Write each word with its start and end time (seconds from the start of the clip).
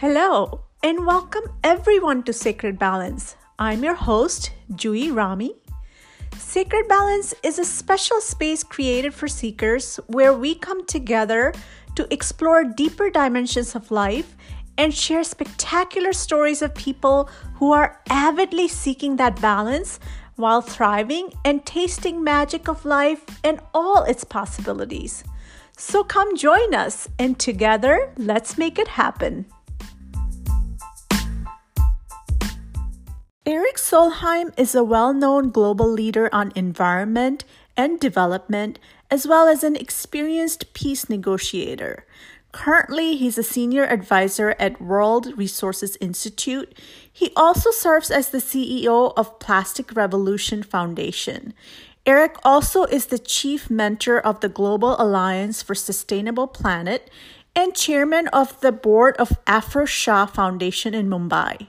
Hello, 0.00 0.60
and 0.84 1.04
welcome 1.04 1.42
everyone 1.64 2.22
to 2.22 2.32
Sacred 2.32 2.78
Balance. 2.78 3.34
I'm 3.58 3.82
your 3.82 3.96
host, 3.96 4.52
Jui 4.74 5.12
Rami. 5.12 5.56
Sacred 6.36 6.86
Balance 6.86 7.34
is 7.42 7.58
a 7.58 7.64
special 7.64 8.20
space 8.20 8.62
created 8.62 9.12
for 9.12 9.26
seekers 9.26 9.96
where 10.06 10.32
we 10.32 10.54
come 10.54 10.86
together 10.86 11.52
to 11.96 12.06
explore 12.14 12.62
deeper 12.62 13.10
dimensions 13.10 13.74
of 13.74 13.90
life 13.90 14.36
and 14.76 14.94
share 14.94 15.24
spectacular 15.24 16.12
stories 16.12 16.62
of 16.62 16.72
people 16.76 17.28
who 17.56 17.72
are 17.72 18.00
avidly 18.08 18.68
seeking 18.68 19.16
that 19.16 19.42
balance 19.42 19.98
while 20.36 20.62
thriving 20.62 21.32
and 21.44 21.66
tasting 21.66 22.22
magic 22.22 22.68
of 22.68 22.84
life 22.84 23.24
and 23.42 23.58
all 23.74 24.04
its 24.04 24.22
possibilities. 24.22 25.24
So 25.76 26.04
come 26.04 26.36
join 26.36 26.72
us 26.72 27.08
and 27.18 27.36
together 27.36 28.12
let's 28.16 28.56
make 28.56 28.78
it 28.78 28.86
happen. 28.86 29.46
Erik 33.48 33.76
Solheim 33.76 34.52
is 34.58 34.74
a 34.74 34.84
well 34.84 35.14
known 35.14 35.48
global 35.48 35.90
leader 35.90 36.28
on 36.34 36.52
environment 36.54 37.46
and 37.78 37.98
development, 37.98 38.78
as 39.10 39.26
well 39.26 39.48
as 39.48 39.64
an 39.64 39.74
experienced 39.74 40.74
peace 40.74 41.08
negotiator. 41.08 42.04
Currently, 42.52 43.16
he's 43.16 43.38
a 43.38 43.42
senior 43.42 43.84
advisor 43.84 44.54
at 44.58 44.82
World 44.82 45.32
Resources 45.38 45.96
Institute. 45.98 46.78
He 47.10 47.32
also 47.36 47.70
serves 47.70 48.10
as 48.10 48.28
the 48.28 48.44
CEO 48.44 49.14
of 49.16 49.38
Plastic 49.38 49.96
Revolution 49.96 50.62
Foundation. 50.62 51.54
Eric 52.04 52.36
also 52.44 52.84
is 52.84 53.06
the 53.06 53.18
chief 53.18 53.70
mentor 53.70 54.20
of 54.20 54.40
the 54.40 54.50
Global 54.50 54.94
Alliance 55.00 55.62
for 55.62 55.74
Sustainable 55.74 56.48
Planet 56.48 57.08
and 57.56 57.74
chairman 57.74 58.28
of 58.28 58.60
the 58.60 58.72
board 58.72 59.16
of 59.16 59.42
Afroz 59.46 59.88
Shah 59.88 60.26
Foundation 60.26 60.92
in 60.92 61.08
Mumbai. 61.08 61.68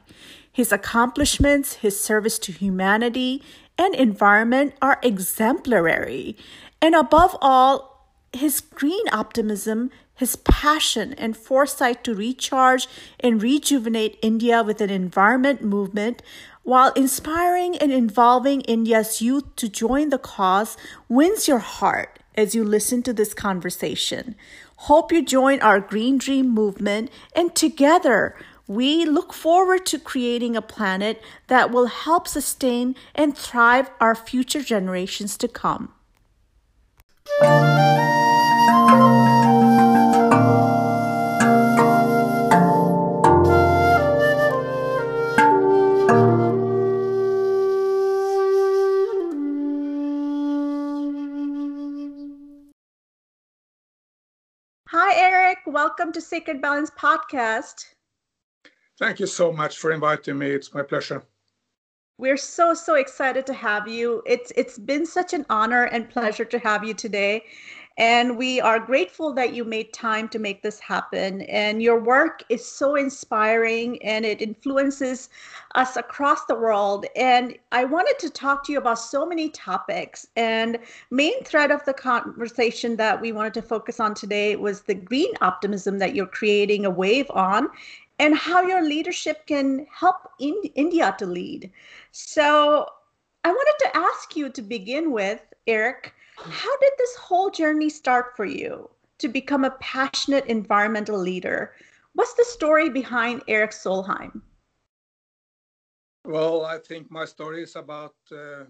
His 0.60 0.74
accomplishments, 0.74 1.76
his 1.76 1.98
service 1.98 2.38
to 2.40 2.52
humanity 2.52 3.42
and 3.78 3.96
environment 3.96 4.74
are 4.82 5.00
exemplary. 5.02 6.36
And 6.82 6.94
above 6.94 7.38
all, 7.42 8.10
his 8.34 8.60
green 8.60 9.08
optimism, 9.10 9.90
his 10.16 10.36
passion 10.36 11.14
and 11.14 11.38
foresight 11.38 12.04
to 12.04 12.14
recharge 12.14 12.90
and 13.22 13.42
rejuvenate 13.42 14.20
India 14.22 14.62
with 14.62 14.82
an 14.82 14.90
environment 14.90 15.64
movement 15.64 16.22
while 16.64 16.92
inspiring 16.92 17.78
and 17.78 17.94
involving 17.94 18.60
India's 18.60 19.22
youth 19.22 19.56
to 19.56 19.70
join 19.70 20.10
the 20.10 20.18
cause 20.18 20.76
wins 21.08 21.48
your 21.48 21.60
heart 21.60 22.20
as 22.36 22.54
you 22.54 22.66
listen 22.66 23.02
to 23.04 23.14
this 23.14 23.34
conversation. 23.34 24.36
Hope 24.76 25.14
you 25.14 25.24
join 25.24 25.62
our 25.62 25.80
Green 25.80 26.18
Dream 26.18 26.50
movement 26.50 27.12
and 27.34 27.56
together 27.56 28.36
we 28.70 29.04
look 29.04 29.34
forward 29.34 29.84
to 29.84 29.98
creating 29.98 30.56
a 30.56 30.62
planet 30.62 31.20
that 31.48 31.72
will 31.72 31.88
help 31.88 32.28
sustain 32.28 32.96
and 33.16 33.36
thrive 33.36 33.90
our 34.00 34.14
future 34.14 34.62
generations 34.62 35.36
to 35.38 35.48
come. 35.48 35.92
Hi, 54.90 55.16
Eric. 55.16 55.58
Welcome 55.66 56.12
to 56.12 56.22
Sacred 56.22 56.62
Balance 56.62 56.92
Podcast. 56.92 57.86
Thank 59.00 59.22
you 59.22 59.28
so 59.28 59.54
much 59.54 59.78
for 59.78 59.94
inviting 59.94 60.38
me. 60.38 60.52
It's 60.52 60.74
my 60.74 60.84
pleasure. 60.84 61.24
We're 62.18 62.36
so 62.36 62.74
so 62.74 62.96
excited 62.96 63.46
to 63.46 63.54
have 63.54 63.88
you. 63.88 64.22
It's 64.26 64.52
it's 64.58 64.78
been 64.78 65.06
such 65.06 65.34
an 65.34 65.46
honor 65.50 65.86
and 65.86 66.10
pleasure 66.10 66.44
to 66.44 66.60
have 66.60 66.84
you 66.84 66.94
today. 66.94 67.46
And 67.98 68.38
we 68.38 68.62
are 68.62 68.80
grateful 68.80 69.34
that 69.34 69.54
you 69.54 69.66
made 69.66 69.94
time 69.94 70.28
to 70.30 70.40
make 70.40 70.62
this 70.62 70.80
happen. 70.80 71.42
And 71.44 71.82
your 71.82 72.00
work 72.00 72.44
is 72.50 72.66
so 72.66 72.96
inspiring 72.96 74.02
and 74.04 74.26
it 74.26 74.42
influences 74.42 75.30
us 75.76 75.98
across 75.98 76.46
the 76.46 76.56
world. 76.56 77.06
And 77.16 77.58
I 77.74 77.84
wanted 77.86 78.18
to 78.20 78.30
talk 78.30 78.66
to 78.66 78.72
you 78.72 78.78
about 78.78 79.00
so 79.00 79.26
many 79.26 79.50
topics. 79.50 80.28
And 80.36 80.78
main 81.12 81.44
thread 81.44 81.72
of 81.72 81.84
the 81.86 81.94
conversation 81.94 82.96
that 82.98 83.20
we 83.20 83.34
wanted 83.34 83.54
to 83.56 83.62
focus 83.62 84.00
on 84.00 84.14
today 84.14 84.56
was 84.56 84.82
the 84.82 84.96
green 84.96 85.34
optimism 85.42 86.00
that 86.00 86.16
you're 86.16 86.26
creating 86.26 86.86
a 86.86 86.90
wave 86.90 87.30
on 87.32 87.70
and 88.20 88.36
how 88.36 88.62
your 88.62 88.82
leadership 88.82 89.48
can 89.48 89.88
help 89.92 90.30
in 90.40 90.62
India 90.76 91.16
to 91.18 91.26
lead. 91.26 91.72
So 92.12 92.86
I 93.44 93.50
wanted 93.50 93.86
to 93.86 93.98
ask 93.98 94.36
you 94.36 94.50
to 94.50 94.62
begin 94.62 95.12
with, 95.12 95.42
Eric, 95.66 96.14
how 96.36 96.78
did 96.78 96.92
this 96.98 97.16
whole 97.16 97.50
journey 97.50 97.90
start 97.90 98.36
for 98.36 98.46
you 98.46 98.90
to 99.18 99.28
become 99.28 99.64
a 99.64 99.72
passionate 99.80 100.46
environmental 100.46 101.18
leader? 101.18 101.74
What's 102.14 102.34
the 102.34 102.46
story 102.46 102.90
behind 102.90 103.44
Eric 103.48 103.72
Solheim? 103.72 104.42
Well, 106.26 106.66
I 106.66 106.78
think 106.78 107.10
my 107.10 107.26
story 107.26 107.64
is 107.64 107.76
about 107.76 108.16
uh, 108.32 108.66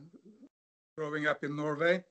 growing 0.95 1.27
up 1.27 1.43
in 1.43 1.55
Norway, 1.55 2.03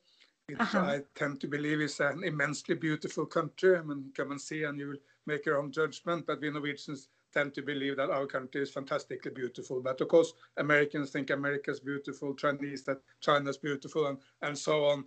which 0.46 0.60
uh-huh. 0.60 0.80
I 0.80 1.00
tend 1.14 1.40
to 1.40 1.46
believe 1.46 1.80
is 1.80 2.00
an 2.00 2.24
immensely 2.24 2.74
beautiful 2.74 3.26
country. 3.26 3.76
I 3.76 3.82
mean, 3.82 4.10
come 4.16 4.32
and 4.32 4.40
see 4.40 4.64
and 4.64 4.78
you 4.78 4.88
will 4.88 5.02
make 5.26 5.46
your 5.46 5.58
own 5.58 5.70
judgment. 5.70 6.26
But 6.26 6.40
we 6.40 6.50
Norwegians 6.50 7.08
tend 7.32 7.54
to 7.54 7.62
believe 7.62 7.96
that 7.96 8.10
our 8.10 8.26
country 8.26 8.62
is 8.62 8.70
fantastically 8.70 9.30
beautiful. 9.30 9.80
But 9.80 10.00
of 10.00 10.08
course, 10.08 10.32
Americans 10.56 11.10
think 11.10 11.30
America 11.30 11.70
is 11.70 11.80
beautiful, 11.80 12.34
Chinese 12.34 12.84
that 12.84 12.98
China 13.20 13.50
is 13.50 13.58
beautiful, 13.58 14.06
and, 14.06 14.18
and 14.42 14.56
so 14.56 14.84
on. 14.84 15.04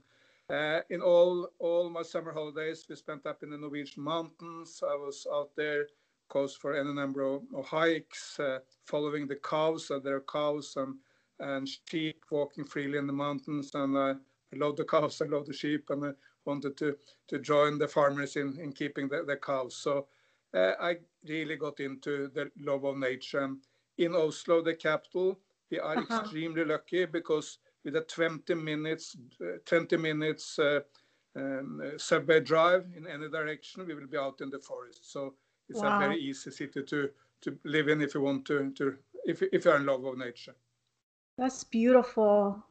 Uh, 0.50 0.82
in 0.90 1.02
all 1.02 1.48
all 1.60 1.90
my 1.90 2.02
summer 2.02 2.34
holidays, 2.34 2.86
we 2.90 2.96
spent 2.96 3.26
up 3.26 3.42
in 3.42 3.50
the 3.50 3.58
Norwegian 3.58 4.04
mountains. 4.04 4.84
I 4.86 4.96
was 4.96 5.26
out 5.34 5.52
there, 5.56 5.82
of 5.82 6.28
course, 6.28 6.56
for 6.56 6.76
any 6.76 6.94
number 6.94 7.22
of, 7.22 7.44
of 7.56 7.66
hikes, 7.66 8.40
uh, 8.40 8.60
following 8.86 9.28
the 9.28 9.38
cows. 9.38 9.88
So 9.88 10.00
there 10.00 10.18
are 10.18 10.26
cows 10.32 10.74
and, 10.76 10.96
and 11.40 11.70
sheep 11.90 12.26
walking 12.30 12.66
freely 12.66 12.98
in 12.98 13.08
the 13.08 13.14
mountains. 13.14 13.74
And 13.76 13.98
I, 13.98 14.12
I 14.12 14.58
love 14.58 14.76
the 14.76 14.84
cows, 14.84 15.22
I 15.22 15.26
love 15.26 15.46
the 15.46 15.54
sheep, 15.54 15.90
and 15.90 16.06
I 16.06 16.12
wanted 16.44 16.76
to, 16.78 16.98
to 17.30 17.40
join 17.40 17.78
the 17.78 17.88
farmers 17.88 18.36
in, 18.36 18.58
in 18.60 18.74
keeping 18.74 19.08
the, 19.08 19.24
the 19.24 19.38
cows. 19.38 19.78
So 19.78 20.08
I 20.54 20.98
really 21.28 21.56
got 21.56 21.80
into 21.80 22.30
the 22.30 22.52
love 22.60 22.84
of 22.84 22.98
nature. 22.98 23.56
In 23.98 24.16
Oslo, 24.16 24.62
the 24.62 24.74
capital, 24.74 25.40
we 25.70 25.80
are 25.80 25.98
uh-huh. 25.98 26.22
extremely 26.22 26.66
lucky 26.66 27.06
because 27.06 27.60
with 27.84 27.96
a 27.96 28.02
20 28.02 28.54
minutes, 28.56 29.16
uh, 29.42 29.58
20 29.66 29.98
minutes 29.98 30.60
uh, 30.60 30.82
um, 31.36 31.82
subway 31.98 32.40
drive 32.40 32.86
in 32.96 33.08
any 33.08 33.30
direction, 33.30 33.86
we 33.86 33.96
will 33.96 34.08
be 34.08 34.18
out 34.18 34.42
in 34.42 34.50
the 34.50 34.60
forest. 34.60 35.12
So 35.12 35.34
it's 35.70 35.82
wow. 35.82 35.98
a 35.98 36.00
very 36.00 36.20
easy 36.20 36.52
city 36.52 36.84
to 36.84 37.10
to 37.42 37.58
live 37.64 37.88
in 37.88 38.02
if 38.02 38.14
you 38.14 38.22
want 38.22 38.46
to 38.46 38.72
to 38.72 38.98
if 39.26 39.42
if 39.42 39.66
you're 39.66 39.78
in 39.78 39.86
love 39.86 40.04
of 40.04 40.18
nature. 40.18 40.56
That's 41.38 41.64
beautiful. 41.64 42.64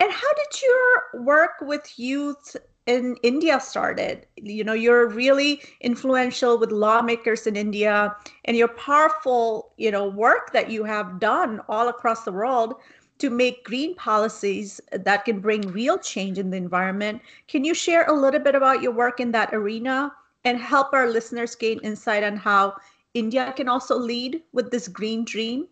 And 0.00 0.12
how 0.12 0.32
did 0.34 0.62
your 0.62 1.24
work 1.24 1.60
with 1.60 1.98
youth 1.98 2.56
in 2.88 3.16
India 3.22 3.60
started. 3.60 4.26
You 4.36 4.64
know, 4.64 4.72
you're 4.72 5.06
really 5.06 5.60
influential 5.82 6.58
with 6.58 6.72
lawmakers 6.72 7.46
in 7.46 7.54
India 7.54 8.16
and 8.46 8.56
your 8.56 8.68
powerful, 8.68 9.72
you 9.76 9.90
know, 9.90 10.08
work 10.08 10.52
that 10.54 10.70
you 10.70 10.84
have 10.84 11.20
done 11.20 11.60
all 11.68 11.88
across 11.88 12.24
the 12.24 12.32
world 12.32 12.74
to 13.18 13.28
make 13.28 13.64
green 13.64 13.94
policies 13.94 14.80
that 14.90 15.26
can 15.26 15.38
bring 15.40 15.60
real 15.72 15.98
change 15.98 16.38
in 16.38 16.50
the 16.50 16.56
environment. 16.56 17.20
Can 17.46 17.62
you 17.62 17.74
share 17.74 18.06
a 18.06 18.12
little 18.12 18.40
bit 18.40 18.54
about 18.54 18.80
your 18.82 18.92
work 18.92 19.20
in 19.20 19.32
that 19.32 19.52
arena 19.52 20.14
and 20.44 20.58
help 20.58 20.94
our 20.94 21.06
listeners 21.06 21.54
gain 21.54 21.80
insight 21.80 22.24
on 22.24 22.36
how 22.38 22.76
India 23.12 23.52
can 23.54 23.68
also 23.68 23.98
lead 23.98 24.42
with 24.52 24.70
this 24.70 24.88
green 24.88 25.24
dream? 25.24 25.68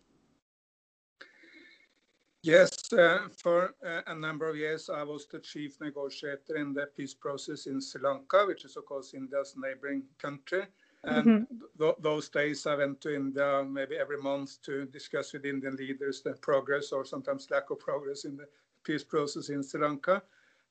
Yes, 2.46 2.92
uh, 2.92 3.26
for 3.36 3.74
uh, 3.84 4.02
a 4.06 4.14
number 4.14 4.48
of 4.48 4.56
years, 4.56 4.88
I 4.88 5.02
was 5.02 5.26
the 5.26 5.40
chief 5.40 5.80
negotiator 5.80 6.54
in 6.54 6.72
the 6.72 6.86
peace 6.96 7.12
process 7.12 7.66
in 7.66 7.80
Sri 7.80 8.00
Lanka, 8.00 8.44
which 8.46 8.64
is, 8.64 8.76
of 8.76 8.86
course, 8.86 9.14
India's 9.14 9.56
neighboring 9.56 10.04
country. 10.18 10.62
And 11.02 11.26
mm-hmm. 11.26 11.56
th- 11.76 11.96
those 12.00 12.28
days, 12.28 12.64
I 12.64 12.76
went 12.76 13.00
to 13.00 13.12
India 13.12 13.64
maybe 13.68 13.96
every 13.96 14.18
month 14.22 14.62
to 14.62 14.86
discuss 14.86 15.32
with 15.32 15.44
Indian 15.44 15.74
leaders 15.74 16.22
the 16.22 16.34
progress 16.34 16.92
or 16.92 17.04
sometimes 17.04 17.50
lack 17.50 17.70
of 17.70 17.80
progress 17.80 18.24
in 18.24 18.36
the 18.36 18.46
peace 18.84 19.02
process 19.02 19.48
in 19.48 19.64
Sri 19.64 19.80
Lanka. 19.80 20.22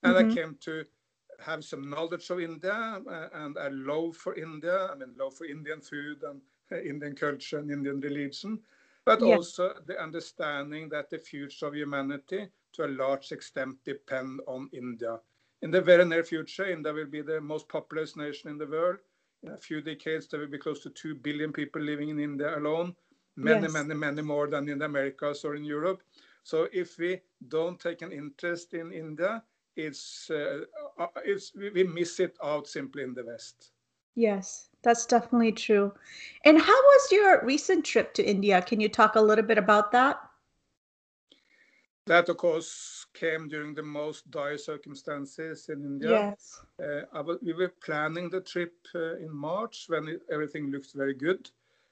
And 0.04 0.16
mm-hmm. 0.16 0.32
I 0.32 0.34
came 0.34 0.58
to 0.62 0.86
have 1.46 1.66
some 1.66 1.90
knowledge 1.90 2.30
of 2.30 2.40
India 2.40 3.02
uh, 3.06 3.28
and 3.34 3.58
a 3.58 3.70
love 3.72 4.16
for 4.16 4.34
India. 4.36 4.88
I 4.94 4.96
mean, 4.96 5.14
love 5.20 5.34
for 5.34 5.46
Indian 5.46 5.82
food 5.82 6.24
and 6.24 6.40
Indian 6.86 7.16
culture 7.16 7.58
and 7.60 7.70
Indian 7.70 8.00
religion 8.00 8.62
but 9.06 9.22
yes. 9.22 9.38
also 9.38 9.74
the 9.86 10.02
understanding 10.02 10.90
that 10.90 11.10
the 11.10 11.20
future 11.20 11.68
of 11.68 11.76
humanity 11.76 12.48
to 12.74 12.86
a 12.86 12.88
large 12.88 13.32
extent 13.32 13.78
depend 13.86 14.42
on 14.48 14.70
India. 14.74 15.20
In 15.62 15.72
the 15.72 15.82
very 15.82 16.06
near 16.06 16.24
future, 16.24 16.66
India 16.66 16.92
will 16.92 17.06
be 17.06 17.22
the 17.22 17.40
most 17.40 17.70
populous 17.70 18.16
nation 18.18 18.50
in 18.50 18.58
the 18.58 18.68
world. 18.68 18.98
In 19.44 19.52
a 19.52 19.58
few 19.58 19.82
decades, 19.82 20.28
there 20.28 20.40
will 20.40 20.48
be 20.48 20.58
close 20.58 20.82
to 20.82 20.90
2 20.90 21.16
billion 21.16 21.54
people 21.54 21.82
living 21.82 22.10
in 22.10 22.20
India 22.20 22.58
alone, 22.58 22.96
many, 23.36 23.62
yes. 23.62 23.72
many, 23.72 23.94
many 23.94 24.22
more 24.22 24.48
than 24.48 24.68
in 24.68 24.80
the 24.80 24.86
Americas 24.86 25.46
or 25.46 25.56
in 25.56 25.64
Europe. 25.64 26.02
So 26.44 26.68
if 26.74 26.98
we 26.98 27.22
don't 27.48 27.80
take 27.80 28.02
an 28.02 28.12
interest 28.12 28.74
in 28.74 28.92
India, 28.92 29.44
it's, 29.76 30.30
uh, 30.30 30.62
uh 31.00 31.08
it's 31.24 31.54
we 31.56 31.84
miss 31.84 32.20
it 32.20 32.38
out 32.44 32.68
simply 32.68 33.04
in 33.04 33.14
the 33.14 33.26
West. 33.26 33.72
Yes, 34.16 34.70
that's 34.82 35.06
definitely 35.06 35.52
true. 35.52 35.94
And 36.46 36.60
how 36.60 36.82
was 36.82 37.12
your 37.12 37.46
recent 37.46 37.86
trip 37.86 38.14
to 38.16 38.24
India? 38.24 38.62
Can 38.62 38.80
you 38.80 38.90
talk 38.90 39.16
a 39.16 39.22
little 39.22 39.44
bit 39.44 39.58
about 39.58 39.92
that? 39.92 40.22
That, 42.08 42.30
of 42.30 42.38
course, 42.38 43.08
came 43.14 43.48
during 43.50 43.74
the 43.74 43.84
most 43.84 44.30
dire 44.30 44.58
circumstances 44.58 45.70
in 45.70 45.84
India. 45.84 46.10
Yes. 46.12 46.62
Uh, 46.80 47.24
was, 47.24 47.40
we 47.42 47.54
were 47.54 47.74
planning 47.84 48.30
the 48.30 48.42
trip 48.42 48.74
uh, 48.94 49.18
in 49.18 49.36
March 49.36 49.86
when 49.88 50.08
it, 50.08 50.22
everything 50.32 50.70
looked 50.70 50.94
very 50.94 51.16
good. 51.16 51.50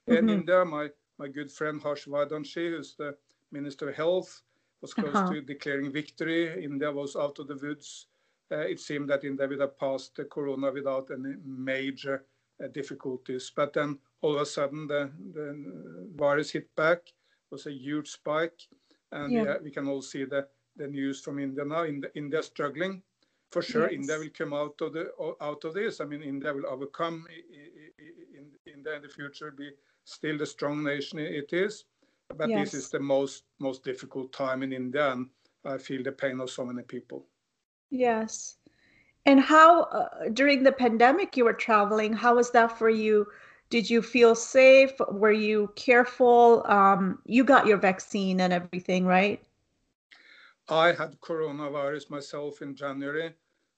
Mm-hmm. 0.07 0.17
In 0.17 0.29
India, 0.29 0.63
my, 0.63 0.89
my 1.17 1.27
good 1.27 1.51
friend 1.51 1.81
Harsh 1.81 2.07
Vardhanshi, 2.07 2.69
who's 2.69 2.93
the 2.93 3.15
Minister 3.51 3.89
of 3.89 3.95
Health, 3.95 4.43
was 4.81 4.93
close 4.93 5.15
uh-huh. 5.15 5.33
to 5.33 5.41
declaring 5.41 5.91
victory. 5.91 6.63
India 6.63 6.91
was 6.91 7.15
out 7.15 7.39
of 7.39 7.47
the 7.47 7.55
woods. 7.55 8.05
Uh, 8.53 8.57
it 8.59 8.79
seemed 8.79 9.09
that 9.09 9.23
India 9.23 9.47
would 9.47 9.59
have 9.59 9.79
passed 9.79 10.15
the 10.15 10.25
corona 10.25 10.71
without 10.71 11.09
any 11.11 11.35
major 11.43 12.25
uh, 12.63 12.67
difficulties. 12.67 13.51
But 13.55 13.73
then 13.73 13.97
all 14.21 14.35
of 14.35 14.41
a 14.41 14.45
sudden, 14.45 14.85
the, 14.87 15.09
the 15.33 16.07
virus 16.15 16.51
hit 16.51 16.73
back. 16.75 16.99
It 17.07 17.51
was 17.51 17.65
a 17.65 17.71
huge 17.71 18.09
spike 18.09 18.67
and 19.11 19.31
yeah. 19.31 19.55
we, 19.63 19.71
can 19.71 19.87
all 19.87 20.01
see 20.01 20.25
the, 20.25 20.47
the 20.75 20.87
news 20.87 21.21
from 21.21 21.39
India 21.39 21.65
now. 21.65 21.85
India, 21.85 22.09
India 22.15 22.43
struggling. 22.43 23.01
For 23.51 23.61
sure, 23.61 23.83
yes. 23.83 23.93
India 23.93 24.17
will 24.17 24.29
come 24.35 24.53
out 24.53 24.81
of 24.81 24.93
the 24.93 25.11
out 25.39 25.63
of 25.63 25.75
this. 25.75 26.01
I 26.01 26.05
mean, 26.05 26.23
India 26.23 26.51
will 26.51 26.65
overcome. 26.65 27.27
In, 27.29 28.47
India 28.65 28.95
in 28.95 29.01
the 29.03 29.07
future 29.07 29.51
will 29.51 29.57
be 29.57 29.71
still 30.05 30.39
the 30.39 30.45
strong 30.45 30.83
nation 30.83 31.19
it 31.19 31.53
is, 31.53 31.85
but 32.35 32.49
yes. 32.49 32.71
this 32.71 32.85
is 32.85 32.89
the 32.89 32.99
most 32.99 33.43
most 33.59 33.83
difficult 33.83 34.33
time 34.33 34.63
in 34.63 34.73
India, 34.73 35.11
and 35.11 35.29
I 35.63 35.77
feel 35.77 36.01
the 36.01 36.11
pain 36.11 36.39
of 36.39 36.49
so 36.49 36.65
many 36.65 36.81
people. 36.81 37.27
Yes, 37.93 38.57
and 39.25 39.39
how 39.39 39.83
uh, 39.83 40.29
during 40.33 40.63
the 40.63 40.71
pandemic 40.71 41.37
you 41.37 41.45
were 41.45 41.53
traveling? 41.53 42.11
How 42.11 42.35
was 42.35 42.51
that 42.51 42.77
for 42.77 42.89
you? 42.89 43.27
did 43.73 43.89
you 43.89 44.03
feel 44.03 44.35
safe? 44.35 44.91
Were 45.09 45.31
you 45.31 45.73
careful? 45.75 46.63
Um, 46.67 47.17
you 47.25 47.43
got 47.43 47.65
your 47.65 47.77
vaccine 47.77 48.41
and 48.41 48.53
everything, 48.53 49.03
right? 49.03 49.43
I 50.69 50.91
had 50.91 51.19
coronavirus 51.21 52.11
myself 52.11 52.61
in 52.61 52.75
January. 52.75 53.33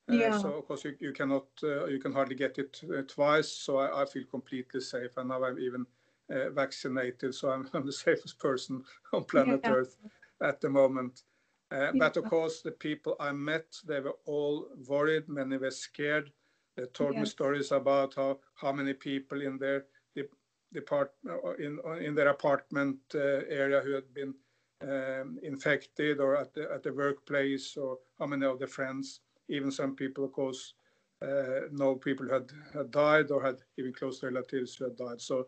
Uh, 0.10 0.14
yeah. 0.14 0.38
So 0.38 0.50
of 0.52 0.68
course 0.68 0.84
you, 0.84 0.96
you 1.00 1.14
cannot 1.14 1.46
uh, 1.64 1.86
you 1.86 2.00
can 2.00 2.12
hardly 2.12 2.36
get 2.36 2.58
it 2.58 2.82
uh, 2.84 3.04
twice. 3.08 3.50
So 3.50 3.78
I, 3.78 4.02
I, 4.02 4.06
feel 4.06 4.26
completely 4.30 4.82
safe, 4.82 5.16
and 5.16 5.30
now 5.30 5.42
I'm 5.46 5.60
even 5.60 5.86
uh, 6.30 6.50
vaccinated. 6.50 7.34
So 7.34 7.52
I'm, 7.52 7.70
I'm, 7.74 7.86
the 7.86 7.94
safest 7.94 8.38
person 8.38 8.84
on 9.14 9.24
planet 9.24 9.62
yeah. 9.64 9.72
Earth 9.72 9.96
at 10.42 10.60
the 10.60 10.70
moment. 10.70 11.24
Uh. 11.72 11.92
But 11.94 12.18
of 12.18 12.26
course 12.26 12.62
the 12.62 12.72
people 12.72 13.16
I 13.20 13.32
met 13.32 13.66
they 13.86 14.00
were 14.00 14.18
all 14.26 14.68
worried. 14.88 15.28
Many 15.28 15.58
were 15.58 15.72
scared. 15.72 16.32
They 16.76 16.86
told 16.88 17.18
me 17.18 17.26
stories 17.26 17.72
about 17.72 18.16
how, 18.16 18.40
how 18.56 18.74
many 18.74 18.94
people 18.94 19.42
in 19.42 19.58
their 19.58 19.86
depart, 20.74 21.12
in, 21.58 21.80
in 22.02 22.16
their 22.16 22.28
apartment 22.28 22.98
uh, 23.16 23.44
area 23.48 23.80
who 23.82 23.94
had 23.94 24.14
been 24.14 24.34
um, 24.82 25.40
infected 25.42 26.20
or 26.20 26.36
at 26.38 26.54
the, 26.54 26.70
at 26.72 26.84
the 26.84 26.94
workplace 26.94 27.78
or 27.78 27.98
how 28.20 28.26
many 28.26 28.46
of 28.46 28.60
their 28.60 28.68
friends, 28.68 29.22
even 29.48 29.72
some 29.72 29.96
people, 29.96 30.26
of 30.26 30.34
course, 30.34 30.74
uh, 31.22 31.62
know 31.72 31.96
people 31.96 32.26
who 32.26 32.34
had, 32.34 32.52
had 32.74 32.92
died 32.92 33.32
or 33.32 33.42
had 33.42 33.56
even 33.78 33.94
close 33.94 34.22
relatives 34.22 34.76
who 34.76 34.84
had 34.86 34.98
died. 34.98 35.22
So 35.22 35.48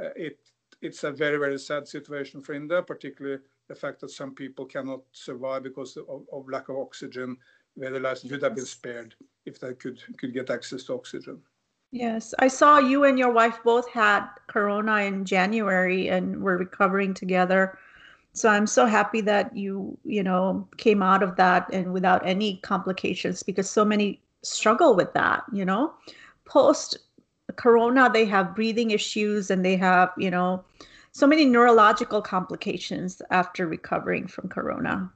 uh, 0.00 0.10
it 0.14 0.38
it's 0.80 1.02
a 1.02 1.10
very, 1.10 1.38
very 1.38 1.58
sad 1.58 1.88
situation 1.88 2.40
for 2.40 2.52
India, 2.52 2.82
particularly 2.82 3.42
the 3.68 3.74
fact 3.74 4.00
that 4.00 4.10
some 4.10 4.34
people 4.34 4.64
cannot 4.64 5.00
survive 5.12 5.62
because 5.62 5.96
of, 5.96 6.22
of 6.32 6.48
lack 6.48 6.68
of 6.68 6.76
oxygen, 6.76 7.36
where 7.74 7.90
the 7.90 8.00
lives 8.00 8.24
would 8.24 8.42
have 8.42 8.54
been 8.54 8.66
spared 8.66 9.14
if 9.46 9.60
they 9.60 9.74
could 9.74 10.00
could 10.18 10.32
get 10.32 10.50
access 10.50 10.84
to 10.84 10.94
oxygen. 10.94 11.40
Yes, 11.90 12.34
I 12.38 12.48
saw 12.48 12.78
you 12.78 13.04
and 13.04 13.18
your 13.18 13.32
wife 13.32 13.60
both 13.64 13.88
had 13.88 14.26
corona 14.46 14.96
in 15.02 15.24
January 15.24 16.08
and 16.08 16.42
were 16.42 16.58
recovering 16.58 17.14
together. 17.14 17.78
So 18.34 18.50
I'm 18.50 18.66
so 18.66 18.84
happy 18.84 19.22
that 19.22 19.56
you, 19.56 19.96
you 20.04 20.22
know, 20.22 20.68
came 20.76 21.02
out 21.02 21.22
of 21.22 21.36
that 21.36 21.72
and 21.72 21.92
without 21.92 22.26
any 22.26 22.58
complications 22.58 23.42
because 23.42 23.70
so 23.70 23.84
many 23.86 24.20
struggle 24.42 24.94
with 24.94 25.12
that, 25.14 25.44
you 25.52 25.64
know. 25.64 25.94
Post 26.44 26.98
corona 27.56 28.10
they 28.12 28.26
have 28.26 28.54
breathing 28.54 28.90
issues 28.90 29.50
and 29.50 29.64
they 29.64 29.76
have, 29.76 30.10
you 30.18 30.30
know, 30.30 30.64
so 31.12 31.26
many 31.26 31.44
neurological 31.44 32.22
complications 32.22 33.22
after 33.30 33.66
recovering 33.66 34.26
from 34.26 34.48
corona. 34.48 35.10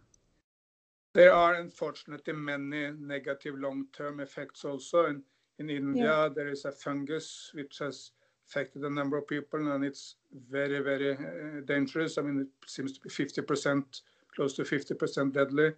There 1.15 1.33
are 1.33 1.55
unfortunately 1.55 2.33
many 2.33 2.91
negative 2.99 3.59
long-term 3.59 4.21
effects 4.21 4.65
also. 4.65 5.07
And 5.07 5.23
in 5.59 5.69
India, 5.69 6.05
yeah. 6.05 6.29
there 6.35 6.49
is 6.49 6.65
a 6.65 6.73
fungus 6.73 7.51
which 7.55 7.79
has 7.79 8.13
affected 8.49 8.83
a 8.83 8.91
number 8.91 9.17
of 9.17 9.27
people, 9.27 9.73
and 9.73 9.85
it's 9.85 10.17
very, 10.51 10.81
very 10.81 11.13
uh, 11.13 11.61
dangerous. 11.65 12.19
I 12.19 12.23
mean, 12.23 12.41
it 12.41 12.71
seems 12.71 12.93
to 12.93 13.01
be 13.01 13.11
50%, 13.11 14.01
close 14.35 14.55
to 14.55 14.63
50% 14.63 15.33
deadly. 15.33 15.73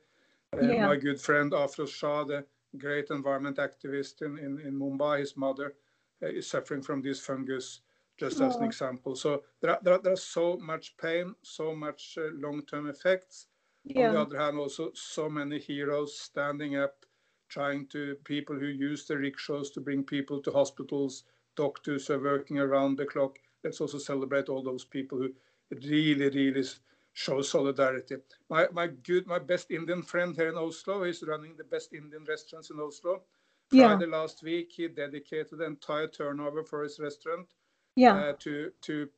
Uh, 0.52 0.61
yeah. 0.61 0.87
My 0.87 0.96
good 0.96 1.20
friend 1.20 1.52
Afroz 1.52 1.88
Shah, 1.88 2.25
the 2.25 2.44
great 2.78 3.11
environment 3.11 3.58
activist 3.58 4.22
in, 4.22 4.38
in, 4.38 4.61
in 4.61 4.78
Mumbai, 4.78 5.20
his 5.20 5.37
mother 5.37 5.75
uh, 6.22 6.26
is 6.26 6.49
suffering 6.49 6.82
from 6.82 7.02
this 7.02 7.20
fungus, 7.20 7.81
just 8.19 8.40
as 8.40 8.56
an 8.56 8.64
example. 8.64 9.16
So 9.16 9.43
there 9.61 9.72
are, 9.72 9.81
there 9.82 9.94
are, 9.94 10.00
there's 10.00 10.22
so 10.22 10.56
much 10.56 10.96
pain, 10.96 11.34
so 11.43 11.75
much 11.75 12.16
uh, 12.19 12.28
long-term 12.34 12.88
effects 12.88 13.49
yeah. 13.84 14.08
On 14.08 14.14
the 14.14 14.20
other 14.20 14.38
hand, 14.38 14.58
also 14.58 14.90
so 14.94 15.28
many 15.28 15.58
heroes 15.58 16.19
standing 16.19 16.76
up, 16.76 17.05
trying 17.49 17.87
to 17.88 18.16
people 18.25 18.58
who 18.58 18.66
use 18.66 19.06
the 19.06 19.19
rickshaws 19.19 19.70
to 19.72 19.81
bring 19.81 20.02
people 20.02 20.40
to 20.40 20.50
hospitals, 20.50 21.25
doctors 21.55 22.08
are 22.08 22.22
working 22.22 22.58
around 22.58 22.96
the 22.96 23.05
clock. 23.05 23.38
Let's 23.62 23.81
also 23.81 23.99
celebrate 23.99 24.49
all 24.49 24.62
those 24.62 24.84
people 24.84 25.19
who 25.19 25.32
really, 25.70 26.31
really 26.31 26.66
show 27.12 27.43
solidarity. 27.43 28.16
My 28.49 28.69
my 28.72 28.87
good, 28.87 29.26
my 29.26 29.38
best 29.38 29.70
Indian 29.70 30.02
friend 30.02 30.34
here 30.34 30.49
in 30.49 30.56
Oslo 30.56 31.02
is 31.05 31.22
running 31.22 31.55
the 31.56 31.64
best 31.64 31.93
Indian 31.93 32.25
restaurants 32.26 32.70
in 32.70 32.81
Oslo. 32.81 33.22
Friday 33.69 34.06
yeah. 34.06 34.16
last 34.16 34.43
week, 34.43 34.73
he 34.73 34.88
dedicated 34.88 35.59
the 35.59 35.64
entire 35.64 36.09
turnover 36.09 36.64
for 36.64 36.83
his 36.83 36.99
restaurant 36.99 37.49
yeah. 37.96 38.14
Uh, 38.14 38.32
to 38.40 38.70
to 38.82 39.08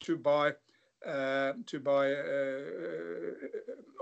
to 0.00 0.16
buy 0.16 0.52
uh, 1.06 1.54
to 1.64 1.80
buy 1.80 2.12
uh, 2.12 2.60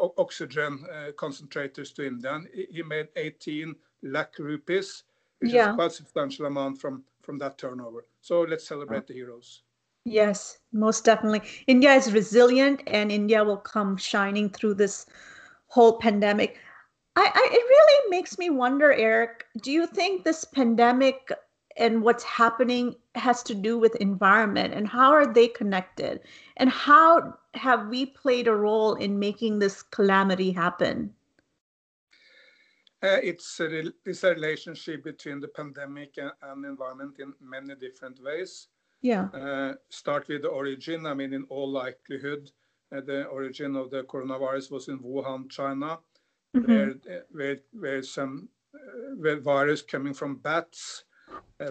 uh, 0.02 0.08
oxygen 0.18 0.84
concentrators 1.16 1.94
to 1.94 2.04
India. 2.04 2.34
And 2.34 2.48
he 2.52 2.82
made 2.82 3.06
18 3.14 3.72
lakh 4.02 4.36
rupees, 4.40 5.04
which 5.38 5.52
yeah. 5.52 5.70
is 5.70 5.76
quite 5.76 5.92
a 5.92 5.94
substantial 5.94 6.46
amount 6.46 6.80
from, 6.80 7.04
from 7.22 7.38
that 7.38 7.56
turnover. 7.56 8.04
So 8.20 8.40
let's 8.40 8.66
celebrate 8.66 9.06
the 9.06 9.14
heroes. 9.14 9.62
Yes, 10.04 10.58
most 10.72 11.04
definitely. 11.04 11.42
India 11.68 11.94
is 11.94 12.12
resilient 12.12 12.82
and 12.88 13.12
India 13.12 13.44
will 13.44 13.58
come 13.58 13.96
shining 13.96 14.50
through 14.50 14.74
this 14.74 15.06
whole 15.68 15.98
pandemic. 15.98 16.58
I, 17.14 17.30
I, 17.32 17.48
it 17.52 17.62
really 17.62 18.10
makes 18.10 18.38
me 18.38 18.50
wonder, 18.50 18.92
Eric, 18.92 19.44
do 19.62 19.70
you 19.70 19.86
think 19.86 20.24
this 20.24 20.44
pandemic 20.44 21.30
and 21.78 22.02
what's 22.02 22.24
happening 22.24 22.94
has 23.14 23.42
to 23.44 23.54
do 23.54 23.78
with 23.78 23.94
environment 23.96 24.74
and 24.74 24.86
how 24.86 25.12
are 25.12 25.32
they 25.32 25.48
connected? 25.48 26.20
And 26.56 26.68
how 26.68 27.38
have 27.54 27.88
we 27.88 28.06
played 28.06 28.48
a 28.48 28.54
role 28.54 28.94
in 28.94 29.18
making 29.18 29.58
this 29.58 29.82
calamity 29.82 30.50
happen? 30.50 31.14
Uh, 33.00 33.22
it's, 33.22 33.60
a, 33.60 33.92
it's 34.04 34.24
a 34.24 34.30
relationship 34.30 35.04
between 35.04 35.38
the 35.38 35.48
pandemic 35.48 36.18
and, 36.18 36.32
and 36.42 36.64
environment 36.64 37.14
in 37.20 37.32
many 37.40 37.76
different 37.76 38.20
ways. 38.22 38.66
Yeah. 39.00 39.28
Uh, 39.32 39.74
start 39.90 40.26
with 40.26 40.42
the 40.42 40.48
origin 40.48 41.06
i 41.06 41.14
mean 41.14 41.32
in 41.32 41.44
all 41.50 41.70
likelihood 41.70 42.50
uh, 42.90 43.00
the 43.00 43.26
origin 43.26 43.76
of 43.76 43.90
the 43.90 44.02
coronavirus 44.04 44.72
was 44.72 44.88
in 44.88 44.98
wuhan 44.98 45.48
china 45.48 46.00
mm-hmm. 46.56 46.66
where, 46.66 46.90
uh, 46.90 47.20
where, 47.30 47.58
where 47.72 48.02
some 48.02 48.48
uh, 48.74 49.14
where 49.18 49.38
virus 49.38 49.82
coming 49.82 50.12
from 50.12 50.36
bats 50.36 51.04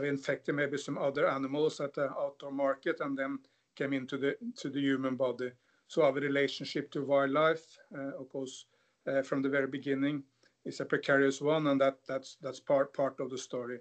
infected 0.04 0.56
maybe 0.56 0.78
some 0.78 0.98
other 0.98 1.30
animals 1.30 1.80
at 1.80 1.94
the 1.94 2.10
outdoor 2.12 2.52
market 2.52 3.00
and 3.00 3.18
then 3.18 3.40
came 3.76 3.94
into 3.94 4.18
the 4.18 4.36
to 4.58 4.70
the 4.70 4.80
human 4.80 5.16
body. 5.16 5.52
So 5.88 6.04
our 6.04 6.14
relationship 6.14 6.92
to 6.92 7.06
wildlife, 7.06 7.66
uh, 7.98 8.20
of 8.20 8.30
course, 8.30 8.66
uh, 9.08 9.22
from 9.22 9.42
the 9.42 9.50
very 9.50 9.68
beginning, 9.68 10.24
is 10.66 10.82
a 10.82 10.86
precarious 10.86 11.42
one, 11.42 11.68
and 11.68 11.80
that 11.80 11.98
that's 12.08 12.38
that's 12.42 12.60
part 12.60 12.94
part 12.94 13.20
of 13.20 13.30
the 13.30 13.38
story. 13.38 13.80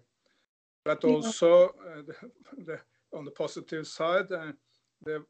But 0.84 1.02
also 1.04 1.66
uh, 1.66 2.02
the, 2.06 2.14
the, 2.64 2.80
on 3.12 3.24
the 3.24 3.32
positive 3.32 3.86
side, 3.86 4.28
the 4.28 4.54
uh, 5.06 5.22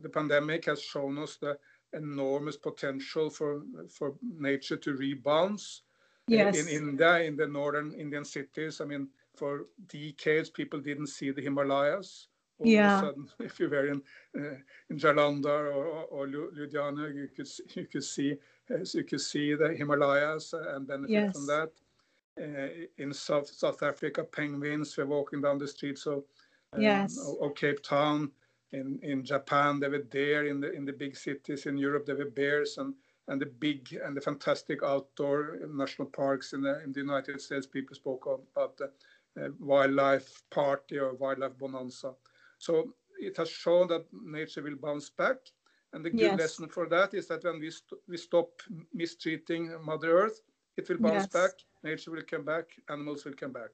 the 0.00 0.08
pandemic 0.08 0.64
has 0.66 0.82
shown 0.82 1.18
us 1.18 1.36
the 1.36 1.56
enormous 1.92 2.56
potential 2.56 3.30
for 3.30 3.62
for 3.88 4.14
nature 4.38 4.76
to 4.76 4.94
rebound. 4.94 5.60
Yes. 6.28 6.56
In 6.56 6.68
India, 6.68 7.18
in 7.18 7.36
the 7.36 7.46
northern 7.46 7.92
Indian 7.92 8.24
cities, 8.24 8.80
I 8.80 8.84
mean, 8.84 9.08
for 9.34 9.66
decades, 9.86 10.50
people 10.50 10.80
didn't 10.80 11.08
see 11.08 11.30
the 11.30 11.42
Himalayas. 11.42 12.28
All 12.58 12.66
yeah. 12.66 12.98
of 12.98 13.02
a 13.02 13.06
sudden, 13.06 13.28
if 13.40 13.58
you 13.60 13.68
were 13.68 13.86
in 13.86 14.02
uh, 14.36 14.56
in 14.90 14.98
Jalandhar 14.98 15.74
or, 15.74 15.86
or, 15.86 16.04
or 16.04 16.26
Ludhiana, 16.26 17.14
you 17.14 17.28
could 17.34 17.48
you 17.76 17.86
could 17.86 18.04
see 18.04 18.36
uh, 18.70 18.78
you 18.94 19.04
could 19.04 19.20
see 19.20 19.54
the 19.54 19.74
Himalayas 19.74 20.52
and 20.52 20.86
benefit 20.86 21.10
yes. 21.10 21.32
from 21.32 21.46
that. 21.46 21.70
Uh, 22.40 22.86
in 22.96 23.12
South 23.12 23.48
South 23.48 23.82
Africa, 23.82 24.24
penguins 24.24 24.96
were 24.96 25.06
walking 25.06 25.42
down 25.42 25.58
the 25.58 25.68
streets 25.68 26.06
of, 26.06 26.24
um, 26.72 26.80
yes. 26.80 27.18
of, 27.40 27.54
Cape 27.54 27.82
Town. 27.82 28.30
In 28.72 28.98
in 29.02 29.22
Japan, 29.22 29.80
they 29.80 29.88
were 29.88 30.06
there. 30.10 30.46
in 30.46 30.60
the 30.60 30.72
in 30.72 30.84
the 30.86 30.92
big 30.92 31.16
cities. 31.16 31.66
In 31.66 31.76
Europe, 31.76 32.06
there 32.06 32.16
were 32.16 32.30
bears 32.30 32.78
and 32.78 32.94
and 33.28 33.40
the 33.40 33.46
big 33.46 33.98
and 34.04 34.16
the 34.16 34.20
fantastic 34.20 34.82
outdoor 34.82 35.58
national 35.68 36.08
parks 36.08 36.52
in 36.54 36.62
the 36.62 36.82
in 36.82 36.92
the 36.92 37.00
United 37.00 37.40
States. 37.40 37.66
People 37.66 37.94
spoke 37.94 38.26
about 38.26 38.76
the 38.76 38.86
uh, 38.86 38.88
Eh, 39.38 39.48
wildlife 39.60 40.42
party 40.50 40.98
or 40.98 41.14
wildlife 41.14 41.56
bonanza. 41.56 42.14
So 42.58 42.94
it 43.18 43.36
has 43.38 43.48
shown 43.48 43.88
that 43.88 44.04
nature 44.12 44.62
will 44.62 44.76
bounce 44.76 45.08
back. 45.08 45.36
And 45.94 46.04
the 46.04 46.10
good 46.10 46.20
yes. 46.20 46.38
lesson 46.38 46.68
for 46.68 46.86
that 46.88 47.14
is 47.14 47.28
that 47.28 47.44
when 47.44 47.58
we, 47.58 47.70
st 47.70 47.92
we 48.08 48.16
stop 48.16 48.48
mistreating 48.92 49.72
Mother 49.82 50.10
Earth, 50.18 50.42
it 50.76 50.88
will 50.88 50.98
bounce 50.98 51.24
yes. 51.24 51.32
back, 51.32 51.50
nature 51.82 52.10
will 52.10 52.22
come 52.30 52.44
back, 52.44 52.66
animals 52.90 53.24
will 53.24 53.34
come 53.34 53.52
back. 53.52 53.70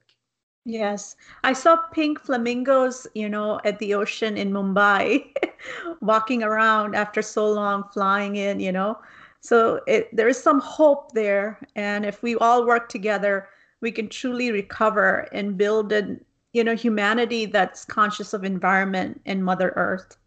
Yes, 0.65 1.15
I 1.43 1.53
saw 1.53 1.77
pink 1.91 2.19
flamingos, 2.19 3.07
you 3.15 3.29
know, 3.29 3.59
at 3.65 3.79
the 3.79 3.93
ocean 3.95 4.37
in 4.37 4.51
Mumbai, 4.51 5.33
walking 6.01 6.43
around 6.43 6.95
after 6.95 7.21
so 7.21 7.49
long 7.49 7.83
flying 7.93 8.35
in, 8.35 8.59
you 8.59 8.71
know. 8.71 8.97
So 9.41 9.81
it, 9.87 10.13
there 10.15 10.27
is 10.27 10.41
some 10.41 10.59
hope 10.59 11.13
there, 11.13 11.59
and 11.75 12.05
if 12.05 12.21
we 12.21 12.35
all 12.35 12.65
work 12.67 12.89
together, 12.89 13.49
we 13.81 13.91
can 13.91 14.09
truly 14.09 14.51
recover 14.51 15.27
and 15.31 15.57
build 15.57 15.91
an 15.91 16.23
you 16.53 16.63
know 16.63 16.75
humanity 16.75 17.45
that's 17.45 17.85
conscious 17.85 18.33
of 18.33 18.43
environment 18.43 19.21
and 19.25 19.43
mother 19.43 19.73
earth. 19.75 20.17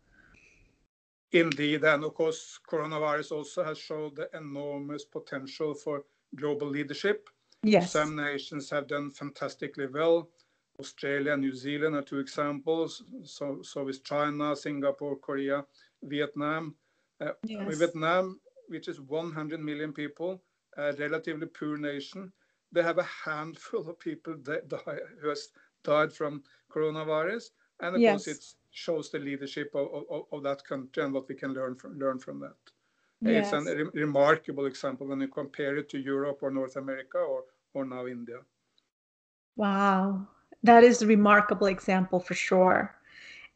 Indeed 1.33 1.85
and 1.85 2.05
of 2.05 2.15
course 2.15 2.61
coronavirus 2.69 3.33
also 3.33 3.65
has 3.65 3.79
showed 3.79 4.17
the 4.17 4.29
enormous 4.35 5.05
potential 5.05 5.75
for 5.75 6.05
global 6.37 6.69
leadership. 6.69 7.29
Yes. 7.63 7.93
Some 7.93 8.17
nations 8.17 8.71
have 8.71 8.87
done 8.87 9.11
fantastically 9.11 9.87
well. 9.87 10.29
Australia 10.79 11.37
new 11.37 11.55
zealand 11.55 11.97
are 11.97 12.03
two 12.03 12.19
examples. 12.19 13.03
So 13.25 13.61
so 13.63 13.89
is 13.89 14.01
china 14.01 14.55
singapore 14.57 15.17
korea 15.17 15.65
vietnam. 16.03 16.75
Uh, 17.21 17.33
yes. 17.45 17.79
vietnam 17.79 18.41
which 18.69 18.89
is 18.89 19.01
100 19.01 19.61
million 19.61 19.93
people 19.93 20.43
a 20.77 20.93
relatively 20.95 21.47
poor 21.47 21.77
nation 21.77 22.33
they 22.73 22.83
have 22.83 22.99
a 22.99 23.09
handful 23.25 23.89
of 23.89 23.99
people 23.99 24.35
that 24.45 24.69
die, 24.69 24.99
who 25.21 25.29
has 25.29 25.49
died 25.85 26.13
from 26.13 26.43
coronavirus. 26.71 27.51
And 27.81 27.97
of 27.97 28.01
yes. 28.01 28.25
course, 28.25 28.37
it 28.37 28.45
shows 28.71 29.11
the 29.11 29.19
leadership 29.19 29.71
of, 29.75 29.89
of, 30.11 30.23
of, 30.33 30.43
that 30.43 30.65
country 30.65 31.03
and 31.03 31.13
what 31.13 31.29
we 31.29 31.35
can 31.35 31.53
learn 31.53 31.75
from 31.75 31.99
learn 31.99 32.19
from 32.19 32.41
that. 32.41 32.57
Yes. 33.21 33.53
It's 33.53 33.69
a 33.69 33.75
re 33.75 33.85
remarkable 33.95 34.67
example 34.67 35.07
when 35.07 35.21
you 35.21 35.29
compare 35.29 35.77
it 35.77 35.89
to 35.91 35.99
Europe 35.99 36.39
or 36.43 36.51
North 36.51 36.77
America 36.77 37.19
or 37.19 37.45
or 37.75 37.85
now 37.85 38.07
India. 38.07 38.39
Wow, 39.57 40.27
that 40.63 40.85
is 40.85 41.03
a 41.03 41.07
remarkable 41.07 41.67
example 41.67 42.21
for 42.21 42.35
sure. 42.35 42.95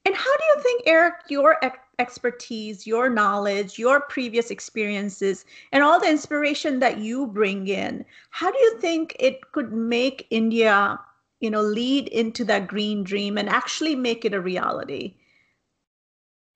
And 0.06 0.14
how 0.14 0.36
do 0.36 0.44
you 0.44 0.62
think, 0.62 0.82
Eric, 0.86 1.14
your 1.28 1.58
expertise, 1.98 2.86
your 2.86 3.10
knowledge, 3.10 3.76
your 3.76 4.02
previous 4.02 4.52
experiences, 4.52 5.44
and 5.72 5.82
all 5.82 5.98
the 5.98 6.08
inspiration 6.08 6.78
that 6.78 6.98
you 6.98 7.26
bring 7.26 7.66
in, 7.66 8.04
how 8.30 8.52
do 8.52 8.56
you 8.56 8.78
think 8.78 9.16
it 9.18 9.40
could 9.50 9.72
make 9.72 10.28
India 10.30 11.00
you 11.40 11.50
know 11.50 11.60
lead 11.60 12.06
into 12.08 12.44
that 12.44 12.68
green 12.68 13.02
dream 13.02 13.36
and 13.36 13.48
actually 13.48 13.96
make 13.96 14.24
it 14.24 14.32
a 14.32 14.40
reality? 14.40 15.16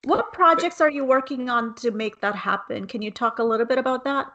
What 0.05 0.33
projects 0.33 0.81
are 0.81 0.89
you 0.89 1.05
working 1.05 1.51
on 1.51 1.75
to 1.83 1.91
make 1.91 2.21
that 2.21 2.37
happen? 2.37 2.87
Can 2.87 3.03
you 3.03 3.11
talk 3.11 3.41
a 3.41 3.45
little 3.45 3.67
bit 3.67 3.79
about 3.79 4.05
that? 4.05 4.33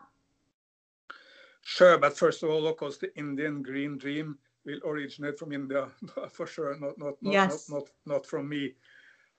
Sure 1.63 1.97
but 1.97 2.17
first 2.17 2.43
of 2.43 2.49
all 2.49 2.67
of 2.67 2.75
course 2.77 2.97
the 2.97 3.15
indian 3.17 3.63
green 3.63 3.97
dream 3.97 4.37
will 4.65 4.79
originate 4.85 5.39
from 5.39 5.51
india 5.51 5.87
for 6.29 6.45
sure 6.45 6.77
not 6.79 6.95
not 6.99 7.15
not 7.23 7.33
yes. 7.33 7.69
not, 7.69 7.77
not, 7.79 7.89
not 8.05 8.25
from 8.27 8.47
me 8.47 8.75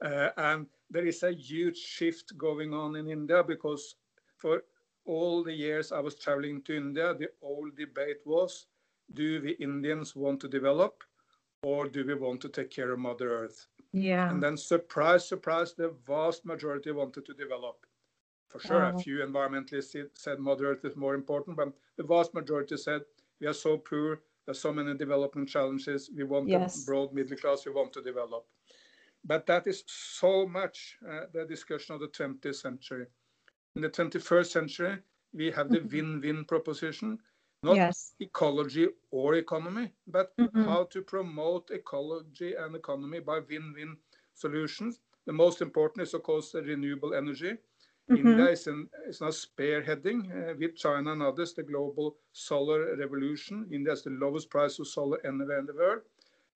Uh, 0.04 0.28
and 0.36 0.66
there 0.90 1.06
is 1.06 1.22
a 1.22 1.32
huge 1.32 1.78
shift 1.78 2.36
going 2.36 2.74
on 2.74 2.96
in 2.96 3.08
india 3.08 3.42
because 3.42 3.96
for 4.36 4.62
all 5.06 5.42
the 5.42 5.52
years 5.52 5.90
i 5.90 5.98
was 5.98 6.14
traveling 6.14 6.60
to 6.62 6.76
india 6.76 7.14
the 7.14 7.28
old 7.40 7.74
debate 7.76 8.20
was 8.26 8.66
do 9.12 9.40
we 9.42 9.52
Indians 9.52 10.16
want 10.16 10.40
to 10.40 10.48
develop 10.48 11.04
or 11.62 11.88
do 11.88 12.04
we 12.04 12.14
want 12.14 12.40
to 12.40 12.48
take 12.48 12.70
care 12.70 12.92
of 12.92 12.98
Mother 12.98 13.44
Earth? 13.44 13.66
Yeah. 13.92 14.30
And 14.30 14.42
then, 14.42 14.56
surprise, 14.56 15.28
surprise, 15.28 15.74
the 15.74 15.94
vast 16.06 16.44
majority 16.44 16.90
wanted 16.92 17.24
to 17.26 17.34
develop. 17.34 17.86
For 18.48 18.60
sure, 18.60 18.84
a 18.84 18.98
few 18.98 19.18
environmentalists 19.18 19.96
said 20.14 20.38
Mother 20.38 20.70
Earth 20.70 20.84
is 20.84 20.96
more 20.96 21.14
important, 21.14 21.56
but 21.56 21.72
the 21.96 22.04
vast 22.04 22.32
majority 22.32 22.76
said 22.76 23.02
we 23.40 23.46
are 23.46 23.52
so 23.52 23.76
poor, 23.76 24.20
there's 24.44 24.60
so 24.60 24.72
many 24.72 24.94
development 24.94 25.48
challenges, 25.48 26.10
we 26.16 26.24
want 26.24 26.48
yes. 26.48 26.82
a 26.82 26.86
broad 26.86 27.12
middle 27.12 27.36
class, 27.36 27.66
we 27.66 27.72
want 27.72 27.92
to 27.94 28.02
develop. 28.02 28.46
But 29.26 29.46
that 29.46 29.66
is 29.66 29.82
so 29.86 30.46
much 30.46 30.96
uh, 31.06 31.26
the 31.32 31.44
discussion 31.44 31.94
of 31.94 32.00
the 32.00 32.08
20th 32.08 32.54
century. 32.54 33.06
In 33.74 33.82
the 33.82 33.90
21st 33.90 34.46
century, 34.46 34.98
we 35.34 35.50
have 35.50 35.68
the 35.68 35.80
mm-hmm. 35.80 35.96
win-win 35.96 36.44
proposition 36.44 37.18
not 37.62 37.76
yes. 37.76 38.14
ecology 38.20 38.88
or 39.10 39.34
economy, 39.34 39.90
but 40.06 40.36
mm-hmm. 40.36 40.64
how 40.64 40.84
to 40.84 41.02
promote 41.02 41.70
ecology 41.70 42.54
and 42.54 42.76
economy 42.76 43.20
by 43.20 43.40
win-win 43.50 43.96
solutions. 44.34 45.00
The 45.26 45.32
most 45.32 45.60
important 45.62 46.02
is, 46.02 46.14
of 46.14 46.22
course, 46.22 46.54
renewable 46.54 47.14
energy. 47.14 47.54
Mm-hmm. 48.10 48.28
India 48.28 48.48
is, 48.50 48.66
in, 48.68 48.88
is 49.08 49.20
now 49.20 49.28
spearheading 49.28 50.20
uh, 50.30 50.54
with 50.58 50.76
China 50.76 51.12
and 51.12 51.22
others 51.22 51.54
the 51.54 51.62
global 51.62 52.16
solar 52.32 52.94
revolution. 52.96 53.66
India 53.72 53.90
has 53.90 54.02
the 54.02 54.10
lowest 54.10 54.48
price 54.48 54.78
of 54.78 54.86
solar 54.86 55.18
anywhere 55.26 55.58
in 55.58 55.66
the 55.66 55.74
world, 55.74 56.02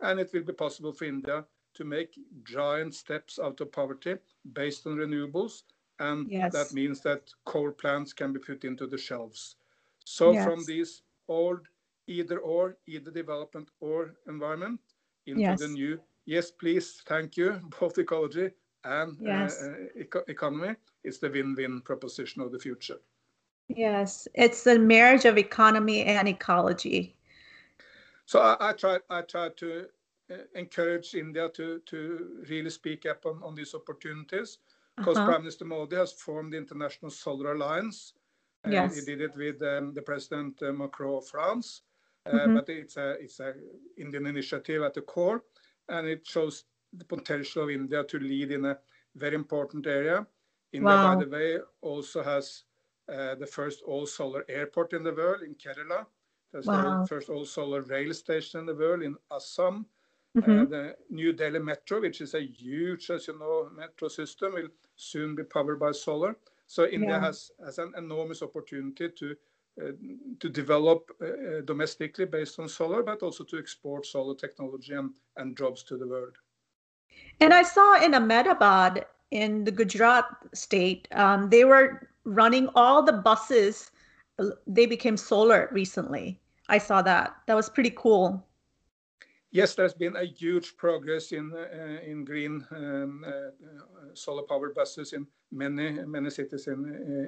and 0.01 0.21
it 0.21 0.31
will 0.33 0.45
be 0.45 0.53
possible 0.53 0.93
for 0.93 1.07
India 1.07 1.45
to 1.81 1.85
make 1.87 2.19
giant 2.45 2.95
steps 2.95 3.39
out 3.43 3.59
of 3.63 3.73
poverty 3.73 4.17
based 4.53 4.87
on 4.87 4.97
renewables, 4.97 5.63
and 5.99 6.31
yes. 6.31 6.53
that 6.53 6.75
means 6.75 7.01
that 7.01 7.23
coal 7.47 7.71
plants 7.71 8.13
can 8.13 8.35
be 8.35 8.39
put 8.39 8.65
into 8.65 8.87
the 8.87 8.99
shelves. 8.99 9.57
So 10.05 10.33
yes. 10.33 10.45
from 10.45 10.63
these 10.67 11.01
old 11.27 11.61
either 12.07 12.39
or, 12.39 12.77
either 12.87 13.11
development 13.11 13.71
or 13.81 14.15
environment, 14.29 14.81
into 15.27 15.41
yes. 15.41 15.61
the 15.61 15.69
new, 15.69 15.99
yes, 16.27 16.51
please, 16.51 17.03
thank 17.07 17.39
you, 17.39 17.59
both 17.81 17.97
ecology 17.97 18.51
and 18.85 19.13
uh, 19.23 19.25
yes. 19.25 19.63
uh, 19.63 20.01
eco 20.03 20.23
economy, 20.29 20.75
it's 21.03 21.17
the 21.17 21.31
win-win 21.31 21.81
proposition 21.81 22.43
of 22.43 22.53
the 22.53 22.59
future. 22.59 23.01
Yes, 23.69 24.29
it's 24.35 24.65
the 24.65 24.79
marriage 24.79 25.25
of 25.25 25.39
economy 25.39 26.05
and 26.05 26.29
ecology. 26.29 27.17
So 28.27 28.41
I, 28.41 28.57
I 28.61 28.73
try, 28.75 28.99
I 29.09 29.23
try 29.23 29.49
to 29.57 29.87
encourage 30.55 31.15
India 31.15 31.49
to 31.49 31.81
to 31.87 32.45
really 32.49 32.71
speak 32.71 33.07
up 33.07 33.27
on, 33.27 33.43
on 33.43 33.55
these 33.55 33.75
opportunities 33.75 34.59
because 34.97 35.17
uh 35.17 35.23
-huh. 35.23 35.29
Prime 35.29 35.43
Minister 35.43 35.67
Modi 35.67 35.97
has 35.97 36.13
formed 36.13 36.53
the 36.53 36.59
International 36.59 37.11
Solar 37.11 37.53
Alliance, 37.53 38.15
Yes. 38.69 38.95
he 38.95 39.01
did 39.01 39.21
it 39.23 39.37
with 39.37 39.63
um, 39.63 39.95
the 39.95 40.03
President 40.03 40.63
uh, 40.63 40.73
Macron 40.73 41.17
of 41.17 41.27
France, 41.27 41.83
uh, 42.27 42.31
mm-hmm. 42.31 42.55
but 42.55 42.69
it's 42.69 42.97
a 42.97 43.13
it's 43.13 43.41
a 43.41 43.55
Indian 43.97 44.27
initiative 44.27 44.83
at 44.83 44.95
the 44.95 45.01
core, 45.01 45.43
and 45.89 46.07
it 46.07 46.27
shows 46.27 46.65
the 46.93 47.05
potential 47.05 47.65
of 47.65 47.71
India 47.71 48.05
to 48.05 48.19
lead 48.19 48.51
in 48.51 48.67
a 48.67 48.79
very 49.17 49.35
important 49.35 49.87
area. 49.87 50.27
India, 50.73 50.87
wow. 50.87 51.15
by 51.15 51.25
the 51.25 51.31
way, 51.31 51.59
also 51.81 52.23
has 52.23 52.65
uh, 53.09 53.35
the 53.37 53.47
first 53.47 53.83
all-solar 53.87 54.45
airport 54.49 54.93
in 54.93 55.03
the 55.03 55.13
world 55.13 55.43
in 55.43 55.55
Kerala. 55.55 56.07
There's 56.53 56.67
wow. 56.67 57.01
the 57.01 57.07
first 57.07 57.31
all-solar 57.31 57.83
rail 57.83 58.13
station 58.13 58.61
in 58.61 58.67
the 58.67 58.75
world 58.75 59.03
in 59.03 59.17
Assam. 59.33 59.87
Mm-hmm. 60.37 60.61
Uh, 60.61 60.65
the 60.65 60.97
New 61.11 61.33
Delhi 61.33 61.59
Metro, 61.59 62.01
which 62.01 62.21
is 62.21 62.35
a 62.35 62.41
huge, 62.41 63.11
as 63.11 63.27
you 63.27 63.39
know, 63.39 63.69
metro 63.77 64.09
system, 64.09 64.55
will 64.55 64.69
soon 64.97 65.35
be 65.35 65.43
powered 65.43 65.81
by 65.81 65.93
solar. 65.93 66.37
So 66.67 66.87
India 66.87 67.11
yeah. 67.11 67.21
has, 67.21 67.51
has 67.65 67.79
an 67.79 67.93
enormous 67.97 68.43
opportunity 68.43 69.09
to 69.09 69.37
uh, 69.81 69.93
to 70.41 70.49
develop 70.49 71.11
uh, 71.23 71.61
domestically 71.65 72.27
based 72.27 72.59
on 72.59 72.69
solar, 72.69 73.03
but 73.03 73.23
also 73.23 73.45
to 73.45 73.59
export 73.59 74.05
solar 74.05 74.35
technology 74.35 74.95
and, 74.95 75.11
and 75.37 75.57
jobs 75.57 75.83
to 75.85 75.97
the 75.97 76.07
world. 76.07 76.37
And 77.41 77.55
I 77.55 77.63
saw 77.63 78.03
in 78.05 78.15
Ahmedabad, 78.15 79.07
in 79.31 79.65
the 79.65 79.71
Gujarat 79.71 80.27
state, 80.53 81.07
um, 81.13 81.49
they 81.51 81.65
were 81.65 82.09
running 82.25 82.69
all 82.75 83.03
the 83.03 83.13
buses. 83.13 83.91
They 84.67 84.87
became 84.87 85.17
solar 85.17 85.69
recently. 85.73 86.41
I 86.69 86.79
saw 86.79 87.01
that. 87.03 87.37
That 87.47 87.55
was 87.55 87.69
pretty 87.69 87.93
cool. 87.97 88.45
Yes, 89.53 89.75
there's 89.75 89.95
been 89.95 90.17
a 90.17 90.25
huge 90.25 90.77
progress 90.77 91.33
in 91.33 91.53
uh, 91.53 92.01
in 92.05 92.25
green 92.25 92.65
um, 92.71 93.25
uh, 93.27 93.51
solar 94.15 94.43
powered 94.43 94.75
buses 94.75 95.13
in 95.13 95.27
many 95.51 95.91
many 96.07 96.31
cities 96.31 96.69
in 96.69 96.85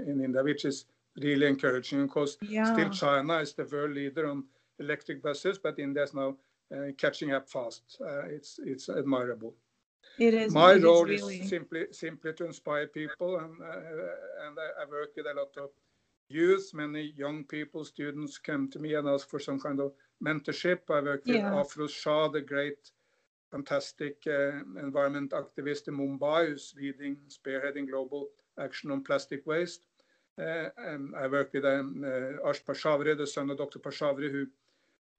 in 0.07 0.25
India, 0.25 0.43
which 0.43 0.64
is 0.64 0.87
really 1.17 1.47
encouraging. 1.47 2.02
Of 2.02 2.11
course, 2.11 2.37
yeah. 2.43 2.73
still 2.73 2.91
China 2.91 3.38
is 3.38 3.55
the 3.55 3.64
world 3.64 3.93
leader 3.93 4.31
on 4.31 4.45
electric 4.79 5.23
buses, 5.23 5.59
but 5.59 5.79
India 5.79 6.05
is 6.05 6.14
now 6.14 6.37
uh, 6.73 6.93
catching 6.97 7.33
up 7.33 7.49
fast. 7.49 7.83
Uh, 8.00 8.23
it's 8.26 8.61
it's 8.64 8.88
admirable. 8.88 9.55
It 10.19 10.35
is. 10.35 10.52
My 10.52 10.75
it 10.75 10.83
role 10.83 11.11
is, 11.11 11.23
really... 11.23 11.41
is 11.41 11.49
simply 11.49 11.87
simply 11.91 12.33
to 12.35 12.47
inspire 12.47 12.87
people, 12.87 13.38
and 13.38 13.55
and 14.47 14.59
I, 14.59 14.83
I 14.83 14.91
work 14.91 15.11
with 15.17 15.26
a 15.26 15.35
lot 15.35 15.57
of 15.57 15.71
youth. 16.29 16.71
Many 16.73 17.12
young 17.17 17.45
people, 17.45 17.85
students 17.85 18.38
come 18.38 18.69
to 18.71 18.79
me 18.79 18.95
and 18.95 19.09
ask 19.09 19.29
for 19.29 19.41
some 19.41 19.59
kind 19.59 19.81
of 19.81 19.93
mentorship. 20.23 20.81
I 20.91 21.00
work 21.00 21.26
with 21.26 21.37
yeah. 21.37 21.50
Afroz 21.50 21.91
Shah, 21.91 22.29
the 22.29 22.41
great, 22.41 22.91
fantastic 23.50 24.17
uh, 24.26 24.59
environment 24.81 25.33
activist 25.33 25.88
in 25.88 25.95
Mumbai, 25.95 26.49
who's 26.49 26.75
leading, 26.76 27.17
spearheading 27.29 27.88
global 27.91 28.29
action 28.59 28.91
on 28.91 29.02
plastic 29.02 29.47
waste. 29.47 29.87
Uh, 30.38 30.69
and 30.79 31.14
I 31.14 31.26
work 31.26 31.52
with 31.52 31.64
um, 31.64 32.02
uh, 32.05 32.49
Ash 32.49 32.64
Pachauri, 32.64 33.17
the 33.17 33.26
son 33.26 33.50
of 33.50 33.59
Dr. 33.59 33.79
Pachauri, 33.79 34.31
who 34.31 34.47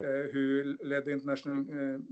uh, 0.04 0.28
who 0.34 0.76
led 0.84 1.06
the 1.06 1.12
International 1.12 1.64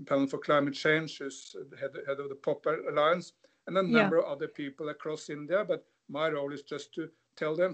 Panel 0.05 0.27
for 0.27 0.38
Climate 0.38 0.75
Change, 0.75 1.17
who's 1.17 1.55
head, 1.79 1.89
head 2.07 2.19
of 2.19 2.29
the 2.29 2.36
POP 2.36 2.65
Alliance, 2.89 3.33
and 3.67 3.77
a 3.77 3.83
number 3.83 4.17
yeah. 4.17 4.24
of 4.24 4.38
other 4.38 4.48
people 4.48 4.89
across 4.89 5.29
India. 5.29 5.65
But 5.67 5.83
my 6.07 6.29
role 6.29 6.53
is 6.53 6.62
just 6.62 6.93
to 6.95 7.10
tell 7.36 7.55
them, 7.55 7.74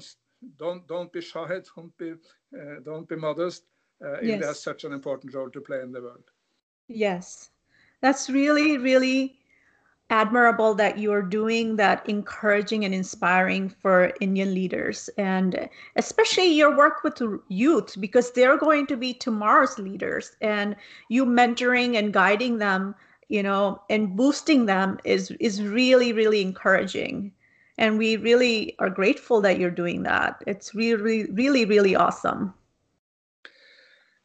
don't 0.58 0.88
don't 0.88 1.12
be 1.12 1.22
shy, 1.22 1.48
don't 1.76 1.98
be 1.98 2.12
uh, 2.12 2.80
don't 2.84 3.08
be 3.08 3.16
modest. 3.16 3.64
Uh, 4.04 4.14
yes. 4.22 4.34
India 4.34 4.48
has 4.48 4.62
such 4.62 4.84
an 4.84 4.94
important 4.94 5.34
role 5.34 5.50
to 5.50 5.62
play 5.62 5.82
in 5.82 5.92
the 5.92 6.02
world. 6.02 6.24
Yes, 6.88 7.50
that's 8.02 8.30
really 8.30 8.78
really 8.78 9.38
admirable 10.10 10.74
that 10.74 10.98
you're 10.98 11.22
doing 11.22 11.76
that 11.76 12.08
encouraging 12.08 12.86
and 12.86 12.94
inspiring 12.94 13.68
for 13.68 14.14
Indian 14.22 14.54
leaders 14.54 15.10
and 15.18 15.70
especially 15.98 16.46
your 16.48 16.78
work 16.78 17.04
with 17.04 17.22
youth 17.50 17.98
because 18.00 18.32
they're 18.32 18.58
going 18.58 18.88
to 18.88 18.96
be 18.96 19.14
tomorrow's 19.14 19.78
leaders 19.78 20.38
and 20.40 20.78
you 21.10 21.26
mentoring 21.26 21.98
and 21.98 22.14
guiding 22.14 22.58
them 22.58 22.96
you 23.28 23.44
know 23.44 23.82
and 23.90 24.16
boosting 24.16 24.66
them 24.66 24.98
is 25.04 25.32
is 25.42 25.62
really 25.62 26.14
really 26.14 26.42
encouraging 26.42 27.34
and 27.78 27.98
we 27.98 28.16
really 28.16 28.76
are 28.80 28.90
grateful 28.90 29.42
that 29.42 29.60
you're 29.60 29.70
doing 29.70 30.04
that 30.04 30.42
it's 30.48 30.74
really 30.74 31.26
really 31.32 31.66
really 31.66 31.96
awesome 31.96 32.54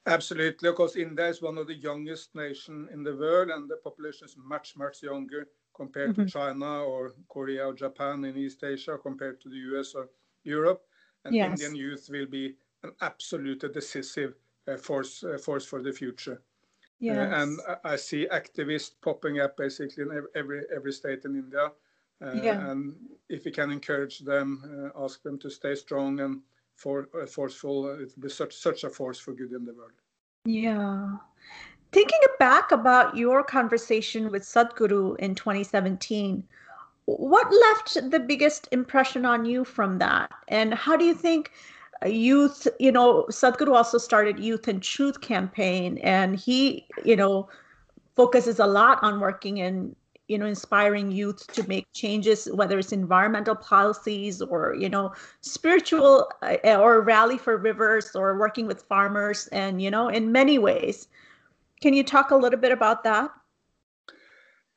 absolutely 0.07 0.69
of 0.69 0.75
course 0.75 0.97
india 0.97 1.29
is 1.29 1.41
one 1.41 1.59
of 1.59 1.67
the 1.67 1.75
youngest 1.75 2.35
nations 2.35 2.89
in 2.93 3.03
the 3.03 3.15
world 3.17 3.51
and 3.51 3.69
the 3.69 3.77
population 3.85 4.25
is 4.25 4.37
much 4.37 4.77
much 4.77 5.03
younger 5.03 5.47
compared 5.75 6.11
mm-hmm. 6.11 6.25
to 6.25 6.31
china 6.31 6.83
or 6.83 7.13
korea 7.29 7.67
or 7.67 7.73
japan 7.73 8.25
in 8.25 8.37
east 8.37 8.65
asia 8.65 8.99
compared 8.99 9.41
to 9.41 9.49
the 9.49 9.57
us 9.79 9.95
or 9.95 10.09
europe 10.45 10.83
and 11.25 11.35
yes. 11.35 11.51
indian 11.51 11.75
youth 11.77 12.09
will 12.11 12.27
be 12.27 12.55
an 12.83 12.93
absolutely 13.01 13.69
decisive 13.69 14.35
uh, 14.69 14.77
force 14.77 15.23
uh, 15.25 15.39
force 15.39 15.65
for 15.65 15.83
the 15.83 15.93
future 15.93 16.43
yes. 16.99 17.17
Uh, 17.17 17.43
and 17.43 17.61
I, 17.69 17.93
I 17.93 17.97
see 17.97 18.27
activists 18.33 18.93
popping 19.01 19.41
up 19.41 19.57
basically 19.57 20.03
in 20.03 20.27
every 20.35 20.63
every 20.75 20.93
state 20.93 21.25
in 21.25 21.37
india 21.37 21.71
uh, 22.23 22.35
yeah. 22.35 22.71
And 22.71 22.95
if 23.29 23.45
we 23.45 23.51
can 23.51 23.71
encourage 23.71 24.21
them, 24.21 24.93
uh, 24.95 25.05
ask 25.05 25.23
them 25.23 25.39
to 25.41 25.51
stay 25.51 25.75
strong 25.75 26.21
and 26.21 26.41
for 26.83 27.09
uh, 27.15 27.27
forceful, 27.27 27.97
be 28.19 28.29
such 28.29 28.55
such 28.55 28.85
a 28.85 28.91
force 28.91 29.19
for 29.19 29.33
good 29.33 29.53
in 29.53 29.65
the 29.65 29.75
world. 29.75 29.93
Yeah. 30.45 31.17
Thinking 31.93 32.21
back 32.39 32.73
about 32.73 33.17
your 33.17 33.45
conversation 33.45 34.31
with 34.31 34.43
Sadhguru 34.43 35.17
in 35.19 35.35
2017, 35.35 36.43
what 37.05 37.53
left 37.67 38.11
the 38.11 38.19
biggest 38.19 38.69
impression 38.73 39.25
on 39.25 39.45
you 39.45 39.65
from 39.65 39.99
that? 39.99 40.31
And 40.49 40.75
how 40.75 40.97
do 40.97 41.05
you 41.05 41.15
think 41.15 41.53
youth, 42.07 42.67
you 42.81 42.91
know, 42.91 43.27
Sadhguru 43.31 43.75
also 43.77 43.99
started 43.99 44.41
Youth 44.41 44.67
and 44.67 44.83
Truth 44.83 45.21
campaign, 45.21 45.99
and 45.99 46.37
he, 46.37 46.87
you 47.05 47.15
know, 47.15 47.49
focuses 48.17 48.59
a 48.59 48.67
lot 48.67 48.99
on 49.03 49.21
working 49.21 49.59
in 49.59 49.95
you 50.33 50.39
know 50.39 50.47
inspiring 50.47 51.11
youth 51.11 51.47
to 51.57 51.63
make 51.69 51.87
changes 51.93 52.49
whether 52.61 52.79
it's 52.79 52.93
environmental 52.93 53.55
policies 53.55 54.41
or 54.41 54.75
you 54.85 54.89
know 54.89 55.13
spiritual 55.43 56.13
uh, 56.43 56.77
or 56.85 57.03
rally 57.03 57.39
for 57.39 57.57
rivers 57.71 58.17
or 58.17 58.39
working 58.39 58.67
with 58.67 58.83
farmers 58.93 59.47
and 59.49 59.83
you 59.85 59.91
know 59.91 60.09
in 60.09 60.33
many 60.33 60.59
ways. 60.59 61.09
Can 61.83 61.95
you 61.95 62.05
talk 62.05 62.31
a 62.31 62.37
little 62.37 62.61
bit 62.61 62.73
about 62.73 63.03
that? 63.05 63.31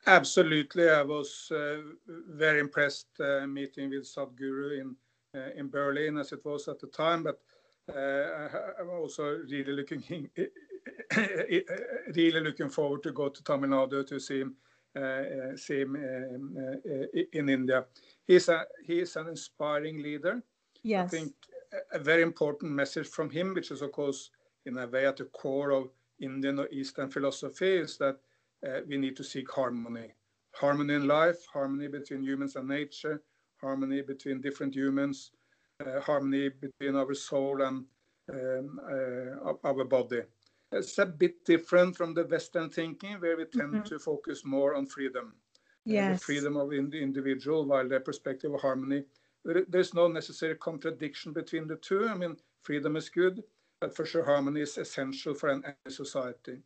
Absolutely. 0.08 0.90
I 0.90 1.02
was 1.02 1.50
uh, 1.52 1.78
very 2.42 2.60
impressed 2.60 3.08
uh, 3.20 3.46
meeting 3.46 3.90
with 3.90 4.04
sadhguru 4.04 4.80
in 4.80 4.96
uh, 5.36 5.50
in 5.56 5.68
berlin 5.68 6.16
as 6.18 6.32
it 6.32 6.44
was 6.44 6.68
at 6.68 6.78
the 6.78 6.86
time 6.86 7.22
but 7.22 7.38
uh, 7.94 8.48
i'm 8.80 8.90
also 8.90 9.24
really 9.50 9.72
looking 9.72 10.02
really 12.14 12.40
looking 12.40 12.70
forward 12.70 13.02
to 13.02 13.12
go 13.12 13.28
to 13.28 13.42
tamil 13.44 13.70
nadu 13.70 14.00
to 14.06 14.18
see 14.18 14.38
him 14.40 14.56
same 15.56 15.96
uh, 15.96 17.06
in 17.32 17.48
India. 17.48 17.84
He's 18.26 18.48
a 18.48 18.64
he 18.84 19.00
is 19.00 19.16
an 19.16 19.28
inspiring 19.28 20.02
leader. 20.02 20.42
Yes. 20.82 21.12
I 21.12 21.16
think 21.16 21.32
a 21.92 21.98
very 21.98 22.22
important 22.22 22.72
message 22.72 23.08
from 23.08 23.30
him, 23.30 23.54
which 23.54 23.70
is 23.70 23.82
of 23.82 23.92
course 23.92 24.30
in 24.64 24.78
a 24.78 24.86
way 24.86 25.06
at 25.06 25.16
the 25.16 25.24
core 25.24 25.70
of 25.70 25.90
Indian 26.20 26.58
or 26.58 26.68
Eastern 26.70 27.10
philosophy, 27.10 27.76
is 27.76 27.98
that 27.98 28.16
uh, 28.66 28.80
we 28.88 28.96
need 28.96 29.16
to 29.16 29.24
seek 29.24 29.50
harmony. 29.50 30.12
Harmony 30.52 30.94
in 30.94 31.06
life, 31.06 31.44
harmony 31.52 31.88
between 31.88 32.22
humans 32.22 32.56
and 32.56 32.68
nature, 32.68 33.22
harmony 33.60 34.02
between 34.02 34.40
different 34.40 34.74
humans, 34.74 35.32
uh, 35.84 36.00
harmony 36.00 36.48
between 36.48 36.96
our 36.96 37.14
soul 37.14 37.62
and 37.62 37.84
um, 38.32 38.80
uh, 38.90 39.52
our 39.64 39.84
body. 39.84 40.22
It's 40.72 40.98
a 40.98 41.06
bit 41.06 41.44
different 41.44 41.96
from 41.96 42.14
the 42.14 42.24
Western 42.24 42.70
thinking, 42.70 43.14
where 43.20 43.36
we 43.36 43.44
tend 43.44 43.72
mm-hmm. 43.72 43.82
to 43.82 43.98
focus 43.98 44.44
more 44.44 44.74
on 44.74 44.86
freedom. 44.86 45.34
Yes. 45.84 46.10
Uh, 46.10 46.12
the 46.14 46.18
freedom 46.18 46.56
of 46.56 46.70
the 46.70 47.00
individual, 47.00 47.64
while 47.64 47.88
the 47.88 48.00
perspective 48.00 48.52
of 48.52 48.60
harmony. 48.60 49.04
there's 49.44 49.94
no 49.94 50.08
necessary 50.08 50.56
contradiction 50.56 51.32
between 51.32 51.68
the 51.68 51.76
two. 51.76 52.08
I 52.08 52.14
mean, 52.14 52.36
freedom 52.62 52.96
is 52.96 53.08
good, 53.08 53.44
but 53.80 53.94
for 53.94 54.04
sure, 54.04 54.24
harmony 54.24 54.62
is 54.62 54.76
essential 54.76 55.34
for 55.34 55.50
an 55.50 55.62
any 55.64 55.94
society. 55.94 56.58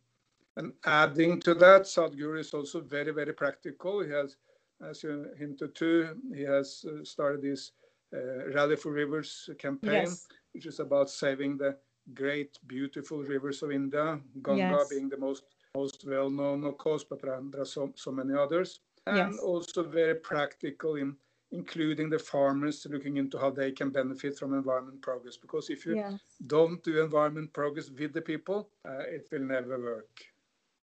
And 0.57 0.73
adding 0.85 1.39
to 1.41 1.53
that, 1.55 1.83
Sadhguru 1.83 2.39
is 2.39 2.53
also 2.53 2.81
very, 2.81 3.11
very 3.11 3.33
practical. 3.33 4.01
He 4.01 4.11
has, 4.11 4.35
as 4.83 5.03
you 5.03 5.27
hinted 5.37 5.75
to, 5.75 6.15
he 6.33 6.41
has 6.41 6.83
uh, 6.87 7.03
started 7.03 7.41
this 7.43 7.71
uh, 8.13 8.49
Rally 8.53 8.75
for 8.75 8.91
Rivers 8.91 9.49
campaign, 9.59 10.07
yes. 10.07 10.27
which 10.53 10.65
is 10.65 10.79
about 10.79 11.09
saving 11.09 11.57
the 11.57 11.77
great, 12.13 12.57
beautiful 12.67 13.19
rivers 13.23 13.63
of 13.63 13.71
India, 13.71 14.19
Ganga 14.41 14.77
yes. 14.79 14.89
being 14.89 15.09
the 15.09 15.17
most 15.17 15.43
most 15.75 16.05
well 16.05 16.29
known, 16.29 16.65
of 16.65 16.77
course, 16.77 17.03
but 17.03 17.21
there 17.21 17.33
are, 17.33 17.65
so, 17.65 17.91
so 17.95 18.11
many 18.11 18.33
others. 18.33 18.81
And 19.07 19.33
yes. 19.33 19.39
also 19.39 19.83
very 19.83 20.15
practical 20.15 20.95
in 20.95 21.15
including 21.53 22.09
the 22.09 22.19
farmers 22.19 22.87
looking 22.89 23.17
into 23.17 23.37
how 23.37 23.49
they 23.49 23.71
can 23.71 23.89
benefit 23.89 24.37
from 24.37 24.53
environment 24.53 25.01
progress. 25.01 25.37
Because 25.37 25.69
if 25.69 25.85
you 25.85 25.95
yes. 25.95 26.13
don't 26.47 26.81
do 26.83 27.03
environment 27.03 27.51
progress 27.51 27.89
with 27.89 28.13
the 28.13 28.21
people, 28.21 28.69
uh, 28.87 28.99
it 28.99 29.27
will 29.31 29.41
never 29.41 29.77
work. 29.79 30.21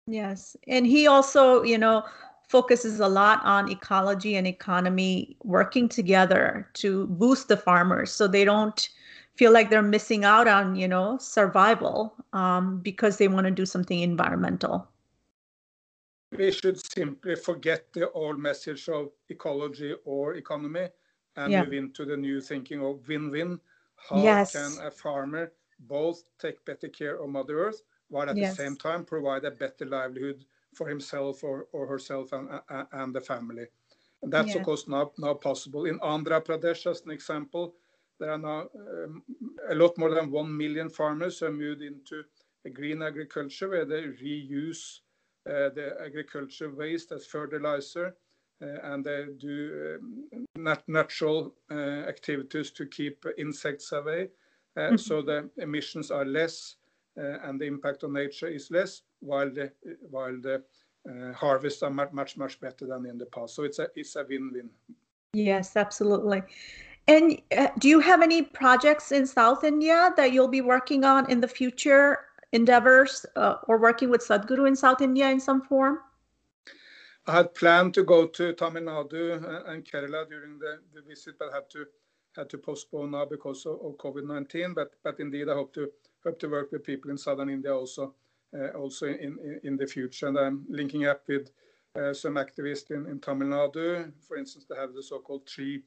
Yes. 0.07 0.57
And 0.67 0.87
he 0.87 1.07
also, 1.07 1.63
you 1.63 1.79
know, 1.79 2.05
focuses 2.49 3.01
a 3.01 3.09
lot 3.09 3.41
on 3.45 3.71
ecology 3.71 4.37
and 4.37 4.47
economy 4.47 5.37
working 5.43 5.89
together 5.89 6.69
to 6.75 7.07
boost 7.09 7.49
the 7.49 7.57
farmers 7.57 8.13
so 8.13 8.27
they 8.27 8.45
don't 8.45 8.89
feel 9.37 9.53
like 9.53 9.71
they're 9.71 9.83
missing 9.83 10.25
out 10.25 10.49
on 10.49 10.77
you 10.77 10.89
know 10.89 11.19
survival 11.19 12.15
um, 12.33 12.81
because 12.81 13.17
they 13.17 13.29
want 13.29 13.47
to 13.47 13.51
do 13.51 13.67
something 13.67 14.01
environmental 14.01 14.89
we 16.37 16.51
should 16.51 16.79
simply 16.79 17.37
forget 17.37 17.93
the 17.93 18.11
old 18.11 18.39
message 18.39 18.89
of 18.89 19.11
ecology 19.29 19.95
or 20.05 20.35
economy 20.35 20.89
and 21.37 21.53
yeah. 21.53 21.63
move 21.63 21.73
into 21.73 22.05
the 22.05 22.17
new 22.17 22.41
thinking 22.41 22.85
of 22.85 23.07
win-win 23.09 23.59
how 23.97 24.23
yes. 24.23 24.53
can 24.53 24.87
a 24.87 24.91
farmer 24.91 25.53
both 25.81 26.25
take 26.39 26.65
better 26.65 26.89
care 26.89 27.21
of 27.23 27.29
mother 27.29 27.67
earth 27.67 27.83
while 28.09 28.29
at 28.29 28.37
yes. 28.37 28.57
the 28.57 28.63
same 28.63 28.77
time 28.77 29.05
provide 29.05 29.45
a 29.45 29.51
better 29.51 29.87
livelihood 29.87 30.45
for 30.75 30.89
himself 30.89 31.43
or, 31.45 31.67
or 31.73 31.87
herself 31.87 32.33
and, 32.33 32.49
and 32.93 33.15
the 33.15 33.21
family 33.21 33.67
and 34.23 34.33
that's 34.33 34.51
yeah. 34.51 34.59
of 34.59 34.65
course 34.65 34.89
now, 34.89 35.11
now 35.19 35.35
possible 35.35 35.87
in 35.87 35.99
andhra 36.01 36.45
pradesh 36.45 36.91
as 36.91 37.03
an 37.03 37.11
example 37.11 37.75
there 38.19 38.31
are 38.31 38.39
now 38.39 38.69
um, 38.79 39.23
a 39.71 39.75
lot 39.75 39.97
more 39.99 40.15
than 40.15 40.31
1 40.31 40.57
million 40.57 40.89
farmers 40.89 41.41
have 41.41 41.55
moved 41.55 41.83
into 41.83 42.23
a 42.67 42.71
green 42.71 43.03
agriculture 43.03 43.69
where 43.69 43.85
they 43.85 44.03
reuse 44.03 45.01
uh, 45.47 45.69
the 45.75 45.97
agriculture 46.05 46.75
waste 46.75 47.13
as 47.13 47.27
fertilizer 47.27 48.17
uh, 48.63 48.93
and 48.93 49.05
they 49.05 49.27
do 49.39 49.99
um, 50.01 50.47
nat 50.57 50.83
natural 50.87 51.55
uh, 51.71 51.75
activities 52.09 52.71
to 52.71 52.87
keep 52.87 53.25
insects 53.37 53.93
away. 53.93 54.31
Mm 54.77 54.89
-hmm. 54.89 54.99
So 54.99 55.23
the 55.23 55.51
emissions 55.57 56.11
are 56.11 56.25
less 56.25 56.77
and 57.17 57.61
the 57.61 57.67
impact 57.67 58.05
on 58.05 58.13
nature 58.13 58.55
is 58.55 58.71
less 58.71 59.03
while 59.21 59.51
the, 59.55 59.73
while 60.11 60.41
the 60.41 60.63
uh, 61.09 61.33
harvests 61.33 61.83
are 61.83 61.91
much, 61.91 62.13
much, 62.13 62.37
much 62.37 62.61
better 62.61 62.87
than 62.87 63.07
in 63.07 63.19
the 63.19 63.27
past. 63.27 63.55
So 63.55 63.65
it's 63.65 63.79
a, 63.79 63.89
it's 63.95 64.17
a 64.17 64.25
win-win. 64.29 64.71
Yes, 65.35 65.77
absolutely. 65.77 66.43
And 67.07 67.41
uh, 67.57 67.69
do 67.79 67.89
you 67.89 68.01
have 68.01 68.23
any 68.23 68.43
projects 68.43 69.13
in 69.13 69.27
South 69.27 69.63
India 69.63 70.13
that 70.17 70.33
you'll 70.33 70.49
be 70.49 70.63
working 70.63 71.05
on 71.05 71.31
in 71.31 71.41
the 71.41 71.49
future 71.49 72.19
endeavors 72.53 73.27
uh, 73.37 73.57
or 73.69 73.79
working 73.79 74.09
with 74.09 74.27
Sadhguru 74.27 74.67
in 74.67 74.77
South 74.77 75.03
India 75.03 75.29
in 75.29 75.41
some 75.41 75.61
form? 75.63 75.99
I 77.27 77.33
had 77.33 77.55
planned 77.55 77.95
to 77.95 78.05
go 78.05 78.27
to 78.27 78.53
Tamil 78.53 78.83
Nadu 78.83 79.69
and 79.69 79.85
Kerala 79.85 80.29
during 80.29 80.59
the, 80.59 80.81
the 80.95 81.03
visit, 81.03 81.35
but 81.39 81.53
had 81.53 81.69
to 81.71 81.87
had 82.37 82.51
to 82.51 82.59
postpone 82.59 83.13
now 83.13 83.25
because 83.25 83.65
of, 83.65 83.81
of 83.81 83.97
COVID-19. 83.97 84.75
But 84.75 84.93
but 85.03 85.21
indeed, 85.21 85.49
I 85.49 85.55
hope 85.55 85.73
to 85.75 85.91
hope 86.23 86.39
to 86.41 86.49
work 86.49 86.73
with 86.73 86.85
people 86.85 87.11
in 87.11 87.19
southern 87.19 87.49
India 87.49 87.75
also 87.75 88.15
uh, 88.57 88.69
also 88.79 89.07
in, 89.07 89.39
in, 89.43 89.61
in 89.65 89.77
the 89.77 89.87
future. 89.87 90.29
And 90.29 90.39
I'm 90.39 90.67
linking 90.69 91.07
up 91.07 91.23
with 91.27 91.51
uh, 91.97 92.13
some 92.13 92.35
activists 92.35 92.91
in, 92.91 93.07
in 93.07 93.21
Tamil 93.21 93.49
Nadu. 93.49 94.13
For 94.27 94.37
instance, 94.37 94.67
they 94.69 94.77
have 94.77 94.95
the 94.95 95.03
so-called 95.03 95.47
tree 95.47 95.83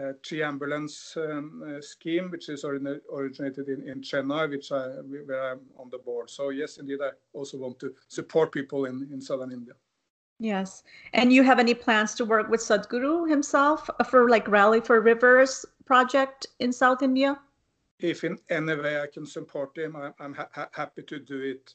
uh, 0.00 0.12
tree 0.22 0.42
ambulance 0.42 1.16
um, 1.16 1.62
uh, 1.66 1.80
scheme, 1.80 2.30
which 2.30 2.48
is 2.48 2.64
originated 2.64 3.68
in, 3.68 3.88
in 3.88 4.00
Chennai, 4.00 4.48
which 4.48 4.72
I 4.72 4.86
where 5.26 5.52
I'm 5.52 5.60
on 5.78 5.90
the 5.90 5.98
board. 5.98 6.30
So 6.30 6.50
yes, 6.50 6.78
indeed, 6.78 7.00
I 7.02 7.10
also 7.32 7.58
want 7.58 7.78
to 7.80 7.94
support 8.08 8.52
people 8.52 8.86
in, 8.86 9.08
in 9.12 9.20
southern 9.20 9.52
India. 9.52 9.74
Yes. 10.38 10.82
And 11.12 11.32
you 11.32 11.42
have 11.44 11.58
any 11.58 11.74
plans 11.74 12.14
to 12.14 12.24
work 12.24 12.48
with 12.48 12.60
Sadhguru 12.60 13.28
himself 13.28 13.88
for 14.10 14.28
like 14.28 14.48
Rally 14.48 14.80
for 14.80 15.00
Rivers 15.00 15.64
project 15.84 16.46
in 16.58 16.72
South 16.72 17.02
India? 17.02 17.38
If 18.00 18.24
in 18.24 18.38
any 18.50 18.74
way 18.74 19.00
I 19.00 19.06
can 19.06 19.26
support 19.26 19.76
him, 19.76 19.94
I'm, 19.94 20.14
I'm 20.18 20.34
ha 20.34 20.68
happy 20.72 21.02
to 21.02 21.18
do 21.18 21.40
it. 21.40 21.74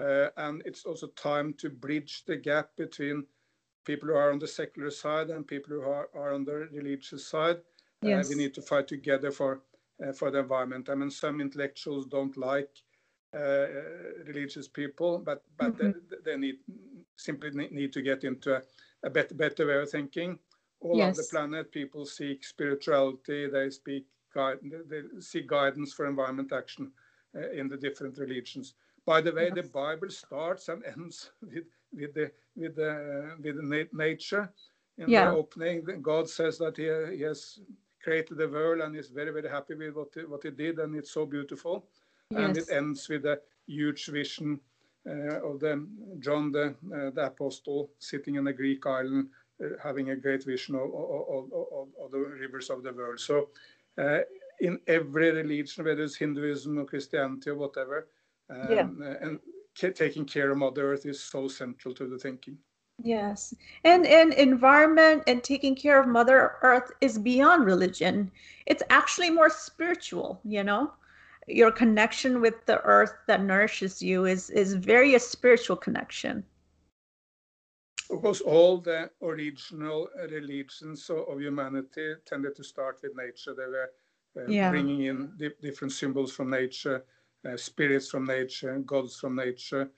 Uh, 0.00 0.28
and 0.36 0.62
it's 0.64 0.84
also 0.84 1.06
time 1.08 1.54
to 1.54 1.70
bridge 1.70 2.24
the 2.26 2.36
gap 2.36 2.70
between 2.76 3.24
people 3.84 4.08
who 4.08 4.14
are 4.14 4.32
on 4.32 4.38
the 4.38 4.48
secular 4.48 4.90
side 4.90 5.30
and 5.30 5.46
people 5.46 5.74
who 5.74 5.82
are, 5.82 6.08
are 6.14 6.32
on 6.32 6.44
the 6.44 6.68
religious 6.72 7.26
side. 7.26 7.58
Yes. 8.02 8.26
Uh, 8.26 8.28
we 8.30 8.42
need 8.42 8.54
to 8.54 8.62
fight 8.62 8.88
together 8.88 9.30
for 9.30 9.62
uh, 10.04 10.12
for 10.12 10.30
the 10.30 10.40
environment. 10.40 10.88
I 10.88 10.94
mean, 10.94 11.10
some 11.10 11.40
intellectuals 11.40 12.06
don't 12.06 12.36
like 12.36 12.70
uh, 13.34 13.66
religious 14.26 14.68
people, 14.68 15.18
but 15.18 15.42
but 15.56 15.74
mm 15.74 15.76
-hmm. 15.76 16.08
they, 16.08 16.16
they, 16.24 16.36
need 16.36 16.58
simply 17.16 17.50
need 17.50 17.92
to 17.92 18.02
get 18.02 18.24
into 18.24 18.54
a, 18.54 18.62
a 19.02 19.10
better, 19.10 19.36
better 19.36 19.66
way 19.66 19.82
of 19.82 19.90
thinking. 19.90 20.38
All 20.80 20.96
yes. 20.96 21.06
on 21.08 21.14
the 21.14 21.28
planet, 21.30 21.70
people 21.70 22.04
seek 22.06 22.44
spirituality. 22.44 23.50
They 23.50 23.70
speak 23.70 24.06
they 24.88 25.02
seek 25.20 25.46
guidance 25.46 25.94
for 25.94 26.06
environment 26.06 26.52
action 26.52 26.92
uh, 27.36 27.50
in 27.60 27.68
the 27.68 27.76
different 27.76 28.18
religions. 28.18 28.74
By 29.06 29.20
the 29.22 29.32
way, 29.32 29.46
yes. 29.46 29.54
the 29.54 29.62
Bible 29.62 30.10
starts 30.10 30.68
and 30.68 30.84
ends 30.96 31.32
with 31.40 31.68
with 31.92 32.14
the 32.14 32.32
with 32.56 32.76
the 32.76 33.36
with 33.42 33.56
the 33.56 33.88
nature. 33.92 34.52
In 34.96 35.08
yeah. 35.08 35.30
the 35.30 35.36
opening, 35.36 35.84
God 36.02 36.30
says 36.30 36.58
that 36.58 36.76
he, 36.76 37.16
he 37.16 37.22
has 37.24 37.58
created 38.02 38.38
the 38.38 38.48
world 38.48 38.80
and 38.80 38.94
is 38.96 39.08
very 39.08 39.32
very 39.32 39.48
happy 39.48 39.74
with 39.74 39.94
what 39.94 40.08
he, 40.14 40.20
what 40.20 40.42
he 40.44 40.50
did, 40.50 40.78
and 40.78 40.94
it's 40.94 41.10
so 41.10 41.26
beautiful. 41.26 41.86
Yes. 42.30 42.40
And 42.40 42.56
it 42.56 42.70
ends 42.70 43.08
with 43.08 43.24
a 43.26 43.40
huge 43.66 44.06
vision 44.06 44.60
uh, 45.06 45.40
of 45.46 45.60
the 45.60 45.86
John 46.20 46.50
the, 46.50 46.74
uh, 46.94 47.10
the 47.10 47.26
apostle 47.26 47.90
sitting 47.98 48.36
in 48.36 48.46
a 48.46 48.52
Greek 48.52 48.86
island, 48.86 49.28
uh, 49.62 49.68
having 49.82 50.10
a 50.10 50.16
great 50.16 50.44
vision 50.44 50.76
of, 50.76 50.94
of, 50.94 51.52
of, 51.52 51.88
of, 52.02 52.10
the 52.10 52.18
rivers 52.18 52.70
of 52.70 52.82
the 52.82 52.92
world. 52.92 53.20
So, 53.20 53.50
in 54.60 54.78
every 54.86 55.30
religion, 55.30 55.84
whether 55.84 56.02
it's 56.02 56.16
Hinduism 56.16 56.78
or 56.78 56.86
Christianity 56.86 57.50
or 57.50 57.56
whatever, 57.56 58.08
um, 58.48 58.66
yeah. 58.70 59.14
and 59.20 59.40
taking 59.74 60.24
care 60.24 60.50
of 60.50 60.58
Mother 60.58 60.92
Earth 60.92 61.06
is 61.06 61.22
so 61.22 61.48
central 61.48 61.94
to 61.94 62.06
the 62.06 62.18
thinking. 62.18 62.58
Yes. 63.02 63.54
And 63.84 64.06
and 64.06 64.32
environment 64.34 65.24
and 65.26 65.42
taking 65.42 65.74
care 65.74 66.00
of 66.00 66.06
Mother 66.06 66.56
Earth 66.62 66.92
is 67.00 67.18
beyond 67.18 67.64
religion. 67.64 68.30
It's 68.66 68.84
actually 68.88 69.30
more 69.30 69.50
spiritual, 69.50 70.40
you 70.44 70.62
know? 70.62 70.92
your 71.46 71.70
connection 71.70 72.40
with 72.40 72.64
the 72.66 72.80
earth 72.82 73.14
that 73.26 73.42
nourishes 73.42 74.00
you 74.00 74.24
is 74.24 74.50
is 74.50 74.74
very 74.74 75.14
a 75.14 75.20
spiritual 75.20 75.76
connection 75.76 76.44
of 78.10 78.20
course 78.22 78.40
all 78.40 78.78
the 78.78 79.10
original 79.22 80.08
religions 80.30 81.10
of 81.10 81.40
humanity 81.40 82.14
tended 82.24 82.54
to 82.56 82.64
start 82.64 82.98
with 83.02 83.12
nature 83.16 83.54
they 83.54 83.66
were 83.66 83.90
uh, 84.36 84.48
yeah. 84.48 84.70
bringing 84.70 85.02
in 85.02 85.32
di 85.36 85.50
different 85.60 85.92
symbols 85.92 86.32
from 86.32 86.50
nature 86.50 87.04
spirits 87.56 88.08
from 88.08 88.24
nature 88.24 88.78
gods 88.80 89.16
from 89.16 89.36
nature 89.36 89.90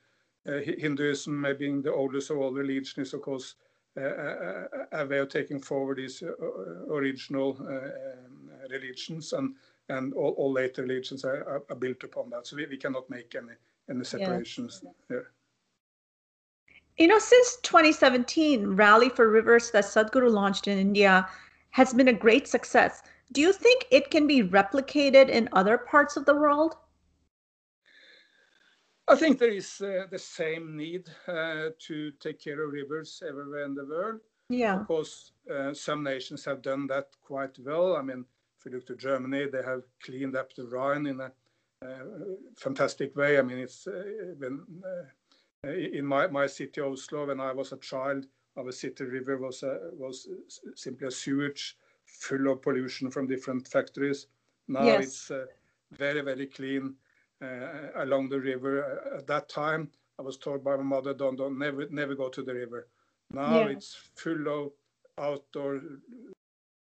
uh, 0.49 0.59
hinduism 0.79 1.47
being 1.59 1.83
the 1.83 1.93
oldest 1.93 2.31
of 2.31 2.39
all 2.39 2.53
religions 2.53 3.09
is 3.09 3.15
of 3.15 3.23
course 3.23 3.55
uh, 3.99 4.03
a, 4.03 4.67
a, 4.93 5.07
way 5.07 5.19
of 5.19 5.29
taking 5.29 5.59
forward 5.59 5.97
these 5.97 6.23
uh, 6.23 6.93
original 6.93 7.57
uh, 7.61 7.73
um, 7.73 8.51
religions 8.71 9.33
and 9.33 9.55
and 9.89 10.13
all, 10.15 10.33
all 10.33 10.53
later 10.53 10.83
religions 10.83 11.25
are, 11.25 11.63
are, 11.71 11.77
built 11.77 12.03
upon 12.03 12.29
that. 12.31 12.47
So 12.47 12.57
we, 12.57 12.67
we 12.67 12.77
cannot 12.77 13.09
make 13.09 13.35
any 13.35 13.55
any 13.89 14.05
separations 14.05 14.83
yeah. 14.83 14.91
there. 15.09 15.31
You 16.99 17.09
know, 17.09 17.19
since 17.19 17.59
2017, 17.63 18.67
Rally 18.67 19.11
for 19.11 19.31
Rivers 19.31 19.71
that 19.71 19.85
Sadhguru 19.85 20.31
launched 20.31 20.67
in 20.67 20.79
India 20.79 21.29
has 21.71 21.93
been 21.93 22.09
a 22.09 22.13
great 22.13 22.49
success. 22.49 23.03
Do 23.33 23.41
you 23.41 23.53
think 23.53 23.87
it 23.91 24.11
can 24.11 24.27
be 24.27 24.43
replicated 24.43 25.29
in 25.29 25.49
other 25.53 25.79
parts 25.79 26.17
of 26.17 26.25
the 26.25 26.35
world? 26.35 26.77
I 29.09 29.15
think 29.15 29.39
there 29.39 29.51
is 29.53 29.81
uh, 29.81 30.07
the 30.11 30.19
same 30.19 30.77
need 30.77 31.09
uh, 31.29 31.71
to 31.79 32.11
take 32.21 32.41
care 32.41 32.61
of 32.63 32.73
rivers 32.73 33.23
everywhere 33.27 33.65
in 33.65 33.75
the 33.75 33.85
world. 33.85 34.21
Yeah. 34.49 34.81
Of 34.81 34.87
course, 34.87 35.33
uh, 35.53 35.75
some 35.75 36.03
nations 36.03 36.45
have 36.45 36.63
done 36.63 36.87
that 36.89 37.09
quite 37.23 37.57
well. 37.61 37.97
I 37.97 38.03
mean, 38.03 38.25
if 38.59 38.65
you 38.65 38.73
look 38.73 38.87
to 38.87 38.97
Germany, 38.97 39.47
they 39.47 39.63
have 39.63 39.83
cleaned 40.03 40.37
up 40.37 40.55
the 40.55 40.67
Rhine 40.67 41.07
in 41.07 41.21
a 41.21 41.33
uh, 41.85 42.05
fantastic 42.57 43.15
way. 43.17 43.39
I 43.39 43.43
mean, 43.43 43.59
it's 43.59 43.87
uh, 43.87 44.03
when, 44.39 44.65
uh, 44.85 45.69
in 45.71 46.05
my, 46.05 46.27
my 46.27 46.47
city 46.47 46.81
Oslo, 46.81 47.27
when 47.27 47.41
I 47.41 47.53
was 47.53 47.73
a 47.73 47.77
child, 47.79 48.27
our 48.57 48.73
city 48.73 49.05
river 49.05 49.37
was 49.37 49.63
was 49.99 50.29
simply 50.75 51.09
a 51.09 51.11
sewage 51.11 51.77
full 52.07 52.51
of 52.51 52.63
pollution 52.63 53.11
from 53.11 53.27
different 53.27 53.69
factories. 53.69 54.29
Now 54.67 54.85
yes. 54.85 55.05
it's 55.05 55.33
very 55.93 56.23
very 56.23 56.47
clean 56.47 56.95
along 57.97 58.29
the 58.29 58.41
river. 58.41 59.01
At 59.17 59.27
that 59.27 59.49
time, 59.49 59.91
I 60.19 60.23
was 60.23 60.37
told 60.37 60.65
by 60.65 60.77
my 60.77 60.83
mother, 60.83 61.15
"Don't, 61.15 61.37
don't 61.37 61.59
never, 61.59 61.89
never 61.91 62.15
go 62.15 62.29
to 62.29 62.43
the 62.43 62.55
river." 62.55 62.89
Now 63.31 63.61
yeah. 63.61 63.69
it's 63.69 63.95
full 64.15 64.49
of 64.49 64.73
outdoor 65.19 65.81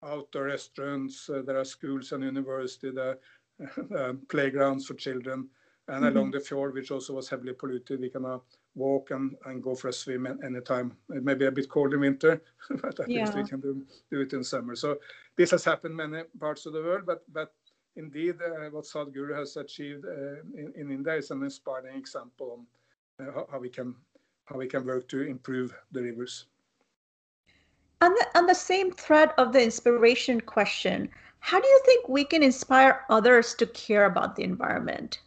outdoor 0.03 0.45
restaurants, 0.45 1.29
uh, 1.29 1.41
there 1.45 1.59
are 1.59 1.65
schools 1.65 2.11
and 2.11 2.23
university, 2.23 2.91
there 2.91 3.17
are 3.59 4.09
um, 4.09 4.21
playgrounds 4.29 4.85
for 4.85 4.95
children. 4.95 5.47
And 5.87 6.05
mm-hmm. 6.05 6.17
along 6.17 6.31
the 6.31 6.39
fjord, 6.39 6.73
which 6.73 6.91
also 6.91 7.13
was 7.13 7.29
heavily 7.29 7.53
polluted, 7.53 7.99
we 7.99 8.09
can 8.09 8.23
now 8.23 8.43
walk 8.75 9.11
and, 9.11 9.35
and 9.45 9.61
go 9.61 9.75
for 9.75 9.89
a 9.89 9.93
swim 9.93 10.25
anytime. 10.43 10.95
It 11.09 11.23
may 11.23 11.33
be 11.33 11.45
a 11.45 11.51
bit 11.51 11.69
cold 11.69 11.93
in 11.93 11.99
winter, 11.99 12.41
but 12.81 12.99
at 12.99 13.09
yeah. 13.09 13.25
least 13.25 13.35
we 13.35 13.43
can 13.43 13.59
do, 13.59 13.85
do 14.09 14.21
it 14.21 14.33
in 14.33 14.43
summer. 14.43 14.75
So 14.75 14.97
this 15.35 15.51
has 15.51 15.65
happened 15.65 15.95
many 15.95 16.23
parts 16.39 16.65
of 16.65 16.73
the 16.73 16.81
world, 16.81 17.05
but 17.05 17.23
but 17.33 17.53
indeed, 17.95 18.36
uh, 18.41 18.69
what 18.69 18.86
Sadhguru 18.86 19.36
has 19.36 19.58
achieved 19.58 20.06
uh, 20.06 20.41
in, 20.56 20.73
in, 20.75 20.91
India 20.91 21.15
is 21.15 21.32
an 21.32 21.43
inspiring 21.43 21.97
example 21.97 22.65
on 23.19 23.27
uh, 23.27 23.43
how, 23.51 23.60
we 23.60 23.69
can 23.69 23.95
how 24.45 24.58
we 24.58 24.67
can 24.67 24.86
work 24.86 25.08
to 25.10 25.21
improve 25.21 25.73
the 25.91 26.01
rivers. 26.01 26.45
On 28.01 28.12
the, 28.13 28.25
on 28.36 28.47
the 28.47 28.56
same 28.56 28.91
thread 28.91 29.32
of 29.38 29.54
the 29.54 29.63
inspiration 29.63 30.41
question, 30.41 31.10
how 31.39 31.60
do 31.60 31.67
you 31.67 31.82
think 31.86 32.10
we 32.10 32.23
can 32.23 32.41
inspire 32.41 33.06
others 33.10 33.54
to 33.56 33.67
care 33.67 34.06
about 34.06 34.36
the 34.36 34.43
environment? 34.43 35.19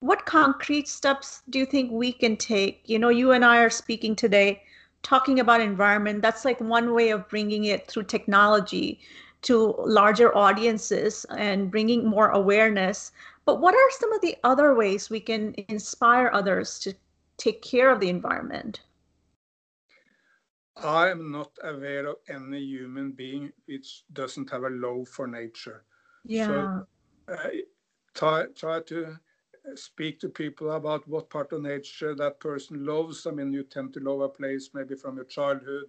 What 0.00 0.26
concrete 0.26 0.88
steps 0.88 1.42
do 1.48 1.58
you 1.58 1.66
think 1.66 1.90
we 1.90 2.12
can 2.12 2.36
take? 2.36 2.82
You 2.86 2.98
know, 2.98 3.08
you 3.08 3.32
and 3.32 3.44
I 3.44 3.58
are 3.58 3.70
speaking 3.70 4.16
today 4.16 4.62
talking 5.02 5.38
about 5.38 5.60
environment. 5.60 6.22
That's 6.22 6.44
like 6.44 6.60
one 6.60 6.92
way 6.92 7.10
of 7.10 7.28
bringing 7.28 7.64
it 7.64 7.88
through 7.88 8.04
technology 8.04 9.00
to 9.46 9.74
larger 9.78 10.36
audiences 10.36 11.24
and 11.30 11.70
bringing 11.70 12.04
more 12.04 12.30
awareness. 12.30 13.12
But 13.44 13.60
what 13.60 13.74
are 13.74 13.90
some 13.92 14.12
of 14.12 14.20
the 14.20 14.36
other 14.42 14.74
ways 14.74 15.08
we 15.08 15.20
can 15.20 15.54
inspire 15.68 16.30
others 16.32 16.80
to 16.80 16.94
take 17.36 17.62
care 17.62 17.90
of 17.90 18.00
the 18.00 18.08
environment? 18.08 18.80
I 20.76 21.08
am 21.08 21.30
not 21.30 21.52
aware 21.62 22.06
of 22.06 22.16
any 22.28 22.60
human 22.60 23.12
being 23.12 23.52
which 23.66 24.02
doesn't 24.12 24.50
have 24.50 24.64
a 24.64 24.70
love 24.70 25.08
for 25.08 25.28
nature. 25.28 25.84
Yeah. 26.24 26.46
So, 27.28 27.32
uh, 27.32 27.48
try 28.14 28.46
try 28.54 28.80
to 28.80 29.16
speak 29.74 30.20
to 30.20 30.28
people 30.28 30.72
about 30.72 31.06
what 31.08 31.30
part 31.30 31.52
of 31.52 31.62
nature 31.62 32.14
that 32.16 32.40
person 32.40 32.84
loves. 32.84 33.26
I 33.26 33.30
mean, 33.30 33.52
you 33.52 33.62
tend 33.62 33.94
to 33.94 34.00
love 34.00 34.20
a 34.20 34.28
place 34.28 34.70
maybe 34.74 34.96
from 34.96 35.16
your 35.16 35.24
childhood, 35.24 35.86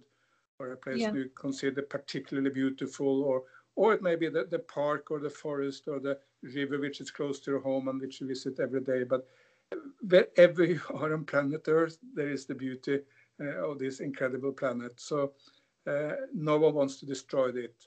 or 0.58 0.72
a 0.72 0.76
place 0.76 1.00
yeah. 1.00 1.12
you 1.12 1.30
consider 1.34 1.82
particularly 1.82 2.50
beautiful, 2.50 3.22
or 3.22 3.44
or 3.76 3.94
it 3.94 4.02
may 4.02 4.16
be 4.16 4.28
the, 4.28 4.44
the 4.44 4.58
park 4.58 5.10
or 5.10 5.20
the 5.20 5.30
forest 5.30 5.86
or 5.86 6.00
the 6.00 6.18
river 6.42 6.80
which 6.80 7.00
is 7.00 7.12
close 7.12 7.38
to 7.40 7.52
your 7.52 7.60
home 7.60 7.86
and 7.88 8.00
which 8.00 8.20
you 8.20 8.26
visit 8.26 8.58
every 8.58 8.80
day. 8.80 9.04
But 9.04 9.26
wherever 10.00 10.64
you 10.72 10.80
are 10.94 11.14
on 11.14 11.24
planet 11.24 11.62
Earth, 11.68 11.98
there 12.14 12.30
is 12.30 12.44
the 12.44 12.54
beauty 12.54 13.00
uh, 13.40 13.70
of 13.70 13.78
this 13.78 14.00
incredible 14.00 14.52
planet. 14.52 14.94
So 14.96 15.32
uh, 15.86 16.12
no 16.34 16.58
one 16.58 16.74
wants 16.74 16.98
to 17.00 17.06
destroy 17.06 17.50
it. 17.50 17.86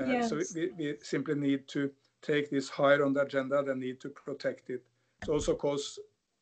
Uh, 0.00 0.06
yes. 0.06 0.30
So 0.30 0.40
we, 0.56 0.70
we 0.76 0.94
simply 1.02 1.36
need 1.36 1.68
to 1.68 1.90
take 2.20 2.50
this 2.50 2.68
higher 2.68 3.04
on 3.04 3.12
the 3.12 3.22
agenda. 3.22 3.62
They 3.62 3.74
need 3.74 4.00
to 4.00 4.08
protect 4.08 4.70
it. 4.70 4.84
It's 5.20 5.28
also, 5.28 5.52
of 5.52 5.58
course, 5.58 5.98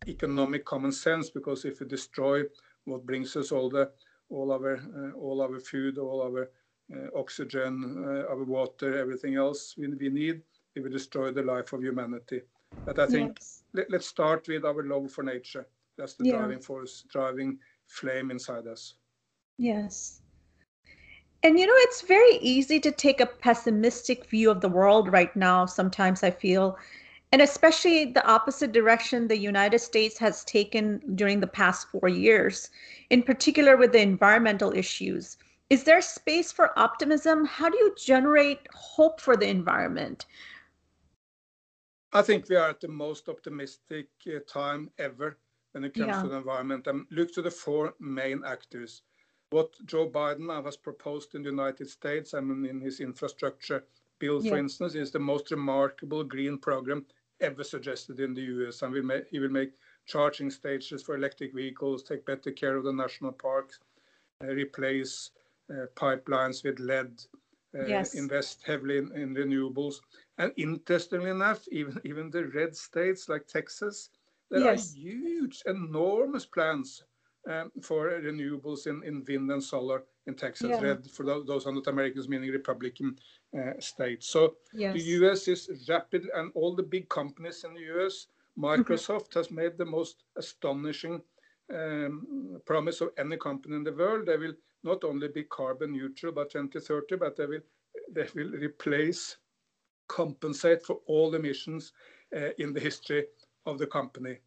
economic 0.09 0.65
common 0.65 0.93
sense 0.93 1.31
because 1.31 1.65
if 1.65 1.81
we 1.81 1.87
destroy 1.87 2.45
what 2.85 3.05
brings 3.05 3.37
us 3.37 3.53
all 3.53 3.69
the 3.69 3.91
all 4.31 4.53
our 4.53 4.77
uh, 4.77 5.19
all 5.19 5.41
our 5.43 5.59
food, 5.59 5.99
all 5.99 6.23
our 6.23 6.51
uh, 6.95 7.19
oxygen, 7.19 8.05
uh, 8.07 8.31
our 8.33 8.45
water, 8.45 8.99
everything 8.99 9.35
else 9.35 9.75
we, 9.77 9.89
we 9.89 10.09
need, 10.09 10.43
we 10.75 10.83
will 10.83 10.91
destroy 10.91 11.33
the 11.33 11.43
life 11.43 11.73
of 11.73 11.83
humanity. 11.83 12.43
But 12.85 12.99
I 12.99 13.07
think 13.07 13.39
yes. 13.41 13.63
let, 13.73 13.93
us 13.93 14.07
start 14.07 14.47
with 14.49 14.65
our 14.65 14.83
love 14.85 15.11
for 15.11 15.25
nature. 15.25 15.67
That's 15.97 16.15
the 16.15 16.27
yeah. 16.27 16.37
driving 16.37 16.61
force, 16.61 17.05
driving 17.11 17.59
flame 17.87 18.31
inside 18.31 18.67
us. 18.67 18.95
Yes. 19.59 20.21
And 21.43 21.59
you 21.59 21.67
know, 21.67 21.73
it's 21.77 22.03
very 22.03 22.37
easy 22.41 22.81
to 22.81 22.91
take 22.91 23.21
a 23.21 23.27
pessimistic 23.27 24.29
view 24.29 24.51
of 24.51 24.61
the 24.61 24.69
world 24.69 25.13
right 25.13 25.35
now. 25.37 25.67
Sometimes 25.67 26.23
I 26.23 26.31
feel, 26.31 26.77
and 27.33 27.43
especially 27.43 28.05
the 28.05 28.27
opposite 28.27 28.73
direction 28.73 29.27
the 29.29 29.37
United 29.37 29.81
States 29.81 30.19
has 30.19 30.45
taken 30.45 31.01
during 31.17 31.41
the 31.41 31.47
past 31.47 31.89
four 31.89 32.09
years, 32.09 32.71
in 33.11 33.23
particular 33.23 33.77
with 33.77 33.93
the 33.93 34.01
environmental 34.01 34.73
issues. 34.73 35.37
Is 35.69 35.83
there 35.83 36.01
space 36.01 36.53
for 36.53 36.79
optimism? 36.79 37.45
How 37.45 37.69
do 37.69 37.77
you 37.77 37.95
generate 37.97 38.61
hope 38.73 39.21
for 39.21 39.37
the 39.37 39.49
environment? 39.49 40.27
I 42.13 42.23
think 42.23 42.49
we 42.49 42.57
are 42.57 42.71
at 42.71 42.81
the 42.81 42.89
most 42.89 43.29
optimistic 43.29 44.09
uh, 44.29 44.39
time 44.47 44.91
ever 44.99 45.37
when 45.73 45.85
it 45.85 45.95
comes 45.95 46.07
yeah. 46.07 46.23
to 46.23 46.29
the 46.29 46.37
environment. 46.37 46.87
And 46.87 47.05
look 47.11 47.35
to 47.35 47.43
the 47.43 47.51
four 47.51 47.95
main 47.99 48.43
actors. 48.47 49.03
What 49.51 49.75
Joe 49.85 50.09
Biden 50.09 50.65
has 50.65 50.77
proposed 50.77 51.35
in 51.35 51.43
the 51.43 51.51
United 51.51 51.91
States 51.91 52.33
I 52.33 52.41
mean, 52.41 52.65
in 52.65 52.81
his 52.81 53.01
infrastructure 53.01 53.85
bill, 54.19 54.43
yeah. 54.43 54.53
for 54.53 54.59
instance, 54.59 54.95
is 54.95 55.11
the 55.11 55.19
most 55.19 55.51
remarkable 55.51 56.25
green 56.25 56.59
program 56.59 57.05
ever 57.41 57.65
suggested 57.65 58.21
in 58.21 58.35
the 58.35 58.43
US. 58.43 58.83
And 58.83 58.93
we 58.93 59.03
he 59.31 59.39
will 59.39 59.51
make 59.51 59.73
charging 60.07 60.51
stations 60.51 61.03
for 61.03 61.17
electric 61.17 61.55
vehicles, 61.55 62.03
take 62.03 62.25
better 62.27 62.53
care 62.53 62.77
of 62.77 62.85
the 62.85 62.93
national 62.93 63.33
parks, 63.33 63.81
uh, 64.45 64.49
replace 64.49 65.31
uh, 65.71 65.87
pipelines 65.97 66.65
with 66.65 66.79
lead, 66.79 67.21
uh, 67.77 67.87
yes. 67.87 68.15
invest 68.15 68.63
heavily 68.65 68.99
in, 68.99 69.13
in, 69.13 69.35
renewables. 69.35 69.97
And 70.39 70.53
interestingly 70.57 71.31
enough, 71.31 71.67
even, 71.73 72.01
even 72.05 72.31
the 72.31 72.47
red 72.47 72.77
states 72.77 73.29
like 73.29 73.47
Texas 73.49 74.11
there 74.51 74.61
yes. 74.61 74.93
are 74.93 74.99
huge, 74.99 75.63
enormous 75.67 76.47
plans 76.47 77.03
um, 77.51 77.73
for 77.83 78.11
renewables 78.11 78.87
in, 78.87 79.03
in 79.05 79.25
wind 79.27 79.51
and 79.51 79.63
solar 79.63 80.05
in 80.27 80.35
Texas, 80.35 80.71
yeah. 80.71 80.81
red 80.81 81.11
for 81.11 81.25
those, 81.25 81.67
are 81.67 81.73
not 81.73 81.87
Americans, 81.87 82.29
meaning 82.29 82.51
Republican 82.51 83.17
uh, 83.57 83.79
states. 83.79 84.29
So 84.29 84.57
yes. 84.73 84.95
the 84.95 85.03
US 85.03 85.49
is 85.49 85.87
rapid, 85.89 86.29
and 86.35 86.51
all 86.55 86.75
the 86.75 86.83
big 86.83 87.09
companies 87.09 87.65
in 87.65 87.75
the 87.75 87.81
US, 87.97 88.27
mm-hmm. 88.59 88.65
Microsoft 88.65 89.35
has 89.35 89.51
made 89.51 89.79
the 89.79 89.85
most 89.85 90.25
astonishing 90.37 91.23
um, 91.73 92.61
promise 92.65 93.01
of 93.01 93.11
any 93.19 93.37
company 93.37 93.77
in 93.77 93.85
the 93.85 93.93
world. 93.93 94.27
They 94.27 94.37
will 94.37 94.55
not 94.83 95.05
only 95.05 95.29
be 95.29 95.45
carbon 95.45 95.93
neutral 95.93 96.33
by 96.33 96.45
2030, 96.45 97.17
but 97.17 97.37
they 97.37 97.47
will 97.47 97.61
they 98.13 98.27
will 98.35 98.51
replace, 98.53 99.37
compensate 100.09 100.83
for 100.83 101.01
all 101.07 101.35
emissions 101.35 101.93
uh, 102.37 102.51
in 102.59 102.73
the 102.73 102.81
history 102.81 103.27
of 103.65 103.79
the 103.79 103.87
company. 103.87 104.39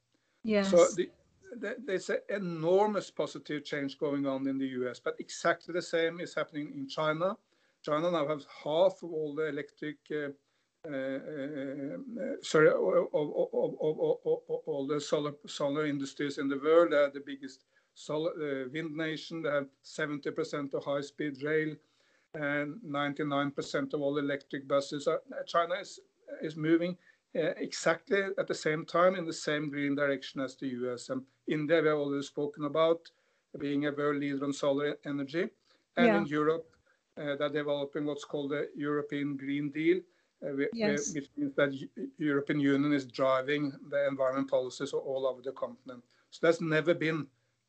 Yes. 0.44 0.72
So 0.72 0.86
the, 0.96 1.10
there's 1.58 2.10
an 2.10 2.20
enormous 2.30 3.12
positive 3.12 3.64
change 3.64 3.98
going 3.98 4.26
on 4.26 4.48
in 4.48 4.58
the 4.58 4.68
US, 4.80 5.00
but 5.00 5.16
exactly 5.20 5.74
the 5.74 5.82
same 5.82 6.20
is 6.20 6.34
happening 6.34 6.74
in 6.76 6.88
China. 6.88 7.38
China 7.84 8.12
now 8.12 8.28
has 8.28 8.46
half 8.64 9.02
of 9.04 9.12
all 9.12 9.36
the 9.36 9.48
electric, 9.48 9.98
uh, 10.12 10.30
uh, 10.88 10.92
uh, 10.92 11.98
sorry, 12.42 12.72
all 12.72 13.08
the 14.88 15.00
solar 15.00 15.34
solar 15.48 15.86
industries 15.86 16.38
in 16.38 16.48
the 16.48 16.60
world. 16.60 16.92
They 16.92 16.98
are 16.98 17.12
the 17.12 17.24
biggest 17.26 17.66
solar 17.96 18.32
uh, 18.32 18.70
wind 18.72 18.96
nation. 18.96 19.42
They 19.42 19.50
have 19.50 19.68
70% 19.84 20.74
of 20.74 20.84
high-speed 20.84 21.44
rail 21.44 21.76
and 22.34 22.76
99% 22.86 23.94
of 23.94 24.02
all 24.02 24.18
electric 24.18 24.68
buses. 24.68 25.08
China 25.48 25.76
is 25.76 26.00
is 26.42 26.56
moving 26.56 26.92
uh, 26.92 26.96
exactly 27.34 28.24
at 28.38 28.48
the 28.48 28.56
same 28.56 28.86
time 28.86 29.16
in 29.16 29.26
the 29.26 29.34
same 29.34 29.70
green 29.70 29.96
direction 29.96 30.42
as 30.42 30.56
the 30.56 30.68
US. 30.68 31.10
And 31.10 31.24
India, 31.48 31.82
we 31.82 31.88
have 31.88 31.98
already 31.98 32.24
spoken 32.24 32.66
about 32.66 33.10
being 33.58 33.86
a 33.86 33.92
world 33.92 34.18
leader 34.18 34.44
on 34.44 34.54
solar 34.54 34.98
energy. 35.06 35.50
And 35.98 36.08
yeah. 36.08 36.18
in 36.18 36.26
Europe, 36.28 36.70
uh, 37.18 37.36
they're 37.36 37.50
developing 37.50 38.06
what's 38.06 38.26
called 38.26 38.52
the 38.52 38.70
European 38.76 39.36
Green 39.36 39.72
Deal, 39.72 40.00
uh, 40.46 40.54
yes. 40.74 41.14
which 41.14 41.30
means 41.36 41.54
that 41.56 41.72
the 41.72 42.10
European 42.18 42.60
Union 42.60 42.94
is 42.94 43.06
driving 43.06 43.74
the 43.90 44.08
environment 44.08 44.50
policies 44.50 44.94
all 44.94 45.28
over 45.28 45.42
the 45.42 45.52
continent. 45.52 46.04
So 46.32 46.40
there's 46.44 46.62
never 46.62 46.94
been 46.94 47.28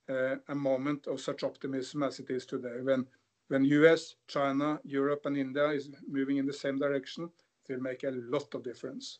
uh, 0.08 0.36
a 0.48 0.54
moment 0.54 1.06
of 1.06 1.20
such 1.20 1.42
optimism 1.42 2.02
as 2.02 2.20
it 2.20 2.30
is 2.30 2.46
today. 2.46 2.80
When 2.82 3.06
when 3.48 3.64
US, 3.64 4.14
China, 4.28 4.78
Europe, 4.84 5.26
and 5.26 5.36
India 5.36 5.70
is 5.70 5.90
moving 6.06 6.36
in 6.36 6.46
the 6.46 6.52
same 6.52 6.78
direction, 6.78 7.28
it 7.68 7.72
will 7.72 7.82
make 7.82 8.04
a 8.04 8.12
lot 8.12 8.54
of 8.54 8.62
difference. 8.62 9.18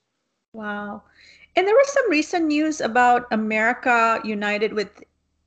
Wow. 0.52 1.02
And 1.56 1.66
there 1.66 1.74
was 1.74 1.92
some 1.92 2.10
recent 2.10 2.46
news 2.46 2.80
about 2.80 3.26
America 3.30 4.20
united 4.24 4.72
with, 4.72 5.02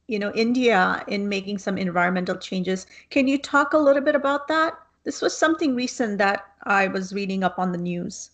you 0.07 0.19
know, 0.19 0.31
India 0.33 1.03
in 1.07 1.29
making 1.29 1.57
some 1.57 1.77
environmental 1.77 2.35
changes. 2.35 2.87
Can 3.09 3.27
you 3.27 3.37
talk 3.37 3.73
a 3.73 3.77
little 3.77 4.01
bit 4.01 4.15
about 4.15 4.47
that? 4.47 4.77
This 5.03 5.21
was 5.21 5.35
something 5.35 5.75
recent 5.75 6.17
that 6.19 6.45
I 6.63 6.87
was 6.87 7.13
reading 7.13 7.43
up 7.43 7.59
on 7.59 7.71
the 7.71 7.77
news. 7.77 8.31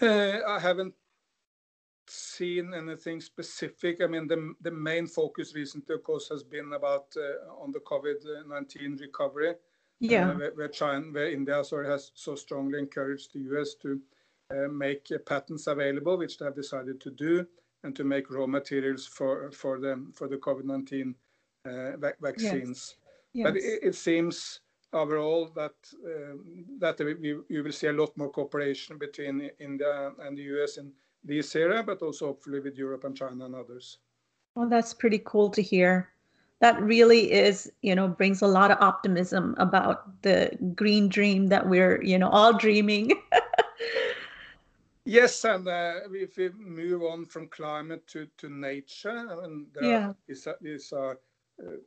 Uh, 0.00 0.40
I 0.46 0.58
haven't 0.60 0.94
seen 2.06 2.72
anything 2.74 3.20
specific. 3.20 4.00
I 4.02 4.06
mean, 4.06 4.28
the, 4.28 4.54
the 4.60 4.70
main 4.70 5.06
focus 5.06 5.54
recently, 5.54 5.94
of 5.94 6.04
course, 6.04 6.28
has 6.28 6.42
been 6.42 6.72
about 6.74 7.06
uh, 7.16 7.62
on 7.62 7.72
the 7.72 7.80
COVID-19 7.80 9.00
recovery. 9.00 9.54
Yeah. 9.98 10.30
Uh, 10.30 10.34
where, 10.34 10.52
where, 10.52 10.68
China, 10.68 11.06
where 11.10 11.30
India 11.30 11.64
sorry, 11.64 11.88
has 11.88 12.12
so 12.14 12.36
strongly 12.36 12.78
encouraged 12.78 13.32
the 13.32 13.40
US 13.56 13.74
to 13.82 14.00
make 14.70 15.10
patents 15.26 15.66
available, 15.66 16.16
which 16.16 16.38
they 16.38 16.44
have 16.44 16.54
decided 16.54 17.00
to 17.00 17.10
do, 17.10 17.46
and 17.82 17.94
to 17.96 18.04
make 18.04 18.30
raw 18.30 18.46
materials 18.46 19.06
for 19.06 19.50
for 19.50 19.78
the 19.78 20.04
for 20.14 20.28
the 20.28 20.36
COVID-19 20.36 21.14
uh, 21.66 22.12
vaccines. 22.20 22.96
Yes. 23.32 23.44
But 23.44 23.56
it, 23.56 23.80
it, 23.82 23.94
seems 23.94 24.60
overall 24.92 25.50
that 25.54 25.74
um, 26.04 26.64
that 26.78 26.98
we, 26.98 27.34
we 27.50 27.60
will 27.60 27.72
see 27.72 27.88
a 27.88 27.92
lot 27.92 28.16
more 28.16 28.30
cooperation 28.30 28.98
between 28.98 29.50
India 29.58 30.12
and 30.20 30.38
the 30.38 30.42
US 30.42 30.78
in 30.78 30.92
this 31.24 31.54
area, 31.56 31.82
but 31.82 32.02
also 32.02 32.26
hopefully 32.26 32.60
with 32.60 32.78
Europe 32.78 33.04
and 33.04 33.16
China 33.16 33.44
and 33.44 33.54
others. 33.54 33.98
Well, 34.54 34.68
that's 34.68 34.94
pretty 34.94 35.20
cool 35.24 35.50
to 35.50 35.62
hear. 35.62 36.08
That 36.60 36.80
really 36.80 37.30
is, 37.30 37.70
you 37.82 37.94
know, 37.94 38.08
brings 38.08 38.40
a 38.40 38.46
lot 38.46 38.70
of 38.70 38.78
optimism 38.80 39.54
about 39.58 40.22
the 40.22 40.56
green 40.74 41.08
dream 41.08 41.48
that 41.48 41.68
we're, 41.68 42.02
you 42.02 42.16
know, 42.16 42.30
all 42.30 42.56
dreaming. 42.56 43.12
Yes, 45.06 45.44
and 45.44 45.68
uh, 45.68 46.00
if 46.10 46.36
we 46.36 46.50
move 46.58 47.04
on 47.04 47.26
from 47.26 47.46
climate 47.46 48.04
to, 48.08 48.26
to 48.38 48.48
nature, 48.48 49.28
I 49.30 49.40
mean, 49.40 49.66
there 49.72 49.84
yeah. 49.84 50.12
is, 50.26 50.48
is 50.62 50.92
uh, 50.92 51.14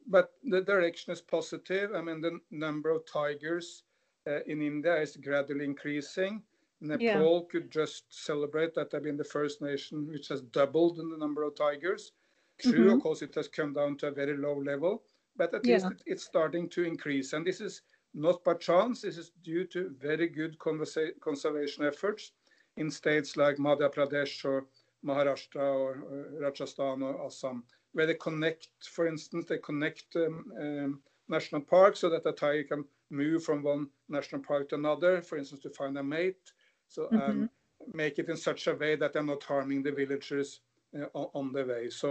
but 0.08 0.32
the 0.44 0.62
direction 0.62 1.12
is 1.12 1.22
positive. 1.22 1.94
I 1.94 2.02
mean, 2.02 2.22
the 2.22 2.40
number 2.50 2.90
of 2.90 3.06
tigers 3.06 3.84
uh, 4.26 4.40
in 4.48 4.62
India 4.62 4.96
is 4.96 5.18
gradually 5.18 5.66
increasing. 5.66 6.42
Nepal 6.80 7.42
yeah. 7.44 7.52
could 7.52 7.70
just 7.70 8.06
celebrate 8.10 8.74
that 8.76 8.90
they've 8.90 9.04
been 9.04 9.18
the 9.18 9.24
first 9.24 9.62
nation 9.62 10.08
which 10.08 10.30
has 10.30 10.42
doubled 10.42 11.00
in 11.00 11.10
the 11.10 11.18
number 11.18 11.44
of 11.44 11.56
tigers. 11.56 12.14
True, 12.62 12.86
mm-hmm. 12.86 12.94
of 12.94 13.02
course, 13.02 13.22
it 13.22 13.36
has 13.36 13.50
come 13.50 13.74
down 13.74 13.98
to 13.98 14.08
a 14.08 14.12
very 14.12 14.38
low 14.38 14.58
level, 14.58 15.04
but 15.36 15.54
at 15.54 15.66
yeah. 15.66 15.76
least 15.76 15.88
it, 15.88 16.04
it's 16.06 16.24
starting 16.24 16.70
to 16.70 16.84
increase. 16.84 17.34
And 17.34 17.46
this 17.46 17.60
is 17.60 17.82
not 18.14 18.46
by 18.46 18.54
chance. 18.54 19.02
This 19.02 19.18
is 19.18 19.32
due 19.44 19.66
to 19.68 19.94
very 20.00 20.30
good 20.30 20.58
conservation 20.58 21.86
efforts 21.86 22.32
in 22.80 22.90
states 22.90 23.38
like 23.38 23.58
Madhya 23.58 23.94
Pradesh 23.94 24.44
or 24.46 24.66
Maharashtra 25.06 25.62
or, 25.62 26.04
or 26.12 26.28
Rajasthan 26.40 27.04
or 27.04 27.26
Assam, 27.26 27.64
where 27.94 28.06
they 28.06 28.16
connect, 28.16 28.70
for 28.84 29.08
instance, 29.08 29.46
they 29.46 29.58
connect 29.58 30.16
um, 30.16 30.46
um, 30.60 31.02
national 31.28 31.62
parks 31.62 32.00
so 32.00 32.10
that 32.10 32.26
a 32.26 32.32
tiger 32.32 32.64
can 32.64 32.86
move 33.10 33.44
from 33.44 33.64
one 33.64 33.88
national 34.08 34.42
park 34.42 34.70
to 34.70 34.76
another, 34.76 35.22
for 35.22 35.38
instance, 35.38 35.62
to 35.62 35.70
find 35.70 35.98
a 35.98 36.04
mate. 36.04 36.54
So 36.88 37.08
mm 37.12 37.20
-hmm. 37.20 37.50
make 37.94 38.22
it 38.22 38.30
in 38.30 38.38
such 38.38 38.68
a 38.68 38.76
way 38.76 38.98
that 38.98 39.12
they're 39.14 39.34
not 39.34 39.44
harming 39.44 39.84
the 39.84 39.92
villagers 39.92 40.62
uh, 40.98 41.08
on, 41.14 41.28
on, 41.34 41.54
the 41.54 41.64
way. 41.66 41.90
So 41.90 42.10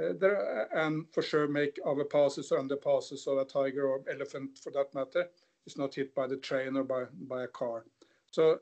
uh, 0.00 0.12
there, 0.20 0.68
and 0.84 1.06
for 1.14 1.22
sure 1.22 1.48
make 1.48 1.74
overpasses 1.84 2.52
or 2.52 2.58
underpasses 2.62 3.18
so 3.18 3.38
a 3.38 3.44
tiger 3.44 3.84
or 3.92 4.04
elephant, 4.14 4.58
for 4.58 4.72
that 4.72 4.94
matter, 4.94 5.24
is 5.66 5.76
not 5.76 5.94
hit 5.94 6.14
by 6.14 6.26
the 6.28 6.40
train 6.48 6.76
or 6.76 6.84
by, 6.84 7.02
by 7.32 7.44
a 7.44 7.52
car. 7.60 7.84
So 8.30 8.60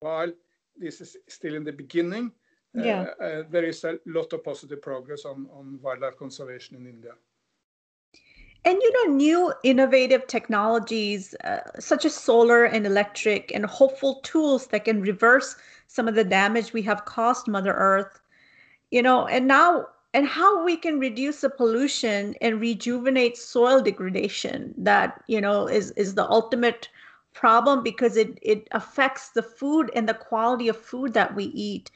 while 0.00 0.32
this 0.76 1.00
is 1.00 1.16
still 1.28 1.54
in 1.54 1.64
the 1.64 1.72
beginning. 1.72 2.32
Yeah. 2.74 3.06
Uh, 3.20 3.24
uh, 3.24 3.42
there 3.50 3.64
is 3.64 3.84
a 3.84 3.98
lot 4.06 4.32
of 4.32 4.42
positive 4.42 4.82
progress 4.82 5.24
on, 5.24 5.46
on 5.52 5.78
wildlife 5.80 6.16
conservation 6.16 6.76
in 6.76 6.86
India. 6.86 7.12
And 8.64 8.78
you 8.80 8.92
know, 8.92 9.14
new 9.14 9.52
innovative 9.62 10.26
technologies 10.26 11.34
uh, 11.44 11.58
such 11.78 12.04
as 12.04 12.14
solar 12.14 12.64
and 12.64 12.86
electric, 12.86 13.52
and 13.54 13.66
hopeful 13.66 14.20
tools 14.22 14.68
that 14.68 14.86
can 14.86 15.02
reverse 15.02 15.56
some 15.86 16.08
of 16.08 16.14
the 16.14 16.24
damage 16.24 16.72
we 16.72 16.82
have 16.82 17.04
caused 17.04 17.46
Mother 17.46 17.74
Earth. 17.74 18.20
you 18.90 19.02
know, 19.02 19.26
and 19.26 19.46
now 19.46 19.86
and 20.14 20.26
how 20.26 20.64
we 20.64 20.76
can 20.76 20.98
reduce 21.00 21.40
the 21.40 21.50
pollution 21.50 22.34
and 22.40 22.60
rejuvenate 22.60 23.36
soil 23.36 23.82
degradation 23.82 24.72
that 24.78 25.22
you 25.26 25.40
know 25.40 25.68
is 25.68 25.90
is 25.92 26.14
the 26.14 26.28
ultimate 26.30 26.88
problem 27.34 27.82
because 27.82 28.16
it 28.16 28.38
it 28.42 28.68
affects 28.72 29.30
the 29.30 29.42
food 29.42 29.90
and 29.94 30.08
the 30.08 30.14
quality 30.14 30.68
of 30.68 30.76
food 30.76 31.12
that 31.12 31.34
we 31.34 31.44
eat 31.44 31.90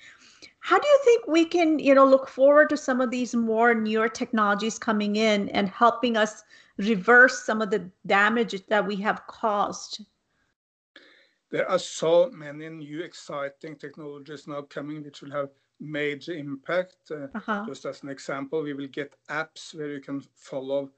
how 0.61 0.79
do 0.79 0.87
you 0.87 1.01
think 1.05 1.27
we 1.27 1.45
can 1.45 1.79
you 1.79 1.95
know 1.95 2.05
look 2.05 2.29
forward 2.29 2.69
to 2.69 2.77
some 2.77 3.01
of 3.01 3.11
these 3.11 3.35
more 3.35 3.75
newer 3.75 4.09
technologies 4.09 4.79
coming 4.79 5.17
in 5.17 5.49
and 5.51 5.69
helping 5.69 6.17
us 6.17 6.43
reverse 6.77 7.45
some 7.45 7.63
of 7.63 7.71
the 7.71 7.91
damage 8.07 8.55
that 8.67 8.87
we 8.87 8.97
have 8.97 9.27
caused 9.27 10.05
there 11.51 11.71
are 11.71 11.79
so 11.79 12.31
many 12.31 12.69
new 12.69 13.01
exciting 13.01 13.77
technologies 13.77 14.47
now 14.47 14.63
coming 14.63 15.03
which 15.03 15.23
will 15.23 15.31
have 15.31 15.51
major 15.81 16.33
impact. 16.33 16.97
Uh, 17.11 17.29
uh-huh. 17.35 17.65
Just 17.67 17.85
as 17.85 18.03
an 18.03 18.09
example, 18.09 18.63
we 18.63 18.75
will 18.75 18.89
get 18.89 19.15
apps 19.31 19.75
where 19.75 19.89
you 19.89 20.01
can 20.01 20.21
follow 20.35 20.91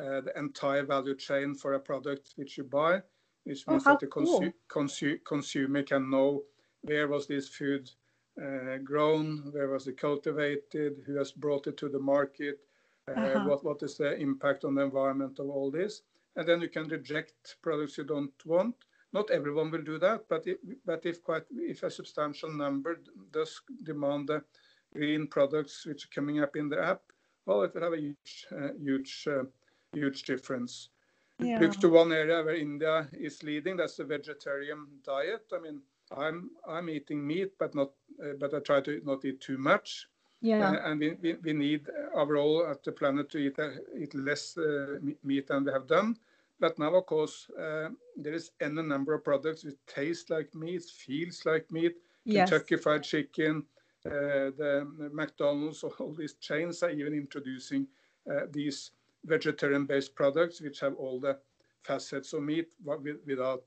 uh, 0.00 0.20
the 0.20 0.32
entire 0.36 0.84
value 0.84 1.14
chain 1.14 1.54
for 1.54 1.74
a 1.74 1.80
product 1.80 2.32
which 2.36 2.58
you 2.58 2.64
buy, 2.64 3.00
which 3.44 3.66
means 3.66 3.84
oh, 3.86 3.90
that 3.90 4.00
the 4.00 4.06
consu- 4.06 4.52
consu- 4.68 5.24
consumer 5.24 5.82
can 5.82 6.10
know 6.10 6.42
where 6.82 7.08
was 7.08 7.26
this 7.26 7.48
food 7.48 7.90
uh, 8.42 8.78
grown, 8.82 9.50
where 9.52 9.68
was 9.68 9.86
it 9.86 9.96
cultivated, 9.96 11.02
who 11.06 11.16
has 11.16 11.32
brought 11.32 11.66
it 11.66 11.76
to 11.76 11.88
the 11.88 11.98
market, 11.98 12.58
uh, 13.08 13.20
uh-huh. 13.20 13.44
what, 13.48 13.64
what 13.64 13.82
is 13.82 13.96
the 13.96 14.16
impact 14.16 14.64
on 14.64 14.74
the 14.74 14.82
environment 14.82 15.38
of 15.38 15.48
all 15.48 15.70
this. 15.70 16.02
And 16.36 16.48
then 16.48 16.60
you 16.60 16.68
can 16.68 16.88
reject 16.88 17.56
products 17.62 17.96
you 17.96 18.04
don't 18.04 18.32
want 18.44 18.74
not 19.14 19.30
everyone 19.30 19.70
will 19.70 19.82
do 19.82 19.98
that, 19.98 20.28
but 20.28 20.46
if, 20.46 20.58
but 20.84 21.06
if 21.06 21.22
quite 21.22 21.44
if 21.52 21.84
a 21.84 21.90
substantial 21.90 22.52
number 22.52 23.00
does 23.32 23.62
demand 23.84 24.28
the 24.28 24.42
green 24.92 25.28
products 25.28 25.86
which 25.86 26.04
are 26.04 26.14
coming 26.14 26.40
up 26.40 26.56
in 26.56 26.68
the 26.68 26.82
app, 26.82 27.00
well, 27.46 27.62
it 27.62 27.72
will 27.74 27.82
have 27.82 27.92
a 27.92 28.00
huge, 28.00 28.46
uh, 28.52 28.72
huge, 28.78 29.28
uh, 29.30 29.44
huge 29.92 30.24
difference. 30.24 30.88
Yeah. 31.38 31.58
Look 31.58 31.72
to 31.80 31.88
one 31.88 32.12
area 32.12 32.42
where 32.42 32.54
India 32.54 33.08
is 33.12 33.42
leading. 33.42 33.76
That's 33.76 33.96
the 33.96 34.04
vegetarian 34.04 34.86
diet. 35.04 35.42
I 35.52 35.58
mean, 35.58 35.80
I'm 36.16 36.50
I'm 36.66 36.88
eating 36.88 37.26
meat, 37.26 37.52
but 37.58 37.74
not 37.74 37.90
uh, 38.22 38.34
but 38.38 38.54
I 38.54 38.60
try 38.60 38.80
to 38.82 39.00
not 39.04 39.24
eat 39.24 39.40
too 39.40 39.58
much. 39.58 40.08
Yeah. 40.40 40.70
Uh, 40.70 40.90
and 40.90 41.00
we, 41.00 41.14
we, 41.22 41.34
we 41.42 41.52
need 41.52 41.88
overall 42.14 42.66
at 42.70 42.84
the 42.84 42.92
planet 42.92 43.30
to 43.30 43.38
eat 43.38 43.58
uh, 43.58 43.70
eat 43.98 44.14
less 44.14 44.56
uh, 44.56 44.98
meat 45.24 45.48
than 45.48 45.64
we 45.64 45.72
have 45.72 45.86
done. 45.86 46.16
But 46.60 46.78
now, 46.78 46.94
of 46.94 47.06
course, 47.06 47.50
there 47.56 48.32
is 48.32 48.52
any 48.60 48.80
number 48.82 49.12
of 49.12 49.24
products 49.24 49.64
which 49.64 49.74
taste 49.86 50.30
like 50.30 50.54
meat, 50.54 50.84
feels 50.84 51.44
like 51.44 51.70
meat. 51.72 51.96
Yes. 52.24 52.48
Kentucky 52.48 52.76
Fried 52.76 53.02
Chicken, 53.02 53.64
uh, 54.06 54.10
the 54.56 54.86
McDonald's, 55.12 55.82
all 55.98 56.14
these 56.14 56.34
chains 56.34 56.82
are 56.82 56.90
even 56.90 57.12
introducing 57.12 57.86
uh, 58.30 58.46
these 58.50 58.92
vegetarian-based 59.24 60.14
products 60.14 60.60
which 60.60 60.80
have 60.80 60.94
all 60.96 61.20
the 61.20 61.38
facets 61.82 62.32
of 62.32 62.42
meat 62.42 62.68
without 63.26 63.64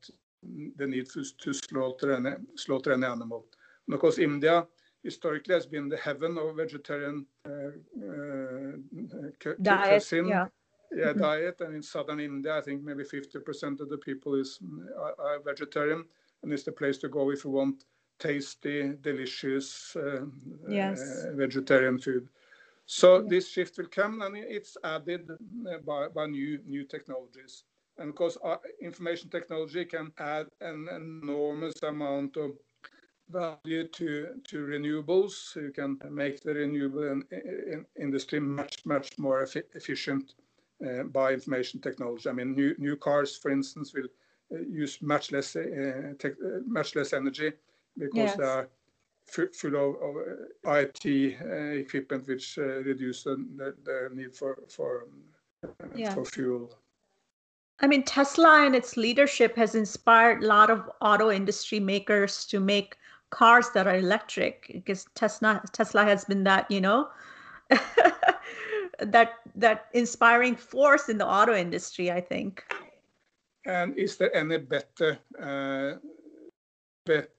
the 0.78 0.88
need 0.88 1.08
to, 1.10 1.24
to 1.40 1.54
slaughter 1.54 2.14
any 2.14 2.32
slaughter 2.56 2.94
any 2.94 3.06
animal. 3.06 3.46
And 3.88 3.94
of 3.94 4.00
course, 4.00 4.18
India 4.18 4.66
historically 5.04 5.54
has 5.54 5.66
been 5.66 5.90
the 5.90 5.98
heaven 5.98 6.38
of 6.38 6.56
vegetarian 6.56 7.26
uh, 7.46 7.72
uh, 8.06 9.54
diet. 9.62 9.90
Cuisine. 9.90 10.28
Yeah 10.28 10.48
yeah, 10.96 11.08
mm-hmm. 11.08 11.20
diet. 11.20 11.62
And 11.62 11.76
in 11.76 11.82
southern 11.82 12.20
India, 12.20 12.58
I 12.58 12.62
think 12.62 12.84
maybe 12.84 13.04
50% 13.04 13.80
of 13.80 13.90
the 13.90 13.98
people 13.98 14.36
is 14.36 14.60
are, 14.98 15.16
are, 15.20 15.40
vegetarian, 15.44 16.06
and 16.44 16.54
it's 16.54 16.64
the 16.64 16.72
place 16.72 16.98
to 17.00 17.10
go 17.10 17.32
if 17.32 17.44
you 17.44 17.52
want 17.52 17.86
tasty, 18.20 18.94
delicious 19.02 19.96
uh, 19.96 20.26
yes. 20.68 21.26
uh, 21.26 21.34
vegetarian 21.36 22.00
food. 22.00 22.30
So 22.88 23.22
this 23.22 23.50
shift 23.50 23.78
will 23.78 23.88
come, 23.88 24.22
and 24.22 24.36
it's 24.38 24.78
added 24.84 25.30
uh, 25.30 25.78
by, 25.86 26.08
by 26.08 26.28
new 26.28 26.60
new 26.66 26.86
technologies. 26.86 27.64
And 27.98 28.10
of 28.10 28.16
course, 28.16 28.38
uh, 28.44 28.58
information 28.82 29.30
technology 29.30 29.86
can 29.86 30.12
add 30.20 30.48
an 30.62 30.88
enormous 30.96 31.84
amount 31.84 32.38
of 32.38 32.52
value 33.30 33.88
to 33.90 34.28
to 34.48 34.58
renewables. 34.66 35.56
You 35.56 35.72
can 35.72 36.00
make 36.10 36.42
the 36.42 36.54
renewable 36.54 37.12
in, 37.12 37.24
in 37.32 37.86
industry 38.00 38.40
much 38.40 38.86
much 38.86 39.20
more 39.20 39.44
efficient 39.76 40.36
uh, 40.86 41.04
by 41.04 41.34
information 41.34 41.82
technology. 41.82 42.30
I 42.30 42.34
mean, 42.34 42.56
new, 42.56 42.74
new 42.78 42.96
cars, 42.96 43.36
for 43.36 43.52
instance, 43.52 43.94
will 43.94 44.08
uh, 44.54 44.60
use 44.62 45.02
much 45.02 45.32
less 45.32 45.56
uh, 45.56 46.14
tech, 46.20 46.34
much 46.66 46.96
less 46.96 47.14
energy 47.14 47.52
because 47.98 48.36
they 48.36 48.44
are 48.44 48.70
full 49.28 49.76
of, 49.76 49.96
of 50.02 50.16
uh, 50.66 50.72
IT 50.72 51.38
uh, 51.42 51.80
equipment 51.80 52.28
which 52.28 52.58
uh, 52.58 52.82
reduce 52.84 53.24
the, 53.24 53.76
the, 53.84 54.10
need 54.14 54.36
for 54.36 54.58
um, 54.80 56.14
for 56.14 56.26
fuel. 56.26 56.74
I 57.80 57.88
mean, 57.88 58.04
Tesla 58.04 58.66
and 58.66 58.76
its 58.76 58.98
leadership 58.98 59.56
has 59.56 59.76
inspired 59.76 60.44
a 60.44 60.48
lot 60.48 60.70
of 60.70 60.90
auto 61.02 61.30
industry 61.30 61.80
makers 61.80 62.46
to 62.46 62.60
make 62.60 62.98
cars 63.30 63.70
that 63.74 63.86
are 63.86 63.98
electric 63.98 64.72
because 64.74 65.06
Tesla 65.14 65.62
Tesla 65.74 66.04
has 66.04 66.26
been 66.26 66.44
that, 66.46 66.70
you 66.72 66.82
know, 66.82 67.10
that 69.00 69.34
that 69.56 69.88
inspiring 69.94 70.56
force 70.56 71.10
in 71.10 71.18
the 71.18 71.28
auto 71.28 71.54
industry 71.54 72.12
i 72.12 72.22
think. 72.22 72.64
And 73.66 73.98
is 73.98 74.16
there 74.16 74.34
any 74.36 74.58
better 74.58 75.20
uh, 75.40 76.00
bet, 77.06 77.30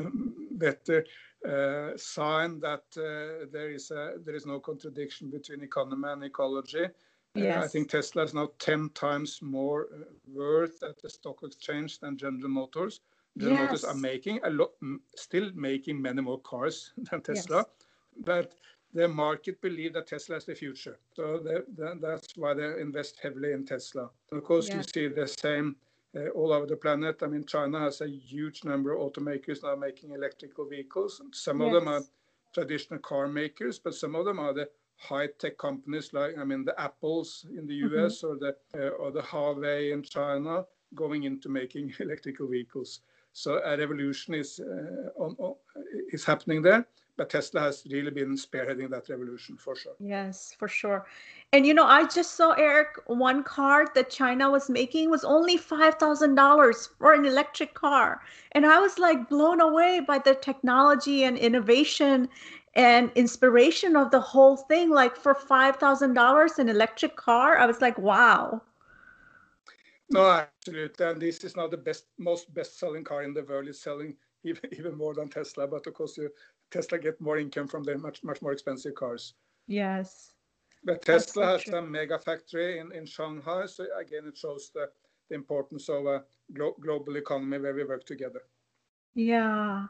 better 0.52 1.04
uh, 1.48 1.96
sign 1.96 2.60
that 2.60 2.84
uh, 2.96 3.46
there 3.52 3.70
is 3.70 3.90
a, 3.90 4.14
there 4.24 4.34
is 4.34 4.46
no 4.46 4.60
contradiction 4.60 5.30
between 5.30 5.62
economy 5.62 6.08
and 6.08 6.24
ecology 6.24 6.86
yes. 7.34 7.64
I 7.64 7.68
think 7.68 7.90
Tesla 7.90 8.22
is 8.22 8.34
now 8.34 8.50
10 8.58 8.90
times 8.90 9.40
more 9.42 9.88
uh, 9.94 10.04
worth 10.26 10.82
at 10.82 11.00
the 11.00 11.08
stock 11.08 11.42
exchange 11.42 11.98
than 12.00 12.16
General 12.16 12.48
Motors. 12.48 13.00
General 13.38 13.58
yes. 13.58 13.66
Motors 13.66 13.84
are 13.84 13.94
making 13.94 14.40
a 14.44 14.50
lot, 14.50 14.70
still 15.16 15.50
making 15.54 16.00
many 16.00 16.20
more 16.22 16.40
cars 16.40 16.92
than 17.10 17.22
Tesla, 17.22 17.58
yes. 17.58 17.66
but 18.24 18.54
the 18.94 19.08
market 19.08 19.60
believe 19.62 19.94
that 19.94 20.06
Tesla 20.06 20.36
is 20.36 20.44
the 20.44 20.54
future. 20.54 20.98
So 21.14 21.42
that's 22.00 22.36
why 22.36 22.52
they 22.52 22.78
invest 22.78 23.18
heavily 23.22 23.52
in 23.52 23.64
Tesla. 23.64 24.10
Of 24.30 24.44
course, 24.44 24.68
yeah. 24.68 24.76
you 24.76 24.82
see 24.82 25.08
the 25.08 25.26
same 25.26 25.76
uh, 26.16 26.28
all 26.28 26.52
over 26.52 26.66
the 26.66 26.76
planet. 26.76 27.22
I 27.22 27.26
mean, 27.26 27.44
China 27.44 27.80
has 27.80 28.00
a 28.00 28.08
huge 28.08 28.64
number 28.64 28.92
of 28.92 29.00
automakers 29.00 29.62
now 29.62 29.74
making 29.74 30.12
electrical 30.12 30.66
vehicles. 30.66 31.20
Some 31.32 31.60
yes. 31.60 31.66
of 31.66 31.72
them 31.72 31.88
are 31.88 32.02
traditional 32.54 33.00
car 33.00 33.28
makers, 33.28 33.78
but 33.78 33.94
some 33.94 34.14
of 34.14 34.24
them 34.24 34.38
are 34.38 34.52
the 34.52 34.68
high-tech 34.96 35.58
companies 35.58 36.12
like, 36.12 36.36
I 36.38 36.44
mean, 36.44 36.64
the 36.64 36.78
Apples 36.80 37.46
in 37.56 37.66
the 37.66 37.74
US 37.74 38.22
mm-hmm. 38.22 38.26
or 38.26 38.36
the 38.36 38.56
uh, 38.86 38.90
or 38.90 39.10
the 39.10 39.22
Huawei 39.22 39.92
in 39.92 40.02
China 40.02 40.64
going 40.94 41.24
into 41.24 41.48
making 41.48 41.94
electrical 42.00 42.48
vehicles. 42.48 43.00
So 43.32 43.60
a 43.64 43.76
revolution 43.76 44.34
is 44.34 44.60
uh, 44.60 45.22
on, 45.22 45.36
on, 45.38 45.54
is 46.12 46.24
happening 46.24 46.62
there 46.62 46.86
but 47.16 47.30
Tesla 47.30 47.60
has 47.60 47.84
really 47.90 48.10
been 48.10 48.36
spearheading 48.36 48.90
that 48.90 49.08
revolution 49.08 49.56
for 49.56 49.76
sure. 49.76 49.92
Yes, 50.00 50.54
for 50.58 50.66
sure. 50.66 51.06
And 51.52 51.66
you 51.66 51.74
know, 51.74 51.84
I 51.84 52.06
just 52.06 52.34
saw 52.34 52.52
Eric 52.52 52.88
one 53.06 53.42
car 53.42 53.86
that 53.94 54.10
China 54.10 54.50
was 54.50 54.70
making 54.70 55.10
was 55.10 55.24
only 55.24 55.56
five 55.56 55.96
thousand 55.96 56.34
dollars 56.34 56.88
for 56.98 57.12
an 57.12 57.26
electric 57.26 57.74
car, 57.74 58.22
and 58.52 58.64
I 58.64 58.80
was 58.80 58.98
like 58.98 59.28
blown 59.28 59.60
away 59.60 60.00
by 60.00 60.18
the 60.18 60.34
technology 60.34 61.24
and 61.24 61.36
innovation 61.36 62.28
and 62.74 63.12
inspiration 63.14 63.94
of 63.96 64.10
the 64.10 64.20
whole 64.20 64.56
thing. 64.56 64.88
Like 64.90 65.14
for 65.16 65.34
five 65.34 65.76
thousand 65.76 66.14
dollars, 66.14 66.58
an 66.58 66.68
electric 66.68 67.16
car, 67.16 67.58
I 67.58 67.66
was 67.66 67.80
like, 67.80 67.98
wow. 67.98 68.62
No, 70.12 70.28
absolutely. 70.28 71.06
And 71.06 71.20
this 71.20 71.44
is 71.44 71.56
not 71.56 71.70
the 71.70 71.78
best, 71.78 72.06
most 72.18 72.52
best-selling 72.52 73.04
car 73.04 73.22
in 73.22 73.32
the 73.32 73.42
world. 73.42 73.68
It's 73.68 73.82
selling 73.82 74.16
even, 74.44 74.70
even 74.72 74.96
more 74.96 75.14
than 75.14 75.28
Tesla. 75.28 75.66
But 75.66 75.86
of 75.86 75.94
course, 75.94 76.16
you 76.16 76.30
Tesla 76.70 76.98
get 76.98 77.20
more 77.20 77.38
income 77.38 77.68
from 77.68 77.82
the 77.84 77.96
much 77.98 78.22
much 78.22 78.42
more 78.42 78.52
expensive 78.52 78.94
cars. 78.94 79.34
Yes. 79.66 80.32
But 80.84 81.02
Tesla 81.02 81.46
has 81.46 81.68
a 81.68 81.80
mega 81.80 82.18
factory 82.18 82.78
in, 82.78 82.92
in 82.92 83.06
Shanghai, 83.06 83.66
so 83.66 83.86
again 83.98 84.26
it 84.26 84.36
shows 84.36 84.70
the, 84.74 84.90
the 85.28 85.36
importance 85.36 85.88
of 85.88 86.06
a 86.06 86.24
glo- 86.52 86.76
global 86.80 87.16
economy 87.16 87.58
where 87.58 87.74
we 87.74 87.84
work 87.84 88.04
together. 88.04 88.42
Yeah, 89.14 89.86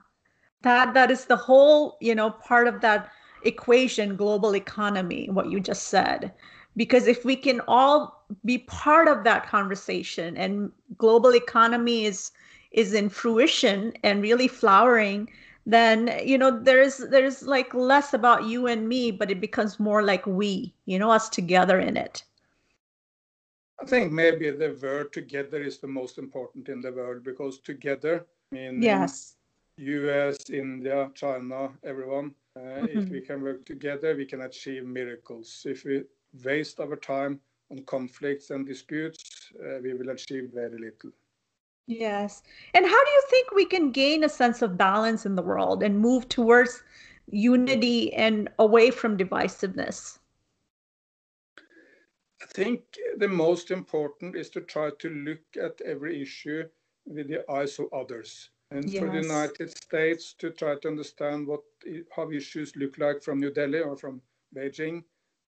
that 0.63 0.93
that 0.95 1.11
is 1.11 1.25
the 1.25 1.37
whole 1.37 1.97
you 2.01 2.15
know 2.15 2.31
part 2.31 2.69
of 2.69 2.81
that 2.83 3.11
equation, 3.45 4.17
global 4.17 4.55
economy. 4.55 5.29
What 5.31 5.51
you 5.51 5.61
just 5.61 5.89
said, 5.89 6.35
because 6.77 7.07
if 7.07 7.25
we 7.25 7.37
can 7.37 7.61
all 7.69 8.25
be 8.45 8.59
part 8.59 9.09
of 9.09 9.25
that 9.25 9.47
conversation, 9.47 10.37
and 10.37 10.71
global 10.99 11.35
economy 11.35 12.05
is 12.05 12.33
is 12.73 12.95
in 12.95 13.09
fruition 13.09 13.93
and 14.03 14.23
really 14.23 14.49
flowering 14.49 15.29
then 15.67 16.11
you 16.25 16.37
know 16.37 16.51
there's 16.63 16.99
there's 16.99 17.43
like 17.43 17.73
less 17.75 18.13
about 18.13 18.45
you 18.45 18.67
and 18.67 18.89
me 18.89 19.11
but 19.11 19.31
it 19.31 19.41
becomes 19.41 19.79
more 19.79 20.03
like 20.03 20.27
we 20.27 20.75
you 20.87 20.99
know 20.99 21.11
us 21.11 21.29
together 21.29 21.79
in 21.79 21.97
it 21.97 22.25
i 23.81 23.85
think 23.87 24.13
maybe 24.13 24.51
the 24.51 24.77
word 24.83 25.13
together 25.13 25.63
is 25.63 25.79
the 25.79 25.87
most 25.87 26.19
important 26.19 26.69
in 26.69 26.81
the 26.81 26.93
world 26.93 27.23
because 27.23 27.59
together 27.61 28.27
I 28.53 28.55
mean 28.55 28.83
yes 28.83 29.37
us 29.79 30.51
india 30.51 31.11
china 31.15 31.71
everyone 31.85 32.35
Uh, 32.57 32.61
mm-hmm. 32.61 32.99
If 32.99 33.09
we 33.09 33.21
can 33.21 33.43
work 33.43 33.65
together, 33.65 34.15
we 34.15 34.27
can 34.27 34.43
achieve 34.43 34.85
miracles. 34.85 35.65
If 35.65 35.85
we 35.85 36.05
waste 36.45 36.81
our 36.81 36.97
time 36.97 37.41
on 37.71 37.85
conflicts 37.85 38.51
and 38.51 38.67
disputes, 38.67 39.53
uh, 39.61 39.79
we 39.83 39.95
will 39.95 40.11
achieve 40.11 40.51
very 40.53 40.79
little. 40.79 41.11
Yes. 41.87 42.43
And 42.75 42.87
how 42.87 43.05
do 43.05 43.11
you 43.11 43.23
think 43.29 43.51
we 43.53 43.65
can 43.65 43.91
gain 43.91 44.25
a 44.25 44.29
sense 44.29 44.63
of 44.63 44.79
balance 44.79 45.27
in 45.27 45.35
the 45.35 45.43
world 45.43 45.83
and 45.83 45.99
move 45.99 46.29
towards 46.29 46.83
unity 47.31 48.13
and 48.15 48.49
away 48.59 48.91
from 48.91 49.17
divisiveness? 49.17 50.19
I 52.43 52.47
think 52.47 52.83
the 53.19 53.29
most 53.29 53.71
important 53.71 54.37
is 54.37 54.51
to 54.51 54.61
try 54.61 54.91
to 54.99 55.09
look 55.09 55.41
at 55.61 55.81
every 55.83 56.21
issue 56.21 56.65
with 57.07 57.29
the 57.29 57.51
eyes 57.51 57.79
of 57.79 57.87
others. 57.93 58.51
And 58.71 58.89
yes. 58.89 59.03
for 59.03 59.11
the 59.11 59.21
United 59.21 59.77
States 59.77 60.35
to 60.39 60.51
try 60.51 60.77
to 60.77 60.89
understand 60.89 61.47
what 61.47 61.61
how 62.17 62.31
issues 62.31 62.75
look 62.75 62.97
like 62.99 63.23
from 63.23 63.39
New 63.39 63.53
Delhi 63.53 63.81
or 63.81 63.97
from 63.97 64.23
Beijing, 64.57 65.05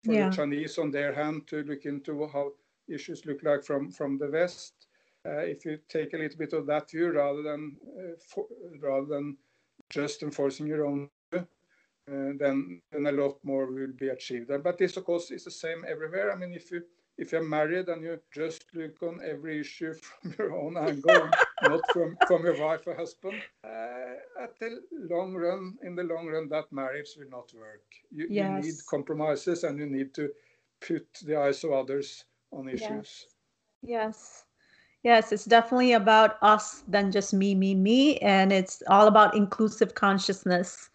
for 0.04 0.14
yeah. 0.14 0.30
the 0.30 0.36
Chinese 0.36 0.78
on 0.78 0.91
their 0.91 1.14
hand 1.14 1.47
to 1.47 1.64
look 1.64 1.86
into 1.86 2.28
how 2.28 2.52
issues 2.88 3.26
look 3.26 3.43
like 3.43 3.64
from 3.64 3.91
from 3.91 4.18
the 4.18 4.30
West. 4.30 4.74
Uh, 5.26 5.43
if 5.45 5.66
you 5.66 5.78
take 5.88 6.14
a 6.14 6.18
little 6.18 6.38
bit 6.38 6.54
of 6.54 6.66
that 6.66 6.89
view 6.89 7.12
rather 7.12 7.43
than 7.43 7.78
uh, 7.99 8.16
for, 8.28 8.45
rather 8.80 9.06
than 9.06 9.38
just 9.89 10.24
enforcing 10.24 10.66
your 10.66 10.86
own 10.86 11.10
view, 11.32 11.41
uh, 11.41 12.34
then 12.39 12.82
then 12.91 13.06
a 13.06 13.12
lot 13.12 13.38
more 13.43 13.68
will 13.68 13.93
be 13.97 14.10
achieved. 14.10 14.49
But 14.64 14.78
this, 14.78 14.97
of 14.97 15.06
course, 15.06 15.30
is 15.32 15.43
the 15.43 15.52
same 15.52 15.86
everywhere. 15.88 16.32
I 16.32 16.36
mean, 16.36 16.54
if 16.54 16.72
you 16.72 16.82
if 17.22 17.32
you're 17.32 17.48
married 17.48 17.88
and 17.88 18.04
you 18.04 18.20
just 18.34 18.66
look 18.74 19.02
on 19.04 19.20
every 19.24 19.60
issue 19.60 19.94
from 20.22 20.34
your 20.40 20.58
own 20.58 20.76
angle, 20.76 21.30
not 21.62 21.82
from, 21.94 22.18
from 22.28 22.44
your 22.44 22.60
wife 22.60 22.82
or 22.88 22.96
husband, 22.96 23.40
uh, 23.64 24.42
at 24.44 24.58
the 24.60 24.82
long 24.92 25.36
run, 25.36 25.78
in 25.84 25.96
the 25.96 26.04
long 26.04 26.26
run, 26.28 26.50
that 26.50 26.66
marriage 26.72 27.10
will 27.16 27.30
not 27.30 27.54
work. 27.54 27.84
You, 28.12 28.26
yes. 28.28 28.66
you 28.66 28.72
need 28.72 28.80
compromises 28.90 29.64
and 29.64 29.78
you 29.78 29.86
need 29.86 30.16
to 30.16 30.30
put 30.86 31.08
the 31.24 31.40
eyes 31.40 31.64
of 31.64 31.72
others 31.72 32.26
on 32.52 32.68
issues. 32.68 32.80
Yes. 32.90 33.26
yes. 33.84 34.44
Yes, 35.04 35.32
it's 35.32 35.46
definitely 35.46 35.94
about 35.94 36.38
us 36.44 36.84
than 36.88 37.12
just 37.12 37.34
me, 37.34 37.56
me, 37.56 37.74
me. 37.74 38.18
And 38.18 38.52
it's 38.52 38.84
all 38.88 39.08
about 39.08 39.36
inclusive 39.36 39.96
consciousness 39.96 40.90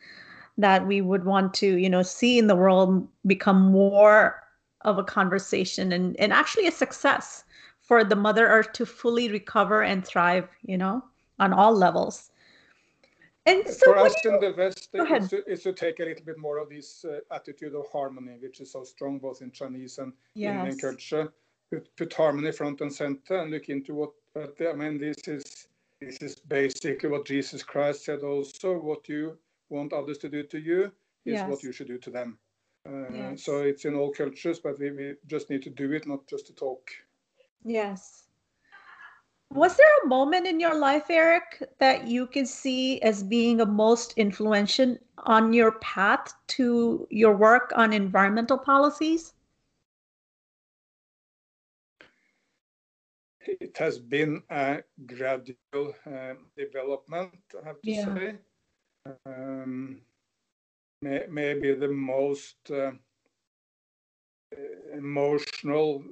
that 0.58 0.86
we 0.86 1.00
would 1.00 1.24
want 1.24 1.54
to, 1.54 1.76
you 1.76 1.90
know, 1.90 2.02
see 2.02 2.38
in 2.38 2.46
the 2.46 2.54
world 2.54 3.06
become 3.26 3.72
more 3.72 4.45
of 4.82 4.98
a 4.98 5.04
conversation 5.04 5.92
and, 5.92 6.18
and 6.20 6.32
actually 6.32 6.66
a 6.66 6.72
success 6.72 7.44
for 7.80 8.04
the 8.04 8.16
Mother 8.16 8.46
Earth 8.46 8.72
to 8.72 8.86
fully 8.86 9.30
recover 9.30 9.82
and 9.82 10.04
thrive, 10.04 10.48
you 10.62 10.76
know, 10.76 11.02
on 11.38 11.52
all 11.52 11.74
levels. 11.74 12.30
And 13.46 13.66
so 13.66 13.92
for 13.92 13.98
us 13.98 14.14
you... 14.24 14.34
in 14.34 14.40
the 14.40 14.54
West, 14.56 14.88
it's 14.92 15.28
to, 15.28 15.44
it's 15.46 15.62
to, 15.62 15.72
take 15.72 16.00
a 16.00 16.04
little 16.04 16.24
bit 16.24 16.36
more 16.36 16.58
of 16.58 16.68
this 16.68 17.04
uh, 17.04 17.20
attitude 17.32 17.76
of 17.76 17.86
harmony, 17.92 18.36
which 18.40 18.60
is 18.60 18.72
so 18.72 18.82
strong 18.82 19.18
both 19.18 19.40
in 19.40 19.52
Chinese 19.52 19.98
and 19.98 20.12
yes. 20.34 20.58
Indian 20.58 20.78
culture. 20.78 21.32
Put, 21.70 21.96
put, 21.96 22.12
harmony 22.12 22.52
front 22.52 22.80
and 22.80 22.92
center 22.92 23.36
and 23.36 23.50
look 23.50 23.68
into 23.68 23.94
what. 23.94 24.10
But 24.34 24.56
I 24.68 24.72
mean, 24.72 24.98
this 24.98 25.16
is 25.26 25.68
this 26.00 26.18
is 26.18 26.36
basically 26.36 27.08
what 27.08 27.24
Jesus 27.24 27.62
Christ 27.62 28.04
said. 28.04 28.20
Also, 28.20 28.78
what 28.78 29.08
you 29.08 29.38
want 29.68 29.92
others 29.92 30.18
to 30.18 30.28
do 30.28 30.42
to 30.44 30.58
you 30.58 30.84
is 31.24 31.34
yes. 31.34 31.48
what 31.48 31.62
you 31.62 31.72
should 31.72 31.88
do 31.88 31.98
to 31.98 32.10
them. 32.10 32.38
Uh, 32.86 33.12
yes. 33.12 33.44
So 33.44 33.62
it's 33.62 33.84
in 33.84 33.94
all 33.94 34.12
cultures, 34.12 34.60
but 34.60 34.78
we, 34.78 34.90
we 34.90 35.14
just 35.26 35.50
need 35.50 35.62
to 35.62 35.70
do 35.70 35.92
it, 35.92 36.06
not 36.06 36.26
just 36.26 36.46
to 36.46 36.54
talk. 36.54 36.90
Yes. 37.64 38.24
Was 39.50 39.76
there 39.76 39.86
a 40.04 40.08
moment 40.08 40.46
in 40.46 40.60
your 40.60 40.78
life, 40.78 41.06
Eric, 41.08 41.62
that 41.78 42.06
you 42.06 42.26
can 42.26 42.46
see 42.46 43.00
as 43.02 43.22
being 43.22 43.60
a 43.60 43.66
most 43.66 44.12
influential 44.16 44.96
on 45.18 45.52
your 45.52 45.72
path 45.80 46.34
to 46.48 47.06
your 47.10 47.36
work 47.36 47.72
on 47.76 47.92
environmental 47.92 48.58
policies? 48.58 49.34
It 53.40 53.76
has 53.78 53.98
been 53.98 54.42
a 54.50 54.82
gradual 55.06 55.94
uh, 56.04 56.34
development, 56.56 57.38
I 57.62 57.66
have 57.66 57.80
to 57.82 57.90
yeah. 57.90 58.14
say. 58.14 58.34
Um, 59.24 60.00
may, 61.02 61.22
maybe 61.30 61.74
the 61.74 61.88
most 61.88 62.56
uh, 62.70 62.92
emotional 64.94 66.02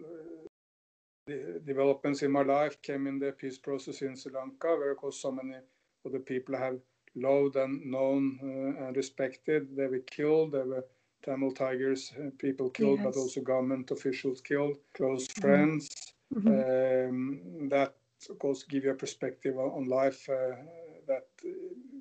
uh, 1.29 1.33
developments 1.65 2.23
in 2.23 2.31
my 2.31 2.43
life 2.43 2.81
came 2.83 3.07
in 3.07 3.19
the 3.19 3.33
peace 3.33 3.59
process 3.59 4.03
in 4.03 4.17
Sri 4.17 4.33
Lanka, 4.33 4.69
where 4.69 4.93
of 4.93 4.99
course 4.99 5.21
so 5.21 5.33
many 5.33 5.57
of 6.05 6.13
the 6.13 6.19
people 6.19 6.57
I 6.57 6.61
have 6.61 6.79
loved 7.15 7.57
and 7.57 7.85
known 7.87 8.39
uh, 8.43 8.87
and 8.87 8.97
respected, 8.97 9.75
they 9.77 9.87
were 9.87 10.01
killed. 10.01 10.53
There 10.53 10.67
were 10.67 10.85
Tamil 11.25 11.53
Tigers, 11.53 12.13
uh, 12.19 12.31
people 12.39 12.69
killed, 12.71 12.99
yes. 12.99 13.07
but 13.07 13.21
also 13.21 13.41
government 13.41 13.91
officials 13.91 14.41
killed, 14.41 14.77
close 14.95 15.27
mm-hmm. 15.29 15.41
friends. 15.41 15.91
Mm-hmm. 16.35 17.09
Um, 17.09 17.69
that 17.69 17.95
of 18.31 18.39
course 18.39 18.65
give 18.65 18.85
you 18.85 18.91
a 18.91 18.95
perspective 18.95 19.57
on 19.59 19.87
life 19.87 20.29
uh, 20.29 20.57
that 21.07 21.27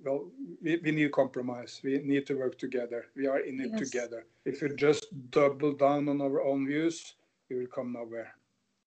well, 0.03 0.25
we, 0.61 0.77
we 0.77 0.91
need 0.91 1.11
compromise. 1.11 1.79
We 1.83 1.99
need 1.99 2.25
to 2.27 2.35
work 2.35 2.57
together. 2.57 3.05
We 3.15 3.27
are 3.27 3.39
in 3.39 3.59
it 3.61 3.71
yes. 3.71 3.79
together. 3.79 4.25
If 4.45 4.61
we 4.61 4.69
just 4.75 5.07
double 5.31 5.73
down 5.73 6.09
on 6.09 6.21
our 6.21 6.41
own 6.41 6.67
views, 6.67 7.15
we 7.49 7.57
will 7.57 7.67
come 7.67 7.93
nowhere. 7.93 8.35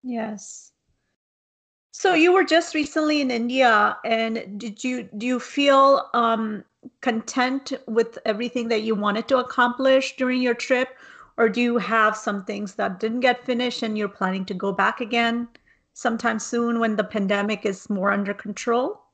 Yes. 0.03 0.73
So 1.93 2.13
you 2.13 2.33
were 2.33 2.45
just 2.45 2.75
recently 2.75 3.23
in 3.23 3.31
India, 3.31 3.97
and 4.05 4.61
did 4.61 4.85
you 4.85 5.05
do 5.17 5.27
you 5.27 5.41
feel 5.41 6.11
um, 6.13 6.63
content 7.01 7.73
with 7.87 8.19
everything 8.27 8.69
that 8.69 8.83
you 8.83 8.95
wanted 8.95 9.29
to 9.29 9.39
accomplish 9.39 10.17
during 10.17 10.43
your 10.43 10.55
trip, 10.55 10.91
or 11.39 11.49
do 11.49 11.63
you 11.63 11.79
have 11.79 12.15
some 12.15 12.45
things 12.45 12.75
that 12.75 13.01
didn't 13.01 13.21
get 13.21 13.47
finished 13.47 13.83
and 13.83 13.97
you're 13.97 14.11
planning 14.11 14.45
to 14.45 14.55
go 14.55 14.73
back 14.73 15.01
again 15.01 15.49
sometime 15.95 16.39
soon 16.39 16.79
when 16.81 16.97
the 16.97 17.05
pandemic 17.05 17.65
is 17.65 17.89
more 17.89 18.13
under 18.13 18.35
control? 18.35 19.06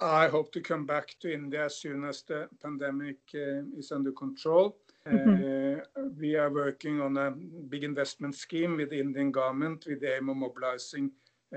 I 0.00 0.28
hope 0.28 0.50
to 0.52 0.60
come 0.60 0.86
back 0.86 1.16
to 1.20 1.32
India 1.32 1.66
as 1.66 1.76
soon 1.76 2.04
as 2.04 2.22
the 2.22 2.48
pandemic 2.62 3.18
uh, 3.34 3.62
is 3.76 3.92
under 3.92 4.12
control. 4.12 4.78
Mm-hmm. 5.06 5.80
Uh, 5.80 6.08
we 6.18 6.36
are 6.36 6.50
working 6.50 7.00
on 7.00 7.16
a 7.16 7.30
big 7.30 7.84
investment 7.84 8.34
scheme 8.34 8.76
with 8.76 8.90
the 8.90 9.00
Indian 9.00 9.30
government 9.30 9.86
with 9.86 10.00
the 10.00 10.16
aim 10.16 10.28
of 10.30 10.36
mobilizing 10.36 11.10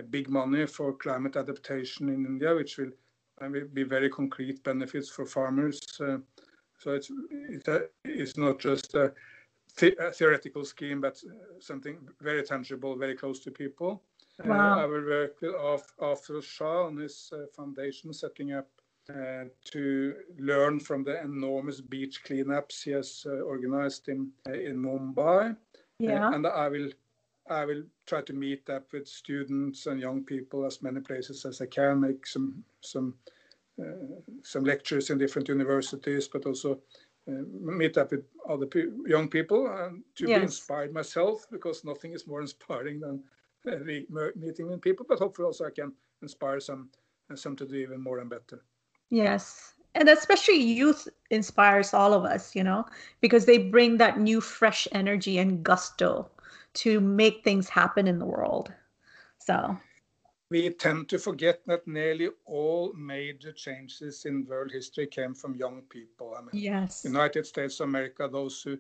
big 0.09 0.29
money 0.29 0.65
for 0.65 0.93
climate 0.93 1.35
adaptation 1.35 2.09
in 2.09 2.25
India, 2.25 2.53
which 2.55 2.77
will 2.77 2.91
be 3.73 3.83
very 3.83 4.09
concrete 4.09 4.63
benefits 4.63 5.09
for 5.09 5.25
farmers. 5.25 5.79
Uh, 5.99 6.17
so 6.79 6.93
it's, 6.93 7.11
it's 8.03 8.37
not 8.37 8.59
just 8.59 8.93
a, 8.95 9.13
the- 9.77 9.95
a 10.07 10.11
theoretical 10.11 10.65
scheme, 10.65 10.99
but 10.99 11.21
something 11.59 11.97
very 12.21 12.43
tangible, 12.43 12.95
very 12.95 13.15
close 13.15 13.39
to 13.41 13.51
people. 13.51 14.03
I 14.41 14.85
will 14.85 15.05
work 15.05 15.41
with 15.41 15.53
Afroz 15.53 16.43
Shah 16.43 16.85
on 16.87 16.97
his 16.97 17.31
uh, 17.33 17.45
foundation, 17.55 18.13
setting 18.13 18.53
up 18.53 18.67
uh, 19.09 19.45
to 19.65 20.15
learn 20.39 20.79
from 20.79 21.03
the 21.03 21.21
enormous 21.21 21.81
beach 21.81 22.21
cleanups 22.25 22.83
he 22.83 22.91
has 22.91 23.25
uh, 23.27 23.41
organized 23.41 24.09
in 24.09 24.31
in 24.47 24.77
Mumbai. 24.77 25.55
Yeah. 25.99 26.33
and 26.33 26.47
I 26.47 26.67
will 26.69 26.89
I 27.49 27.65
will 27.65 27.83
try 28.05 28.21
to 28.21 28.33
meet 28.33 28.69
up 28.69 28.91
with 28.93 29.07
students 29.07 29.85
and 29.85 29.99
young 29.99 30.23
people 30.23 30.65
as 30.65 30.81
many 30.81 31.01
places 31.01 31.45
as 31.45 31.61
I 31.61 31.65
can, 31.65 32.01
make 32.01 32.25
some 32.25 32.63
some 32.81 33.15
uh, 33.81 34.21
some 34.43 34.63
lectures 34.63 35.09
in 35.09 35.17
different 35.17 35.49
universities, 35.49 36.27
but 36.27 36.45
also 36.45 36.79
uh, 37.27 37.43
meet 37.49 37.97
up 37.97 38.11
with 38.11 38.25
other 38.47 38.65
pe 38.65 38.85
young 39.05 39.27
people 39.27 39.67
and 39.67 40.03
to 40.15 40.27
yes. 40.27 40.39
be 40.39 40.43
inspired 40.43 40.93
myself, 40.93 41.45
because 41.51 41.83
nothing 41.83 42.13
is 42.13 42.27
more 42.27 42.41
inspiring 42.47 42.99
than 42.99 43.23
meeting 43.65 44.67
with 44.67 44.81
people, 44.81 45.05
but 45.07 45.19
hopefully 45.19 45.45
also 45.45 45.65
I 45.65 45.71
can 45.71 45.93
inspire 46.21 46.59
some 46.59 46.89
uh, 47.31 47.35
some 47.35 47.55
to 47.55 47.65
do 47.65 47.75
even 47.75 48.01
more 48.01 48.19
and 48.19 48.29
better. 48.29 48.63
Yes. 49.09 49.73
And 49.95 50.09
especially 50.09 50.55
youth 50.57 51.07
inspires 51.29 51.93
all 51.93 52.13
of 52.13 52.25
us, 52.25 52.55
you 52.55 52.63
know, 52.63 52.85
because 53.21 53.45
they 53.45 53.59
bring 53.59 53.97
that 53.97 54.19
new 54.19 54.41
fresh 54.41 54.87
energy 54.91 55.37
and 55.37 55.63
gusto 55.63 56.29
to 56.73 56.99
make 56.99 57.43
things 57.43 57.69
happen 57.69 58.07
in 58.07 58.17
the 58.17 58.25
world. 58.25 58.73
So 59.37 59.77
we 60.49 60.69
tend 60.71 61.09
to 61.09 61.19
forget 61.19 61.61
that 61.67 61.87
nearly 61.87 62.29
all 62.45 62.93
major 62.93 63.51
changes 63.51 64.25
in 64.25 64.45
world 64.45 64.71
history 64.71 65.07
came 65.07 65.33
from 65.33 65.55
young 65.55 65.83
people. 65.89 66.35
I 66.37 66.41
mean, 66.41 66.63
yes. 66.63 67.03
United 67.05 67.45
States 67.45 67.79
of 67.79 67.89
America, 67.89 68.27
those 68.31 68.61
who 68.63 68.77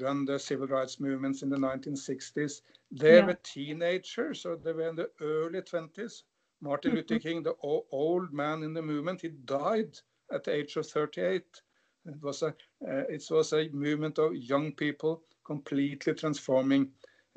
run 0.00 0.24
the 0.24 0.38
civil 0.38 0.66
rights 0.66 1.00
movements 1.00 1.42
in 1.42 1.48
the 1.48 1.56
1960s, 1.56 2.62
they 2.90 3.16
yeah. 3.16 3.26
were 3.26 3.38
teenagers, 3.42 4.42
so 4.42 4.56
they 4.56 4.72
were 4.72 4.88
in 4.88 4.96
the 4.96 5.10
early 5.20 5.60
20s. 5.60 6.22
Martin 6.60 6.90
mm-hmm. 6.90 6.96
Luther 6.96 7.18
King, 7.18 7.42
the 7.42 7.54
old 7.62 8.32
man 8.32 8.62
in 8.62 8.72
the 8.72 8.82
movement, 8.82 9.20
he 9.20 9.28
died 9.28 9.98
at 10.32 10.44
the 10.44 10.54
age 10.54 10.76
of 10.76 10.86
38. 10.86 11.42
It 12.06 12.22
was 12.22 12.42
a 12.42 12.48
uh, 12.86 13.04
it 13.08 13.24
was 13.30 13.52
a 13.52 13.68
movement 13.70 14.18
of 14.18 14.36
young 14.36 14.72
people 14.72 15.22
completely 15.44 16.14
transforming 16.14 16.90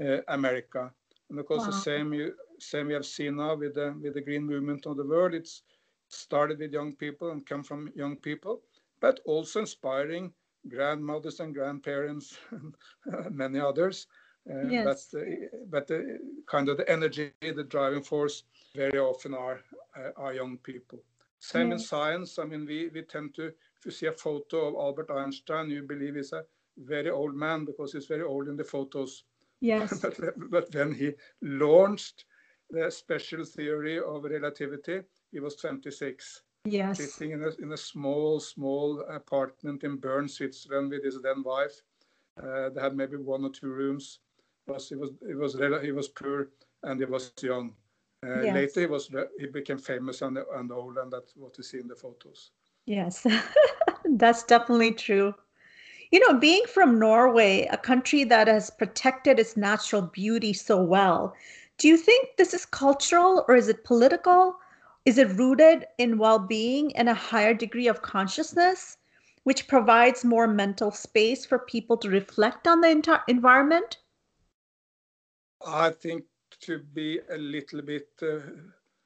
uh, 0.04 0.20
America. 0.28 0.92
And 1.30 1.40
of 1.40 1.48
course, 1.48 1.62
wow. 1.62 1.72
the 1.72 1.74
same 1.74 2.14
you 2.14 2.34
same 2.60 2.88
we 2.88 2.94
have 2.94 3.06
seen 3.06 3.38
now 3.38 3.56
with 3.56 3.74
the 3.76 3.96
with 4.02 4.14
the 4.14 4.22
green 4.22 4.46
movement 4.46 4.86
of 4.86 4.98
the 4.98 5.06
world. 5.06 5.34
It's 5.34 5.64
started 6.08 6.60
with 6.60 6.72
young 6.72 6.96
people 6.96 7.32
and 7.32 7.46
come 7.46 7.64
from 7.64 7.92
young 7.96 8.16
people. 8.16 8.62
but 9.02 9.20
also 9.26 9.62
inspiring 9.62 10.34
grandmothers 10.70 11.40
and 11.40 11.54
grandparents 11.54 12.38
and 12.52 12.76
many 13.32 13.60
others. 13.60 14.08
Uh, 14.50 14.68
yes. 14.68 14.86
But, 14.86 15.20
the, 15.20 15.50
but 15.70 15.88
the 15.88 16.20
kind 16.48 16.70
of 16.70 16.78
the 16.78 16.90
energy, 16.90 17.32
the 17.42 17.64
driving 17.64 18.02
force, 18.02 18.44
very 18.76 19.00
often 19.00 19.34
are 19.34 19.60
uh, 19.98 20.12
are 20.16 20.34
young 20.34 20.58
people. 20.58 21.00
Same 21.40 21.72
in 21.72 21.80
science. 21.80 22.38
I 22.38 22.46
mean, 22.46 22.66
we, 22.66 22.90
we 22.94 23.02
tend 23.02 23.34
to, 23.36 23.48
if 23.48 23.86
you 23.86 23.92
see 23.92 24.08
a 24.08 24.12
photo 24.12 24.68
of 24.68 24.76
Albert 24.76 25.10
Einstein, 25.10 25.70
you 25.70 25.84
believe 25.84 26.16
he's 26.16 26.34
a 26.34 26.44
very 26.78 27.10
old 27.10 27.34
man 27.34 27.66
because 27.66 27.94
he's 27.94 28.08
very 28.08 28.24
old 28.24 28.50
in 28.50 28.58
the 28.58 28.64
photos. 28.64 29.24
Yes. 29.62 30.00
but, 30.02 30.18
but 30.50 30.74
when 30.76 30.94
he 30.94 31.14
launched 31.42 32.26
the 32.70 32.92
special 32.92 33.46
theory 33.46 34.00
of 34.00 34.26
relativity, 34.26 35.02
he 35.32 35.40
was 35.40 35.56
26. 35.56 36.42
Yes. 36.66 36.98
Sitting 36.98 37.32
in 37.32 37.44
a, 37.44 37.50
in 37.62 37.72
a 37.72 37.78
small, 37.78 38.40
small 38.40 39.02
apartment 39.10 39.84
in 39.84 39.98
Bern, 39.98 40.28
Switzerland 40.28 40.92
with 40.92 41.04
his 41.04 41.22
then 41.22 41.44
wife. 41.44 41.82
Uh, 42.42 42.70
they 42.70 42.82
had 42.82 42.96
maybe 42.96 43.18
one 43.18 43.44
or 43.44 43.50
two 43.50 43.70
rooms. 43.70 44.20
Was, 44.68 44.90
he 44.90 44.96
was 44.96 45.12
he 45.26 45.34
was 45.34 45.58
he 45.82 45.92
was 45.92 46.10
poor 46.10 46.50
and 46.84 47.00
he 47.00 47.06
was 47.06 47.32
young. 47.42 47.74
Uh, 48.26 48.42
yes. 48.42 48.56
Later, 48.56 48.80
he 48.82 48.86
was 48.86 49.10
he 49.40 49.48
became 49.48 49.78
famous 49.78 50.22
and, 50.22 50.38
and 50.38 50.72
old, 50.72 50.98
and 50.98 51.12
that's 51.12 51.34
what 51.36 51.58
you 51.58 51.64
see 51.64 51.80
in 51.80 51.88
the 51.88 51.96
photos. 51.96 52.52
Yes, 52.86 53.26
that's 54.06 54.44
definitely 54.44 54.94
true. 54.94 55.34
You 56.12 56.20
know, 56.20 56.40
being 56.40 56.64
from 56.68 57.00
Norway, 57.00 57.68
a 57.72 57.78
country 57.78 58.24
that 58.26 58.48
has 58.48 58.70
protected 58.70 59.40
its 59.40 59.56
natural 59.56 60.02
beauty 60.02 60.54
so 60.54 60.82
well, 60.82 61.36
do 61.78 61.88
you 61.88 61.98
think 61.98 62.30
this 62.38 62.54
is 62.54 62.66
cultural 62.66 63.46
or 63.48 63.56
is 63.56 63.70
it 63.70 63.84
political? 63.84 64.58
Is 65.06 65.18
it 65.18 65.30
rooted 65.38 65.86
in 65.98 66.18
well 66.18 66.40
being 66.40 66.96
and 66.96 67.10
a 67.10 67.14
higher 67.14 67.54
degree 67.54 67.88
of 67.88 68.02
consciousness, 68.02 68.98
which 69.44 69.68
provides 69.68 70.26
more 70.26 70.48
mental 70.48 70.92
space 70.92 71.46
for 71.46 71.60
people 71.60 71.98
to 71.98 72.10
reflect 72.10 72.68
on 72.68 72.82
the 72.82 72.90
entire 72.90 73.24
environment? 73.28 73.98
I 75.66 75.92
think 75.92 76.26
to 76.62 76.80
be 76.80 77.20
a 77.30 77.38
little 77.38 77.82
bit 77.82 78.10
uh, 78.22 78.40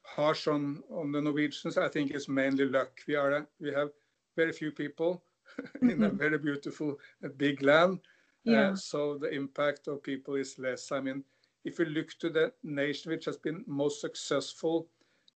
harsh 0.02 0.46
on, 0.48 0.82
on 0.90 1.12
the 1.12 1.20
Norwegians, 1.20 1.78
I 1.78 1.88
think 1.88 2.10
it's 2.10 2.28
mainly 2.28 2.66
luck. 2.66 3.00
We 3.06 3.14
are 3.16 3.46
we 3.60 3.72
have 3.72 3.90
very 4.36 4.52
few 4.52 4.72
people 4.72 5.22
in 5.82 5.88
mm-hmm. 5.88 6.02
a 6.04 6.10
very 6.10 6.38
beautiful 6.38 6.98
uh, 7.24 7.28
big 7.36 7.62
land, 7.62 8.00
uh, 8.46 8.50
yeah. 8.50 8.74
so 8.74 9.16
the 9.18 9.30
impact 9.30 9.88
of 9.88 10.02
people 10.02 10.34
is 10.34 10.58
less. 10.58 10.90
I 10.90 11.00
mean, 11.00 11.24
if 11.64 11.78
you 11.78 11.86
look 11.86 12.10
to 12.18 12.30
the 12.30 12.52
nation 12.62 13.12
which 13.12 13.24
has 13.26 13.36
been 13.36 13.64
most 13.66 14.00
successful 14.00 14.88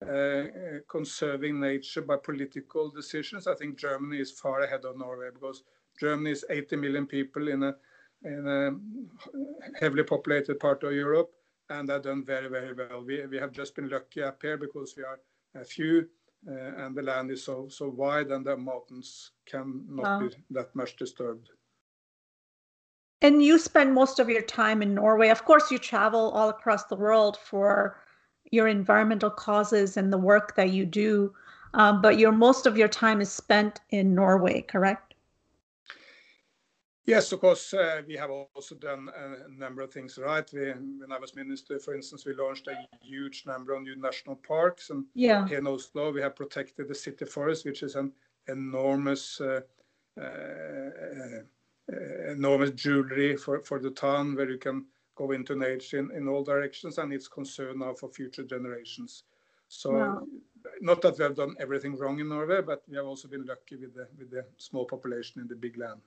Uh, 0.07 0.11
uh, 0.11 0.45
conserving 0.89 1.59
nature 1.59 2.03
by 2.03 2.17
political 2.17 2.89
decisions, 2.89 3.49
I 3.49 3.55
think 3.57 3.77
Germany 3.77 4.21
is 4.21 4.31
far 4.31 4.61
ahead 4.61 4.85
of 4.85 4.97
Norway 4.97 5.31
because 5.35 5.65
Germany 5.99 6.31
is 6.31 6.45
80 6.49 6.77
million 6.77 7.07
people 7.07 7.49
in 7.49 7.65
a 7.65 7.75
in 8.25 8.47
a 8.49 9.79
heavily 9.81 10.05
populated 10.05 10.61
part 10.61 10.85
of 10.85 10.93
Europe 10.93 11.33
and 11.71 11.89
they've 11.89 12.03
done 12.03 12.25
very, 12.25 12.49
very 12.49 12.73
well. 12.73 13.03
We, 13.05 13.27
we 13.27 13.39
have 13.39 13.53
just 13.53 13.75
been 13.75 13.89
lucky 13.89 14.23
up 14.23 14.43
here 14.43 14.57
because 14.57 14.95
we 14.97 15.05
are 15.05 15.21
a 15.55 15.65
few 15.65 16.09
uh, 16.49 16.85
and 16.85 16.97
the 16.97 17.03
land 17.03 17.31
is 17.31 17.45
so, 17.45 17.69
so 17.69 17.89
wide 17.89 18.29
and 18.29 18.45
the 18.45 18.57
mountains 18.57 19.33
can 19.47 19.85
not 19.89 20.21
be 20.21 20.27
ah. 20.35 20.41
that 20.51 20.75
much 20.75 20.97
disturbed. 20.97 21.51
And 23.21 23.43
you 23.43 23.59
spend 23.59 23.93
most 23.93 24.21
of 24.21 24.29
your 24.29 24.43
time 24.43 24.81
in 24.81 24.95
Norway. 24.95 25.29
Of 25.31 25.45
course, 25.45 25.71
you 25.73 25.79
travel 25.79 26.31
all 26.31 26.49
across 26.51 26.85
the 26.85 26.95
world 26.95 27.37
for 27.37 28.01
your 28.51 28.69
environmental 28.69 29.31
causes 29.31 29.97
and 29.97 30.13
the 30.13 30.19
work 30.19 30.57
that 30.57 30.71
you 30.71 30.87
do, 30.87 31.35
um, 31.75 32.01
but 32.01 32.19
your 32.19 32.33
most 32.33 32.67
of 32.67 32.77
your 32.77 32.89
time 32.89 33.21
is 33.21 33.31
spent 33.31 33.81
in 33.91 34.15
Norway, 34.15 34.63
correct? 34.63 35.09
Yes, 37.09 37.33
of 37.33 37.41
course, 37.41 37.73
uh, 37.73 38.03
we 38.07 38.17
have 38.17 38.31
also 38.31 38.75
done 38.75 39.09
a 39.17 39.51
number 39.51 39.81
of 39.81 39.91
things 39.91 40.19
right. 40.19 40.47
We, 40.53 40.73
when 40.73 41.11
I 41.11 41.19
was 41.19 41.35
minister, 41.35 41.79
for 41.79 41.95
instance, 41.95 42.27
we 42.27 42.35
launched 42.35 42.69
a 42.69 42.77
huge 43.01 43.45
number 43.47 43.73
of 43.73 43.83
new 43.83 43.97
national 43.97 44.37
parks. 44.37 44.91
And 44.91 45.07
yeah. 45.15 45.49
here 45.49 45.57
in 45.57 45.67
Oslo, 45.67 46.13
we 46.13 46.21
have 46.21 46.37
protected 46.37 46.87
the 46.87 46.95
city 46.95 47.25
forest, 47.25 47.65
which 47.65 47.83
is 47.83 47.95
an 47.95 48.13
enormous, 48.47 49.41
uh, 49.41 49.61
uh, 50.21 50.23
uh, 50.23 51.41
enormous 52.31 52.73
jewelry 52.73 53.39
for, 53.39 53.63
for 53.63 53.79
the 53.79 53.91
town 53.91 54.37
where 54.37 54.51
you 54.51 54.59
can 54.59 54.85
go 55.19 55.33
into 55.33 55.55
nature 55.57 55.99
in, 55.99 56.11
in 56.13 56.29
all 56.29 56.45
directions. 56.45 56.99
And 56.99 57.13
it's 57.13 57.29
concern 57.29 57.81
now 57.81 57.93
for 57.95 58.09
future 58.09 58.45
generations. 58.45 59.25
So, 59.69 59.93
wow. 59.93 60.23
not 60.81 61.03
that 61.03 61.19
we 61.19 61.25
have 61.25 61.37
done 61.37 61.55
everything 61.61 61.97
wrong 61.97 62.21
in 62.21 62.29
Norway, 62.29 62.63
but 62.63 62.83
we 62.89 62.97
have 62.97 63.07
also 63.07 63.29
been 63.29 63.45
lucky 63.45 63.77
with 63.77 63.95
the, 63.95 64.09
with 64.19 64.31
the 64.31 64.47
small 64.57 64.87
population 64.87 65.43
in 65.43 65.49
the 65.49 65.57
big 65.57 65.77
land. 65.77 66.01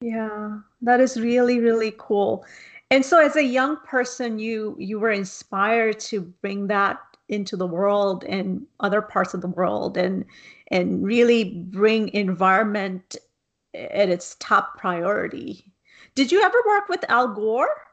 Yeah, 0.00 0.60
that 0.82 1.00
is 1.00 1.20
really 1.20 1.58
really 1.58 1.92
cool. 1.98 2.44
And 2.90 3.04
so 3.04 3.20
as 3.20 3.34
a 3.34 3.42
young 3.42 3.78
person 3.78 4.38
you 4.38 4.76
you 4.78 5.00
were 5.00 5.10
inspired 5.10 5.98
to 6.10 6.20
bring 6.20 6.68
that 6.68 7.00
into 7.28 7.56
the 7.56 7.66
world 7.66 8.24
and 8.24 8.64
other 8.80 9.02
parts 9.02 9.34
of 9.34 9.40
the 9.40 9.48
world 9.48 9.96
and 9.96 10.24
and 10.70 11.04
really 11.04 11.66
bring 11.70 12.08
environment 12.14 13.16
at 13.74 14.08
its 14.08 14.36
top 14.38 14.78
priority. 14.78 15.64
Did 16.14 16.30
you 16.30 16.42
ever 16.42 16.58
work 16.66 16.88
with 16.88 17.04
Al 17.08 17.34
Gore? 17.34 17.87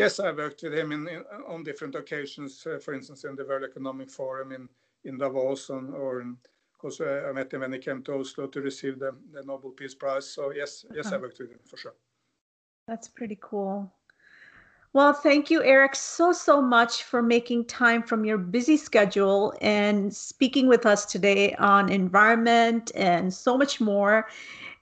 Yes, 0.00 0.20
I 0.20 0.32
worked 0.32 0.62
with 0.62 0.74
him 0.74 0.92
in, 0.92 1.08
in 1.08 1.24
on 1.46 1.62
different 1.62 1.94
occasions. 1.94 2.66
Uh, 2.66 2.78
for 2.78 2.94
instance, 2.94 3.24
in 3.24 3.36
the 3.36 3.44
World 3.44 3.64
Economic 3.64 4.10
Forum 4.10 4.52
in 4.52 4.68
in 5.04 5.18
Davos 5.18 5.70
and, 5.70 5.94
or 5.94 6.20
in 6.20 6.36
because 6.72 7.00
uh, 7.00 7.26
I 7.28 7.32
met 7.32 7.52
him 7.52 7.60
when 7.60 7.72
he 7.72 7.78
came 7.78 8.02
to 8.04 8.14
Oslo 8.14 8.46
to 8.46 8.60
receive 8.60 8.98
the, 8.98 9.14
the 9.32 9.42
Nobel 9.42 9.70
Peace 9.70 9.94
Prize. 9.94 10.26
So 10.28 10.50
yes, 10.50 10.86
yes, 10.94 11.06
uh-huh. 11.06 11.16
I 11.16 11.18
worked 11.18 11.38
with 11.38 11.50
him 11.50 11.58
for 11.66 11.76
sure. 11.76 11.94
That's 12.88 13.08
pretty 13.08 13.38
cool. 13.40 13.92
Well, 14.92 15.12
thank 15.12 15.50
you, 15.50 15.62
Eric, 15.62 15.94
so, 15.94 16.32
so 16.32 16.60
much 16.60 17.04
for 17.04 17.22
making 17.22 17.66
time 17.66 18.02
from 18.02 18.24
your 18.24 18.38
busy 18.38 18.76
schedule 18.76 19.54
and 19.60 20.12
speaking 20.12 20.66
with 20.66 20.84
us 20.84 21.06
today 21.06 21.54
on 21.54 21.92
environment 21.92 22.90
and 22.96 23.32
so 23.32 23.56
much 23.56 23.80
more. 23.80 24.26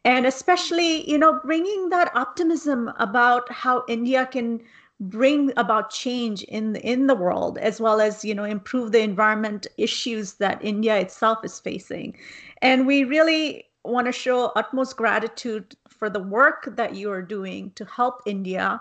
And 0.07 0.25
especially, 0.25 1.09
you 1.11 1.19
know, 1.19 1.41
bringing 1.45 1.91
that 1.91 2.11
optimism 2.15 2.91
about 2.99 3.53
how 3.53 3.85
India 3.87 4.25
can 4.25 4.63
bring 5.01 5.53
about 5.57 5.91
change 5.91 6.43
in 6.45 6.77
in 6.77 7.07
the 7.07 7.15
world 7.15 7.57
as 7.59 7.81
well 7.81 8.01
as 8.01 8.25
you 8.25 8.35
know 8.35 8.45
improve 8.45 8.91
the 8.93 9.01
environment 9.01 9.67
issues 9.77 10.35
that 10.35 10.63
India 10.65 10.99
itself 10.99 11.45
is 11.45 11.61
facing. 11.61 12.17
And 12.63 12.87
we 12.87 13.05
really 13.05 13.65
want 13.85 14.07
to 14.07 14.13
show 14.13 14.47
utmost 14.57 14.97
gratitude 14.97 15.77
for 15.89 16.11
the 16.11 16.21
work 16.21 16.69
that 16.77 16.95
you 16.95 17.11
are 17.11 17.23
doing 17.23 17.71
to 17.77 17.85
help 17.85 18.23
India 18.27 18.81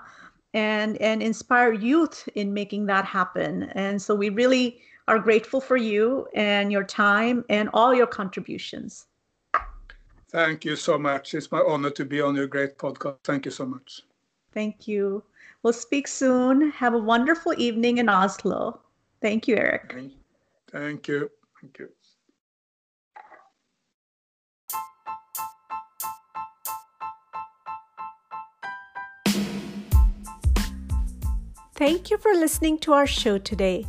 and 0.54 0.98
and 1.02 1.22
inspire 1.22 1.72
youth 1.72 2.28
in 2.34 2.54
making 2.54 2.88
that 2.88 3.06
happen. 3.06 3.64
And 3.74 4.02
so 4.02 4.16
we 4.16 4.30
really 4.30 4.82
are 5.08 5.20
grateful 5.20 5.62
for 5.62 5.78
you 5.78 6.28
and 6.34 6.72
your 6.72 6.84
time 6.84 7.46
and 7.50 7.70
all 7.74 7.94
your 7.94 8.08
contributions. 8.08 9.06
Thank 10.30 10.66
you 10.66 10.76
so 10.76 10.98
much. 10.98 11.34
It's 11.34 11.52
my 11.52 11.62
honor 11.66 11.90
to 11.92 12.04
be 12.04 12.20
on 12.22 12.36
your 12.36 12.48
great 12.48 12.78
podcast. 12.78 13.20
Thank 13.24 13.46
you 13.46 13.52
so 13.52 13.66
much. 13.66 14.02
Thank 14.52 14.88
you 14.88 15.24
We'll 15.64 15.74
speak 15.74 16.08
soon. 16.08 16.72
Have 16.72 16.94
a 16.94 17.00
wonderful 17.00 17.54
evening 17.58 17.98
in 17.98 18.10
Oslo. 18.10 18.80
Thank 19.22 19.48
you, 19.48 19.56
Erik. 19.56 19.92
Thank 20.72 21.08
you. 21.08 21.30
Thank 21.62 21.80
you. 21.80 21.90
Thank 31.78 32.10
you 32.10 32.18
for 32.18 32.34
listening 32.34 32.80
to 32.80 32.94
our 32.94 33.06
show 33.06 33.38
today. 33.38 33.86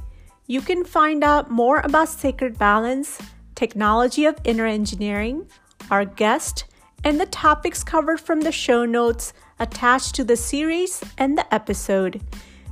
You 0.46 0.60
can 0.60 0.84
find 0.84 1.24
out 1.24 1.50
more 1.50 1.80
about 1.80 2.08
Sacred 2.08 2.58
Balance, 2.58 3.18
technology 3.54 4.26
of 4.26 4.38
inner 4.44 4.66
engineering, 4.66 5.48
our 5.90 6.04
guest, 6.04 6.64
and 7.04 7.18
the 7.18 7.26
topics 7.26 7.82
covered 7.82 8.20
from 8.20 8.42
the 8.42 8.52
show 8.52 8.84
notes 8.84 9.32
attached 9.60 10.14
to 10.14 10.24
the 10.24 10.36
series 10.36 11.02
and 11.16 11.36
the 11.36 11.54
episode. 11.54 12.20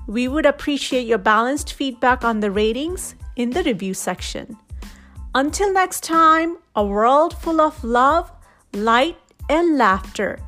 We 0.07 0.28
would 0.28 0.47
appreciate 0.47 1.07
your 1.07 1.18
balanced 1.18 1.72
feedback 1.72 2.24
on 2.24 2.41
the 2.41 2.51
ratings 2.51 3.14
in 3.37 3.51
the 3.51 3.62
review 3.62 3.95
section. 3.95 4.57
Until 5.34 5.72
next 5.72 6.03
time, 6.03 6.59
a 6.74 6.84
world 6.84 7.37
full 7.37 7.61
of 7.61 7.82
love, 7.84 8.30
light, 8.72 9.18
and 9.49 9.76
laughter. 9.76 10.39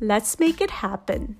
Let's 0.00 0.38
make 0.38 0.60
it 0.60 0.70
happen. 0.70 1.36